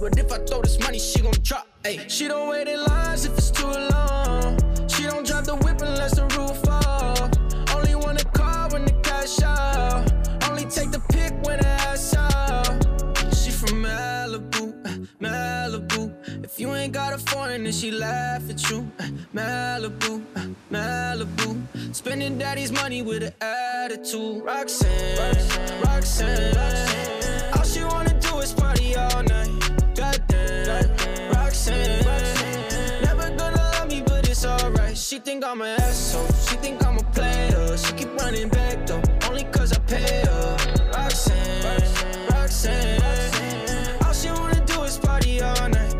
But 0.00 0.18
if 0.18 0.32
I 0.32 0.38
throw 0.38 0.62
this 0.62 0.80
money, 0.80 0.98
she 0.98 1.20
gon' 1.20 1.32
drop. 1.44 1.71
Ay. 1.84 1.98
She 2.08 2.28
don't 2.28 2.48
wait 2.48 2.68
in 2.68 2.80
lines 2.84 3.24
if 3.24 3.36
it's 3.36 3.50
too 3.50 3.66
long. 3.66 4.56
She 4.88 5.02
don't 5.02 5.26
drive 5.26 5.46
the 5.46 5.56
whip 5.56 5.80
unless 5.82 6.14
the 6.14 6.26
roof 6.36 6.56
fall. 6.62 7.28
Only 7.76 7.94
want 7.96 8.22
a 8.22 8.24
car 8.26 8.68
when 8.70 8.84
the 8.84 8.92
cash 9.02 9.42
out. 9.42 10.12
Only 10.48 10.64
take 10.66 10.92
the 10.92 11.00
pick 11.12 11.32
when 11.44 11.58
the 11.58 11.66
ass 11.66 12.14
out. 12.14 12.66
She 13.34 13.50
from 13.50 13.82
Malibu, 13.82 15.08
Malibu. 15.20 16.44
If 16.44 16.60
you 16.60 16.72
ain't 16.74 16.92
got 16.92 17.14
a 17.14 17.18
foreign, 17.18 17.64
then 17.64 17.72
she 17.72 17.90
laugh 17.90 18.48
at 18.48 18.70
you. 18.70 18.88
Malibu, 19.34 20.22
Malibu. 20.70 21.60
Spending 21.92 22.38
daddy's 22.38 22.70
money 22.70 23.02
with 23.02 23.24
an 23.24 23.32
attitude. 23.40 24.44
Roxanne, 24.44 25.82
Roxanne, 25.82 26.56
All 27.56 27.64
she 27.64 27.82
wanna 27.82 28.18
do 28.20 28.38
is 28.38 28.52
party 28.52 28.94
all 28.94 29.22
night. 29.24 29.50
Goddamn, 29.96 30.91
Roxanne. 31.52 32.02
Never 33.02 33.28
gonna 33.36 33.56
love 33.56 33.86
me, 33.86 34.00
but 34.00 34.26
it's 34.26 34.46
alright. 34.46 34.96
She 34.96 35.18
think 35.18 35.44
I'm 35.44 35.60
an 35.60 35.78
asshole. 35.82 36.26
She 36.48 36.56
think 36.56 36.82
I'm 36.82 36.96
a 36.96 37.02
player. 37.12 37.76
She 37.76 37.92
keep 37.92 38.16
running 38.16 38.48
back 38.48 38.86
though, 38.86 39.02
only 39.28 39.44
cause 39.44 39.70
I 39.74 39.78
pay 39.80 40.22
her. 40.24 40.56
Roxanne, 40.94 41.62
Roxanne. 42.30 43.02
All 44.02 44.14
she 44.14 44.30
wanna 44.30 44.64
do 44.64 44.82
is 44.84 44.96
party 44.98 45.42
all 45.42 45.68
night. 45.68 45.94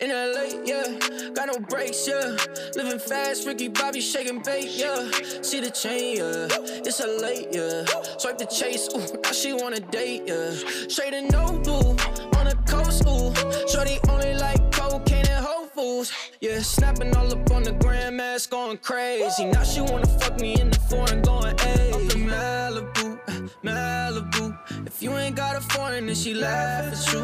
In 0.00 0.10
LA, 0.10 0.60
yeah, 0.66 0.98
got 1.32 1.46
no 1.46 1.58
brakes, 1.60 2.06
yeah. 2.06 2.36
Living 2.76 2.98
fast, 2.98 3.46
Ricky 3.46 3.68
Bobby 3.68 4.00
shaking 4.02 4.42
bait, 4.42 4.68
yeah. 4.68 5.08
See 5.40 5.60
the 5.60 5.70
chain, 5.70 6.16
yeah. 6.18 6.48
It's 6.84 7.00
a 7.00 7.06
late, 7.06 7.48
yeah. 7.52 7.86
Swipe 8.18 8.36
the 8.36 8.46
chase, 8.46 8.88
ooh, 8.94 9.20
now 9.22 9.30
she 9.32 9.54
wanna 9.54 9.80
date, 9.80 10.24
yeah. 10.26 10.50
Straight 10.88 11.14
and 11.14 11.30
no 11.30 11.52
blue, 11.62 11.96
on 12.36 12.46
the 12.50 12.58
coast, 12.66 13.04
ooh. 13.06 13.32
Shorty 13.72 13.98
only 14.10 14.34
like 14.34 14.60
cocaine 14.70 15.26
and 15.28 15.42
Whole 15.42 15.66
Foods. 15.66 16.12
Yeah, 16.42 16.60
snapping 16.60 17.16
all 17.16 17.32
up 17.32 17.50
on 17.52 17.62
the 17.62 17.72
grandma's 17.72 18.46
going 18.46 18.76
crazy. 18.76 19.46
Now 19.46 19.62
she 19.62 19.80
wanna 19.80 20.06
fuck 20.20 20.38
me 20.38 20.60
in 20.60 20.68
the 20.68 20.78
foreign, 20.78 21.22
going 21.22 21.56
hey. 21.56 21.90
Up 21.90 22.00
in 22.14 22.26
Malibu, 22.28 23.18
Malibu. 23.64 24.58
If 24.86 25.02
you 25.02 25.16
ain't 25.16 25.36
got 25.36 25.56
a 25.56 25.62
foreign, 25.62 26.04
then 26.04 26.14
she 26.14 26.34
laughs 26.34 27.08
at 27.08 27.14
you. 27.14 27.20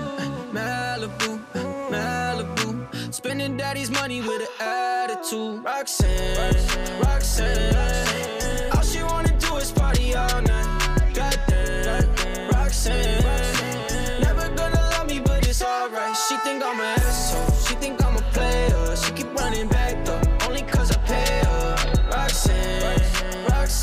Malibu, 0.56 1.38
Malibu. 1.92 3.12
Spending 3.12 3.58
daddy's 3.58 3.90
money 3.90 4.22
with 4.22 4.40
an 4.40 4.48
attitude. 4.58 5.62
Roxanne, 5.62 6.54
Roxanne. 7.02 8.72
All 8.72 8.82
she 8.82 9.02
wanna 9.02 9.38
do 9.38 9.56
is 9.56 9.70
party 9.70 10.14
all 10.14 10.40
night. 10.40 10.67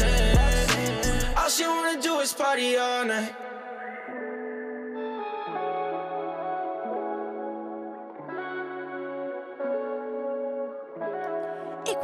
All 0.02 1.50
she 1.50 1.66
wanna 1.66 2.02
do 2.02 2.20
is 2.20 2.34
party 2.34 2.76
all 2.76 3.06
night. 3.06 3.34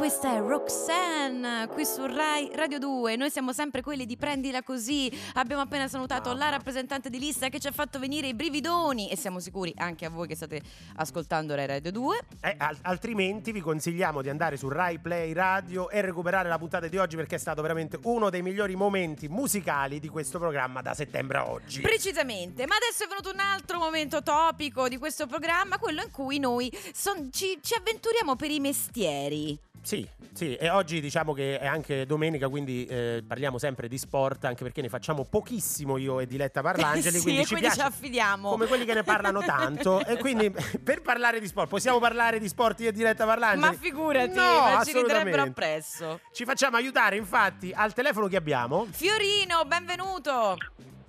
Questa 0.02 0.34
è 0.34 0.40
Roxanne 0.40 1.68
qui 1.68 1.84
su 1.86 2.04
Rai 2.04 2.50
Radio 2.56 2.80
2. 2.80 3.14
Noi 3.14 3.30
siamo 3.30 3.52
sempre 3.52 3.82
quelli 3.82 4.04
di 4.04 4.16
Prendila 4.16 4.60
Così. 4.64 5.08
Abbiamo 5.34 5.62
appena 5.62 5.86
salutato 5.86 6.32
la 6.32 6.48
rappresentante 6.48 7.08
di 7.08 7.20
lista 7.20 7.48
che 7.48 7.60
ci 7.60 7.68
ha 7.68 7.70
fatto 7.70 8.00
venire 8.00 8.26
i 8.26 8.34
brividoni 8.34 9.08
e 9.08 9.16
siamo 9.16 9.38
sicuri 9.38 9.72
anche 9.76 10.04
a 10.04 10.10
voi 10.10 10.26
che 10.26 10.34
state 10.34 10.60
ascoltando 10.96 11.54
Rai 11.54 11.66
Radio 11.66 11.92
2. 11.92 12.18
Eh, 12.40 12.54
al- 12.58 12.78
altrimenti 12.82 13.52
vi 13.52 13.60
consigliamo 13.60 14.22
di 14.22 14.28
andare 14.28 14.56
su 14.56 14.68
Rai 14.68 14.98
Play 14.98 15.32
Radio 15.34 15.88
e 15.88 16.00
recuperare 16.00 16.48
la 16.48 16.58
puntata 16.58 16.88
di 16.88 16.96
oggi 16.96 17.14
perché 17.14 17.36
è 17.36 17.38
stato 17.38 17.62
veramente 17.62 17.96
uno 18.02 18.28
dei 18.28 18.42
migliori 18.42 18.74
momenti 18.74 19.28
musicali 19.28 20.00
di 20.00 20.08
questo 20.08 20.40
programma 20.40 20.82
da 20.82 20.94
settembre 20.94 21.38
a 21.38 21.48
oggi. 21.48 21.80
Precisamente, 21.80 22.66
ma 22.66 22.74
adesso 22.74 23.04
è 23.04 23.06
venuto 23.06 23.30
un 23.30 23.38
altro 23.38 23.78
momento 23.78 24.20
topico 24.20 24.88
di 24.88 24.98
questo 24.98 25.28
programma, 25.28 25.78
quello 25.78 26.02
in 26.02 26.10
cui 26.10 26.40
noi 26.40 26.76
son- 26.92 27.30
ci, 27.30 27.60
ci 27.62 27.74
avventuriamo 27.74 28.34
per 28.34 28.50
i 28.50 28.58
mestieri. 28.58 29.70
Sì, 29.92 30.08
sì, 30.32 30.54
e 30.54 30.70
oggi 30.70 31.02
diciamo 31.02 31.34
che 31.34 31.58
è 31.58 31.66
anche 31.66 32.06
domenica, 32.06 32.48
quindi 32.48 32.86
eh, 32.86 33.22
parliamo 33.26 33.58
sempre 33.58 33.88
di 33.88 33.98
sport, 33.98 34.46
anche 34.46 34.62
perché 34.62 34.80
ne 34.80 34.88
facciamo 34.88 35.24
pochissimo 35.24 35.98
io 35.98 36.18
e 36.18 36.26
Diletta 36.26 36.62
Parlangeli, 36.62 37.18
sì, 37.18 37.20
quindi 37.22 37.40
e 37.42 37.44
ci 37.44 37.54
quindi 37.56 37.74
ci 37.74 37.80
affidiamo. 37.82 38.48
come 38.48 38.66
quelli 38.66 38.86
che 38.86 38.94
ne 38.94 39.02
parlano 39.02 39.40
tanto 39.44 40.02
e 40.06 40.16
quindi 40.16 40.50
per 40.82 41.02
parlare 41.02 41.40
di 41.40 41.46
sport, 41.46 41.68
possiamo 41.68 41.98
parlare 41.98 42.38
di 42.38 42.48
sport 42.48 42.80
io 42.80 42.88
e 42.88 42.92
Diletta 42.92 43.26
Parlangeli? 43.26 43.60
Ma 43.60 43.72
figurati, 43.74 44.32
No, 44.34 44.42
ma 44.42 44.82
ci 44.82 44.92
riderebbero 44.94 45.18
assolutamente. 45.18 45.40
appresso. 45.40 46.20
Ci 46.32 46.44
facciamo 46.46 46.76
aiutare, 46.78 47.16
infatti, 47.16 47.70
al 47.74 47.92
telefono 47.92 48.28
che 48.28 48.36
abbiamo. 48.36 48.86
Fiorino, 48.90 49.62
benvenuto. 49.66 50.56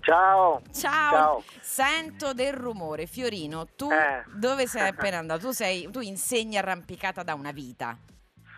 Ciao. 0.01 0.61
Ciao. 0.73 1.11
Ciao. 1.11 1.43
Sento 1.61 2.34
del 2.34 2.51
rumore. 2.51 3.05
Fiorino, 3.05 3.65
tu 3.77 3.89
Eh. 3.89 4.25
dove 4.36 4.67
sei 4.67 4.89
appena 4.89 5.19
andato? 5.19 5.47
Tu, 5.47 5.51
sei, 5.53 5.89
tu 5.89 6.01
insegni 6.01 6.57
arrampicata 6.57 7.23
da 7.23 7.34
una 7.34 7.51
vita. 7.53 7.97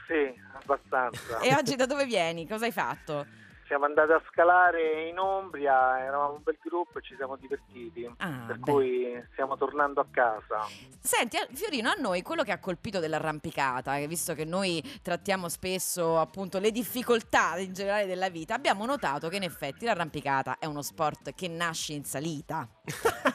Sì, 0.07 0.33
abbastanza. 0.53 1.39
E 1.39 1.53
oggi 1.55 1.75
da 1.75 1.85
dove 1.85 2.05
vieni? 2.05 2.47
Cosa 2.47 2.65
hai 2.65 2.71
fatto? 2.71 3.25
Siamo 3.67 3.85
andati 3.85 4.11
a 4.11 4.21
scalare 4.29 5.07
in 5.07 5.17
Umbria, 5.17 5.99
eravamo 5.99 6.33
un 6.35 6.43
bel 6.43 6.57
gruppo 6.61 6.99
e 6.99 7.01
ci 7.01 7.15
siamo 7.15 7.35
divertiti. 7.35 8.05
Ah, 8.17 8.43
per 8.45 8.57
beh. 8.59 8.71
cui 8.71 9.25
stiamo 9.31 9.57
tornando 9.57 10.01
a 10.01 10.05
casa. 10.11 10.67
Senti, 10.99 11.35
a- 11.37 11.47
Fiorino, 11.51 11.89
a 11.89 11.95
noi 11.97 12.21
quello 12.21 12.43
che 12.43 12.51
ha 12.51 12.59
colpito 12.59 12.99
dell'arrampicata, 12.99 13.95
che 13.97 14.07
visto 14.07 14.35
che 14.35 14.45
noi 14.45 14.83
trattiamo 15.01 15.49
spesso 15.49 16.19
appunto 16.19 16.59
le 16.59 16.69
difficoltà 16.69 17.57
in 17.57 17.73
generale 17.73 18.05
della 18.05 18.29
vita, 18.29 18.53
abbiamo 18.53 18.85
notato 18.85 19.29
che 19.29 19.37
in 19.37 19.43
effetti 19.43 19.85
l'arrampicata 19.85 20.57
è 20.59 20.67
uno 20.67 20.83
sport 20.83 21.33
che 21.33 21.47
nasce 21.47 21.93
in 21.93 22.03
salita. 22.03 22.67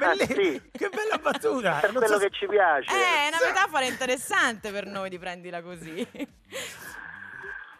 Ah, 0.00 0.14
sì. 0.14 0.62
Che 0.70 0.88
bella 0.90 1.18
battuta! 1.20 1.78
Per 1.80 1.92
Non 1.92 2.02
quello 2.02 2.18
so 2.18 2.24
che 2.24 2.30
ci 2.30 2.46
piace. 2.46 2.88
Eh, 2.90 2.94
è 2.94 3.28
una 3.28 3.48
metafora 3.52 3.84
interessante 3.84 4.70
per 4.70 4.86
noi 4.86 5.10
di 5.10 5.18
prendila 5.18 5.60
così. 5.60 6.06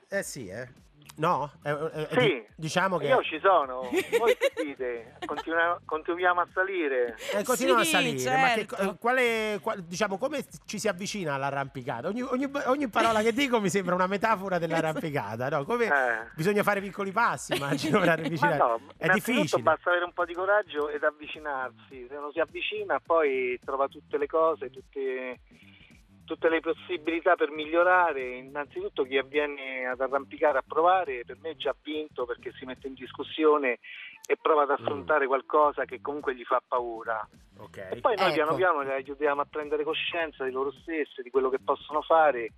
Eh 0.09 0.23
sì, 0.23 0.49
eh. 0.49 0.69
No? 1.19 1.51
Eh, 1.65 1.71
eh, 1.71 2.03
eh, 2.03 2.07
Sì, 2.13 2.19
di- 2.21 2.47
diciamo 2.55 2.97
che 2.97 3.09
io 3.09 3.23
ci 3.25 3.41
sono. 3.43 3.89
Voi 4.19 4.37
dite? 4.63 5.17
Continua- 5.27 5.81
continuiamo 5.85 6.41
a 6.43 6.49
salire. 6.55 7.17
Eh, 7.35 7.43
continuano 7.43 7.83
Sì, 7.83 7.95
a 7.95 7.99
salire, 7.99 8.37
ma 8.37 8.47
che, 8.55 8.67
certo. 8.69 8.97
quale, 9.01 9.59
qual- 9.61 9.83
diciamo, 9.83 10.17
come 10.17 10.45
ci 10.65 10.79
si 10.79 10.87
avvicina 10.87 11.35
all'arrampicata? 11.35 12.07
Ogni, 12.07 12.23
ogni- 12.23 12.49
ogni 12.67 12.89
parola 12.89 13.21
che 13.21 13.33
dico 13.33 13.61
mi 13.61 13.69
sembra 13.69 13.97
una 13.97 14.07
metafora 14.07 14.59
dell'arrampicata, 14.59 15.49
no? 15.49 15.65
Come 15.65 15.87
Eh. 15.87 16.31
bisogna 16.37 16.63
fare 16.63 16.81
piccoli 16.81 17.11
passi, 17.11 17.53
immagino, 17.57 17.99
per 17.99 18.07
Ma 18.21 18.25
avvicinare. 18.25 18.57
no, 18.59 18.81
È 18.97 19.09
difficile. 19.09 19.63
basta 19.63 19.91
avere 19.91 20.05
un 20.05 20.13
po' 20.13 20.25
di 20.25 20.35
coraggio 20.35 20.89
ed 20.89 21.03
avvicinarsi. 21.03 22.07
Se 22.09 22.15
uno 22.15 22.31
si 22.31 22.39
avvicina, 22.39 23.01
poi 23.05 23.59
trova 23.65 23.89
tutte 23.89 24.19
le 24.19 24.27
cose, 24.29 24.71
tutte, 24.71 25.41
tutte 26.29 26.51
le 26.51 26.61
possibilità 26.61 27.35
per 27.37 27.51
migliorare. 27.51 28.37
Innanzitutto 28.37 29.03
chi 29.05 29.17
avviene 29.17 29.87
ad 29.87 30.01
arrampicare 30.01 30.59
a 30.59 30.65
provare, 30.67 31.25
per 31.25 31.39
me 31.41 31.51
è 31.51 31.57
già 31.57 31.75
vinto 31.83 32.27
perché 32.27 32.53
si 32.53 32.67
mette 32.67 32.87
in 32.87 32.93
discussione 32.95 33.79
e 34.27 34.37
prova 34.41 34.63
ad 34.63 34.71
affrontare 34.71 35.27
qualcosa 35.27 35.87
che 35.87 36.03
comunque 36.03 36.37
gli 36.37 36.45
fa 36.45 36.63
paura. 36.67 37.27
Ok. 37.57 37.79
E 37.91 38.01
poi 38.01 38.15
noi 38.17 38.27
Ecco. 38.27 38.35
piano 38.35 38.55
piano 38.55 38.83
li 38.83 38.91
aiutiamo 38.91 39.41
a 39.41 39.47
prendere 39.47 39.85
coscienza 39.85 40.45
di 40.45 40.51
loro 40.51 40.71
stessi, 40.71 41.23
di 41.23 41.31
quello 41.31 41.49
che 41.49 41.59
possono 41.59 42.03
fare 42.03 42.53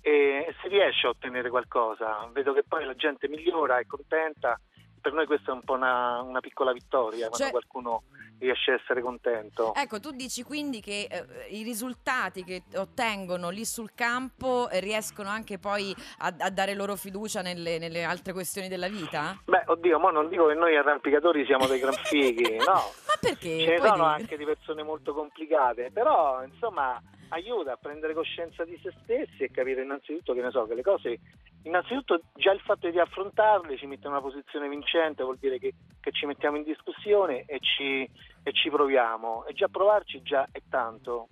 e, 0.00 0.46
e 0.48 0.54
si 0.60 0.68
riesce 0.68 1.06
a 1.06 1.10
ottenere 1.10 1.48
qualcosa. 1.48 2.28
Vedo 2.32 2.52
che 2.52 2.64
poi 2.66 2.84
la 2.84 2.94
gente 2.94 3.28
migliora, 3.28 3.78
è 3.78 3.86
contenta. 3.86 4.60
Per 5.04 5.12
noi 5.12 5.26
questa 5.26 5.50
è 5.50 5.54
un 5.54 5.60
po' 5.62 5.74
una, 5.74 6.22
una 6.22 6.40
piccola 6.40 6.72
vittoria 6.72 7.28
quando 7.28 7.36
Cioè- 7.36 7.50
qualcuno 7.50 8.04
riesce 8.38 8.70
a 8.70 8.74
essere 8.74 9.02
contento. 9.02 9.74
Ecco, 9.74 10.00
tu 10.00 10.12
dici 10.12 10.42
quindi 10.42 10.80
che 10.80 11.06
eh, 11.10 11.54
i 11.54 11.62
risultati 11.62 12.42
che 12.42 12.62
ottengono 12.76 13.50
lì 13.50 13.66
sul 13.66 13.90
campo 13.94 14.70
eh, 14.70 14.80
riescono 14.80 15.28
anche 15.28 15.58
poi 15.58 15.94
a, 16.20 16.34
a 16.38 16.48
dare 16.50 16.72
loro 16.74 16.96
fiducia 16.96 17.42
nelle, 17.42 17.78
nelle 17.78 18.02
altre 18.02 18.32
questioni 18.32 18.68
della 18.68 18.88
vita? 18.88 19.38
Beh, 19.44 19.64
oddio, 19.66 19.98
ma 19.98 20.10
non 20.10 20.30
dico 20.30 20.46
che 20.46 20.54
noi 20.54 20.74
arrampicatori 20.74 21.44
siamo 21.44 21.66
dei 21.66 21.78
gran 21.80 21.92
fighi, 21.92 22.56
no. 22.64 22.72
Ma 22.72 23.14
perché? 23.20 23.60
Ce 23.60 23.66
ne 23.66 23.74
Puoi 23.76 23.88
sono 23.88 24.04
dire? 24.04 24.16
anche 24.22 24.36
di 24.38 24.44
persone 24.46 24.82
molto 24.82 25.12
complicate, 25.12 25.90
però 25.92 26.42
insomma 26.44 26.98
aiuta 27.28 27.72
a 27.72 27.76
prendere 27.76 28.14
coscienza 28.14 28.64
di 28.64 28.78
se 28.82 28.92
stessi 29.02 29.42
e 29.42 29.50
capire 29.50 29.82
innanzitutto 29.82 30.34
che 30.34 30.42
ne 30.42 30.50
so, 30.50 30.66
che 30.66 30.74
le 30.74 30.82
cose, 30.82 31.18
innanzitutto 31.62 32.22
già 32.34 32.52
il 32.52 32.60
fatto 32.60 32.88
di 32.90 32.98
affrontarle 32.98 33.76
ci 33.76 33.86
mette 33.86 34.06
in 34.06 34.12
una 34.12 34.20
posizione 34.20 34.68
vincente, 34.68 35.22
vuol 35.22 35.38
dire 35.38 35.58
che, 35.58 35.74
che 36.00 36.12
ci 36.12 36.26
mettiamo 36.26 36.56
in 36.56 36.64
discussione 36.64 37.44
e 37.46 37.58
ci, 37.60 38.08
e 38.42 38.52
ci 38.52 38.70
proviamo 38.70 39.46
e 39.46 39.54
già 39.54 39.68
provarci 39.68 40.22
già 40.22 40.48
è 40.50 40.60
tanto. 40.68 41.26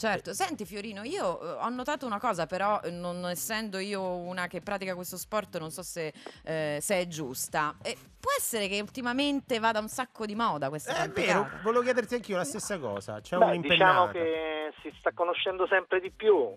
Certo, 0.00 0.32
senti 0.32 0.64
Fiorino, 0.64 1.02
io 1.02 1.38
eh, 1.42 1.50
ho 1.62 1.68
notato 1.68 2.06
una 2.06 2.18
cosa, 2.18 2.46
però 2.46 2.80
eh, 2.82 2.90
non 2.90 3.22
essendo 3.28 3.76
io 3.78 4.00
una 4.16 4.46
che 4.46 4.62
pratica 4.62 4.94
questo 4.94 5.18
sport 5.18 5.58
non 5.58 5.70
so 5.70 5.82
se, 5.82 6.10
eh, 6.42 6.78
se 6.80 7.00
è 7.00 7.06
giusta. 7.06 7.76
Eh, 7.82 7.94
può 8.18 8.30
essere 8.38 8.66
che 8.66 8.80
ultimamente 8.80 9.58
vada 9.58 9.78
un 9.78 9.88
sacco 9.88 10.24
di 10.24 10.34
moda 10.34 10.70
questa 10.70 10.92
È 10.92 10.94
arrampicata? 11.00 11.42
vero, 11.42 11.60
volevo 11.62 11.82
chiederti 11.82 12.14
anch'io 12.14 12.38
la 12.38 12.44
stessa 12.44 12.78
cosa. 12.78 13.20
C'è 13.20 13.36
Beh, 13.36 13.58
diciamo 13.58 14.08
che 14.08 14.72
si 14.80 14.90
sta 14.98 15.12
conoscendo 15.12 15.66
sempre 15.66 16.00
di 16.00 16.10
più, 16.10 16.50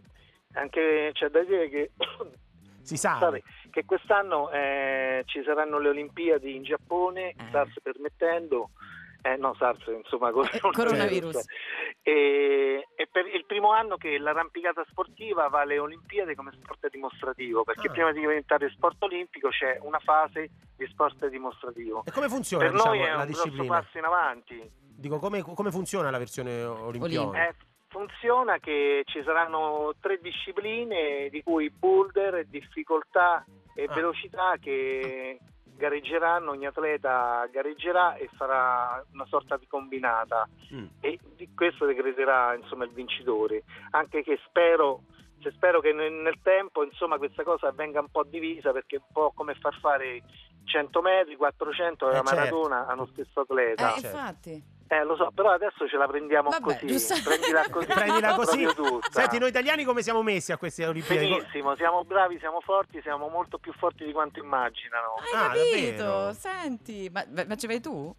anche 0.53 1.09
c'è 1.11 1.27
da 1.27 1.43
dire 1.43 1.67
che 1.67 1.91
Si 2.81 2.95
sa. 2.97 3.31
Che 3.71 3.85
quest'anno 3.85 4.51
eh, 4.51 5.23
ci 5.25 5.41
saranno 5.43 5.79
le 5.79 5.89
Olimpiadi 5.89 6.55
in 6.55 6.63
Giappone, 6.63 7.29
Eh. 7.29 7.67
Permettendo, 7.81 8.69
eh, 9.23 9.35
no 9.37 9.55
SARS, 9.55 9.85
insomma, 9.87 10.29
Eh, 10.29 10.59
coronavirus. 10.59 11.45
E, 12.01 12.87
e 12.95 13.07
per 13.11 13.25
il 13.27 13.45
primo 13.45 13.71
anno 13.71 13.95
che 13.97 14.17
l'arrampicata 14.17 14.83
sportiva 14.89 15.47
va 15.47 15.61
alle 15.61 15.79
Olimpiadi 15.79 16.35
come 16.35 16.51
sport 16.51 16.89
dimostrativo, 16.89 17.63
perché 17.63 17.87
Ah. 17.87 17.91
prima 17.91 18.11
di 18.11 18.19
diventare 18.19 18.69
sport 18.69 19.01
olimpico 19.03 19.49
c'è 19.49 19.77
una 19.81 19.99
fase 19.99 20.49
di 20.75 20.85
sport 20.87 21.27
dimostrativo. 21.27 22.03
E 22.05 22.11
come 22.11 22.27
funziona 22.27 22.65
per 22.65 22.73
diciamo, 22.73 22.93
noi 22.93 23.03
è 23.03 23.09
la 23.09 23.15
un 23.17 23.25
grosso 23.25 23.43
disciplina? 23.43 23.79
passo 23.79 23.97
in 23.97 24.03
avanti. 24.03 24.71
Dico, 24.95 25.19
come, 25.19 25.41
come 25.41 25.71
funziona 25.71 26.09
la 26.09 26.17
versione 26.17 26.63
olimpione? 26.63 27.47
Eh, 27.49 27.53
funziona 27.87 28.57
che 28.59 29.03
ci 29.05 29.21
saranno 29.23 29.93
tre 30.01 30.19
discipline 30.21 31.29
di 31.29 31.41
cui 31.43 31.69
boulder, 31.69 32.45
difficoltà 32.47 33.45
e 33.75 33.85
Ah. 33.89 33.93
velocità 33.93 34.55
che 34.59 35.39
gareggeranno, 35.75 36.51
ogni 36.51 36.65
atleta 36.65 37.47
gareggerà 37.51 38.15
e 38.15 38.29
farà 38.35 39.03
una 39.13 39.25
sorta 39.25 39.57
di 39.57 39.67
combinata 39.67 40.47
Mm. 40.73 40.85
e 41.01 41.19
di 41.35 41.49
questo 41.53 41.85
decreterà 41.85 42.55
insomma 42.55 42.85
il 42.85 42.91
vincitore 42.91 43.63
anche 43.91 44.23
che 44.23 44.39
spero 44.47 45.01
cioè, 45.39 45.51
spero 45.51 45.81
che 45.81 45.91
nel, 45.93 46.11
nel 46.11 46.39
tempo 46.41 46.83
insomma 46.83 47.17
questa 47.17 47.43
cosa 47.43 47.71
venga 47.71 47.99
un 47.99 48.09
po' 48.09 48.23
divisa 48.23 48.71
perché 48.71 48.95
è 48.95 48.99
un 48.99 49.11
po' 49.11 49.31
come 49.35 49.53
far 49.55 49.77
fare 49.79 50.23
100 50.65 51.01
metri 51.01 51.35
400 51.35 52.05
e 52.07 52.09
Eh, 52.09 52.11
la 52.13 52.23
certo. 52.23 52.35
maratona 52.35 52.87
allo 52.87 53.07
stesso 53.11 53.41
atleta 53.41 53.93
Eh, 53.95 53.99
infatti. 53.99 54.71
Eh, 54.85 55.03
lo 55.05 55.15
so, 55.15 55.31
però 55.33 55.51
adesso 55.51 55.87
ce 55.87 55.97
la 55.97 56.05
prendiamo 56.05 56.49
Vabbè, 56.49 56.61
così. 56.61 56.85
giusto. 56.85 57.15
Prendila 57.23 57.63
così. 57.71 57.87
Prendila 57.87 58.35
così. 58.35 58.67
Senti, 59.09 59.39
noi 59.39 59.49
italiani 59.49 59.83
come 59.85 60.03
siamo 60.03 60.21
messi 60.21 60.51
a 60.51 60.57
queste 60.57 60.85
Olimpiadi? 60.85 61.27
Benissimo, 61.29 61.75
siamo 61.75 62.03
bravi, 62.03 62.37
siamo 62.37 62.59
forti, 62.61 63.01
siamo 63.01 63.27
molto 63.27 63.57
più 63.57 63.73
forti 63.73 64.05
di 64.05 64.11
quanto 64.11 64.39
immaginano. 64.39 65.15
Hai 65.15 65.33
Ah, 65.33 65.47
capito? 65.47 66.03
davvero? 66.03 66.33
Senti, 66.33 67.09
ma, 67.11 67.23
ma 67.47 67.55
ci 67.55 67.65
vai 67.65 67.79
tu? 67.81 68.13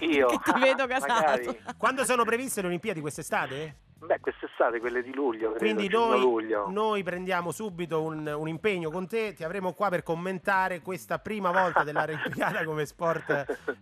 Io. 0.00 0.26
Che 0.40 0.52
ti 0.52 0.60
vedo 0.60 0.86
casato. 0.88 1.12
Magari. 1.12 1.62
Quando 1.76 2.04
sono 2.04 2.24
previste 2.24 2.62
le 2.62 2.68
Olimpiadi 2.68 3.00
quest'estate? 3.00 3.74
Beh, 4.02 4.18
quest'estate, 4.20 4.80
quelle 4.80 5.02
di 5.02 5.12
luglio, 5.14 5.52
Quindi 5.52 5.86
noi, 5.88 6.18
luglio. 6.20 6.70
noi 6.70 7.02
prendiamo 7.02 7.50
subito 7.52 8.02
un, 8.02 8.26
un 8.26 8.48
impegno 8.48 8.90
con 8.90 9.06
te, 9.06 9.34
ti 9.34 9.44
avremo 9.44 9.72
qua 9.74 9.90
per 9.90 10.02
commentare 10.02 10.80
questa 10.80 11.18
prima 11.18 11.50
volta 11.50 11.84
dell'Olimpiada 11.84 12.64
come 12.64 12.86
sport 12.86 13.28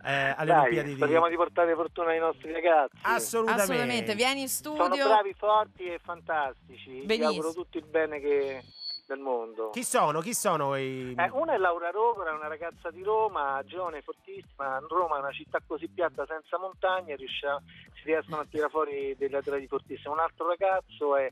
eh, 0.04 0.34
alle 0.36 0.50
Dai, 0.50 0.60
Olimpiadi 0.60 0.88
di... 0.90 0.94
speriamo 0.96 1.28
di 1.28 1.36
portare 1.36 1.72
fortuna 1.74 2.10
ai 2.10 2.18
nostri 2.18 2.52
ragazzi. 2.52 2.96
Assolutamente. 3.02 3.62
Assolutamente, 3.72 4.14
vieni 4.16 4.40
in 4.42 4.48
Sono 4.48 4.84
studio. 4.86 5.06
bravi, 5.06 5.34
forti 5.34 5.84
e 5.84 6.00
fantastici. 6.02 7.02
Benissimo. 7.04 7.28
auguro 7.28 7.52
tutto 7.52 7.78
il 7.78 7.84
bene 7.84 8.18
che- 8.20 8.62
del 9.08 9.18
mondo. 9.20 9.70
Chi 9.70 9.82
sono? 9.84 10.20
Chi 10.20 10.34
sono 10.34 10.76
i... 10.76 11.14
Eh, 11.16 11.30
una 11.32 11.54
è 11.54 11.56
Laura 11.56 11.90
Rovera, 11.90 12.34
una 12.34 12.46
ragazza 12.46 12.90
di 12.90 13.02
Roma, 13.02 13.60
giovane, 13.64 14.02
fortissima. 14.02 14.78
Roma 14.86 15.16
è 15.16 15.20
una 15.20 15.32
città 15.32 15.60
così 15.66 15.88
piatta 15.88 16.26
senza 16.26 16.58
montagne, 16.58 17.16
riusciamo- 17.16 17.62
si 17.94 18.02
riescono 18.04 18.42
a 18.42 18.46
tirare 18.48 18.70
fuori 18.70 19.16
degli 19.16 19.34
atleti 19.34 19.66
fortissimi. 19.66 20.12
Un 20.12 20.20
altro 20.20 20.46
ragazzo 20.48 21.16
è 21.16 21.28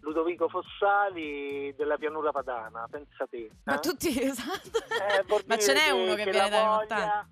Ludovico 0.00 0.48
Fossali 0.48 1.72
della 1.76 1.96
pianura 1.96 2.32
padana, 2.32 2.86
pensa 2.90 3.26
te. 3.30 3.48
Ma 3.64 3.76
eh? 3.76 3.78
tutti, 3.78 4.08
esatto. 4.20 4.78
Eh, 4.78 5.42
Ma 5.46 5.56
ce 5.56 5.72
n'è 5.72 5.90
uno 5.90 6.14
che 6.14 6.24
la 6.24 6.30
viene 6.30 6.32
dalle 6.32 6.50
voglia- 6.50 6.76
montagne. 6.76 7.28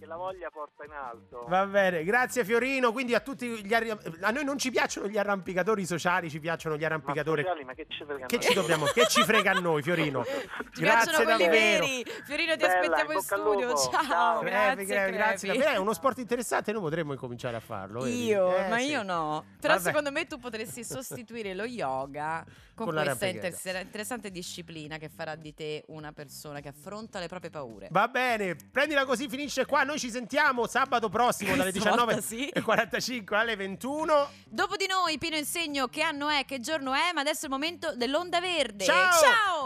Che 0.00 0.06
la 0.06 0.16
voglia 0.16 0.48
porta 0.50 0.82
in 0.84 0.92
alto. 0.92 1.44
Va 1.46 1.66
bene, 1.66 2.04
grazie 2.04 2.42
Fiorino. 2.42 2.90
Quindi 2.90 3.14
a 3.14 3.20
tutti 3.20 3.46
gli 3.62 3.74
arri- 3.74 3.90
a 3.90 4.30
noi 4.30 4.44
non 4.44 4.56
ci 4.56 4.70
piacciono 4.70 5.08
gli 5.08 5.18
arrampicatori 5.18 5.84
sociali, 5.84 6.30
ci 6.30 6.40
piacciono 6.40 6.78
gli 6.78 6.84
arrampicatori. 6.84 7.42
Sociali, 7.42 7.64
ma 7.64 7.74
che 7.74 7.84
ci 7.86 8.02
frega 8.06 8.24
Che 8.24 8.36
noi? 8.36 8.44
ci 8.46 8.54
dobbiamo? 8.54 8.86
Che 8.86 9.06
ci 9.08 9.22
frega 9.22 9.50
a 9.50 9.60
noi, 9.60 9.82
Fiorino? 9.82 10.24
Ci 10.72 10.82
grazie 10.82 11.10
piacciono 11.12 11.24
quelli 11.24 11.44
davvero. 11.44 11.84
veri. 11.84 12.04
Fiorino, 12.24 12.52
ti 12.52 12.58
Bella, 12.58 12.72
aspettiamo 12.80 13.12
in 13.12 13.20
studio. 13.20 13.76
Ciao, 13.76 14.02
Ciao. 14.04 14.40
grazie. 14.40 14.74
Crepi, 14.74 14.86
crepi, 14.86 15.10
grazie. 15.12 15.48
Crepi. 15.48 15.58
davvero, 15.58 15.78
È 15.78 15.82
uno 15.82 15.92
sport 15.92 16.18
interessante, 16.18 16.72
noi 16.72 16.80
potremmo 16.80 17.12
incominciare 17.12 17.56
a 17.56 17.60
farlo. 17.60 18.06
Io, 18.06 18.56
Eh, 18.56 18.68
ma 18.68 18.78
sì. 18.78 18.86
io 18.86 19.02
no. 19.02 19.44
Però 19.60 19.74
Vabbè. 19.74 19.84
secondo 19.84 20.10
me 20.12 20.26
tu 20.26 20.38
potresti 20.38 20.82
sostituire 20.84 21.52
lo 21.54 21.64
yoga 21.64 22.42
con, 22.84 22.94
Con 22.94 23.04
questa 23.04 23.26
inter- 23.26 23.82
interessante 23.82 24.30
disciplina 24.30 24.98
che 24.98 25.08
farà 25.08 25.34
di 25.34 25.54
te 25.54 25.84
una 25.88 26.12
persona 26.12 26.60
che 26.60 26.68
affronta 26.68 27.18
le 27.18 27.28
proprie 27.28 27.50
paure. 27.50 27.88
Va 27.90 28.08
bene, 28.08 28.56
prendila 28.56 29.04
così, 29.04 29.28
finisce 29.28 29.66
qua. 29.66 29.82
Noi 29.82 29.98
ci 29.98 30.10
sentiamo 30.10 30.66
sabato 30.66 31.08
prossimo 31.08 31.56
dalle 31.56 31.70
Questa 31.72 31.94
volta 31.94 32.16
19.45 32.16 33.34
alle 33.34 33.56
21. 33.56 34.28
Dopo 34.46 34.76
di 34.76 34.86
noi, 34.86 35.18
Pino 35.18 35.36
Insegno, 35.36 35.88
che 35.88 36.02
anno 36.02 36.28
è, 36.28 36.44
che 36.44 36.60
giorno 36.60 36.92
è, 36.94 37.12
ma 37.12 37.20
adesso 37.20 37.42
è 37.42 37.44
il 37.44 37.50
momento 37.50 37.94
dell'onda 37.94 38.40
verde. 38.40 38.84
Ciao! 38.84 39.20
Ciao! 39.20 39.60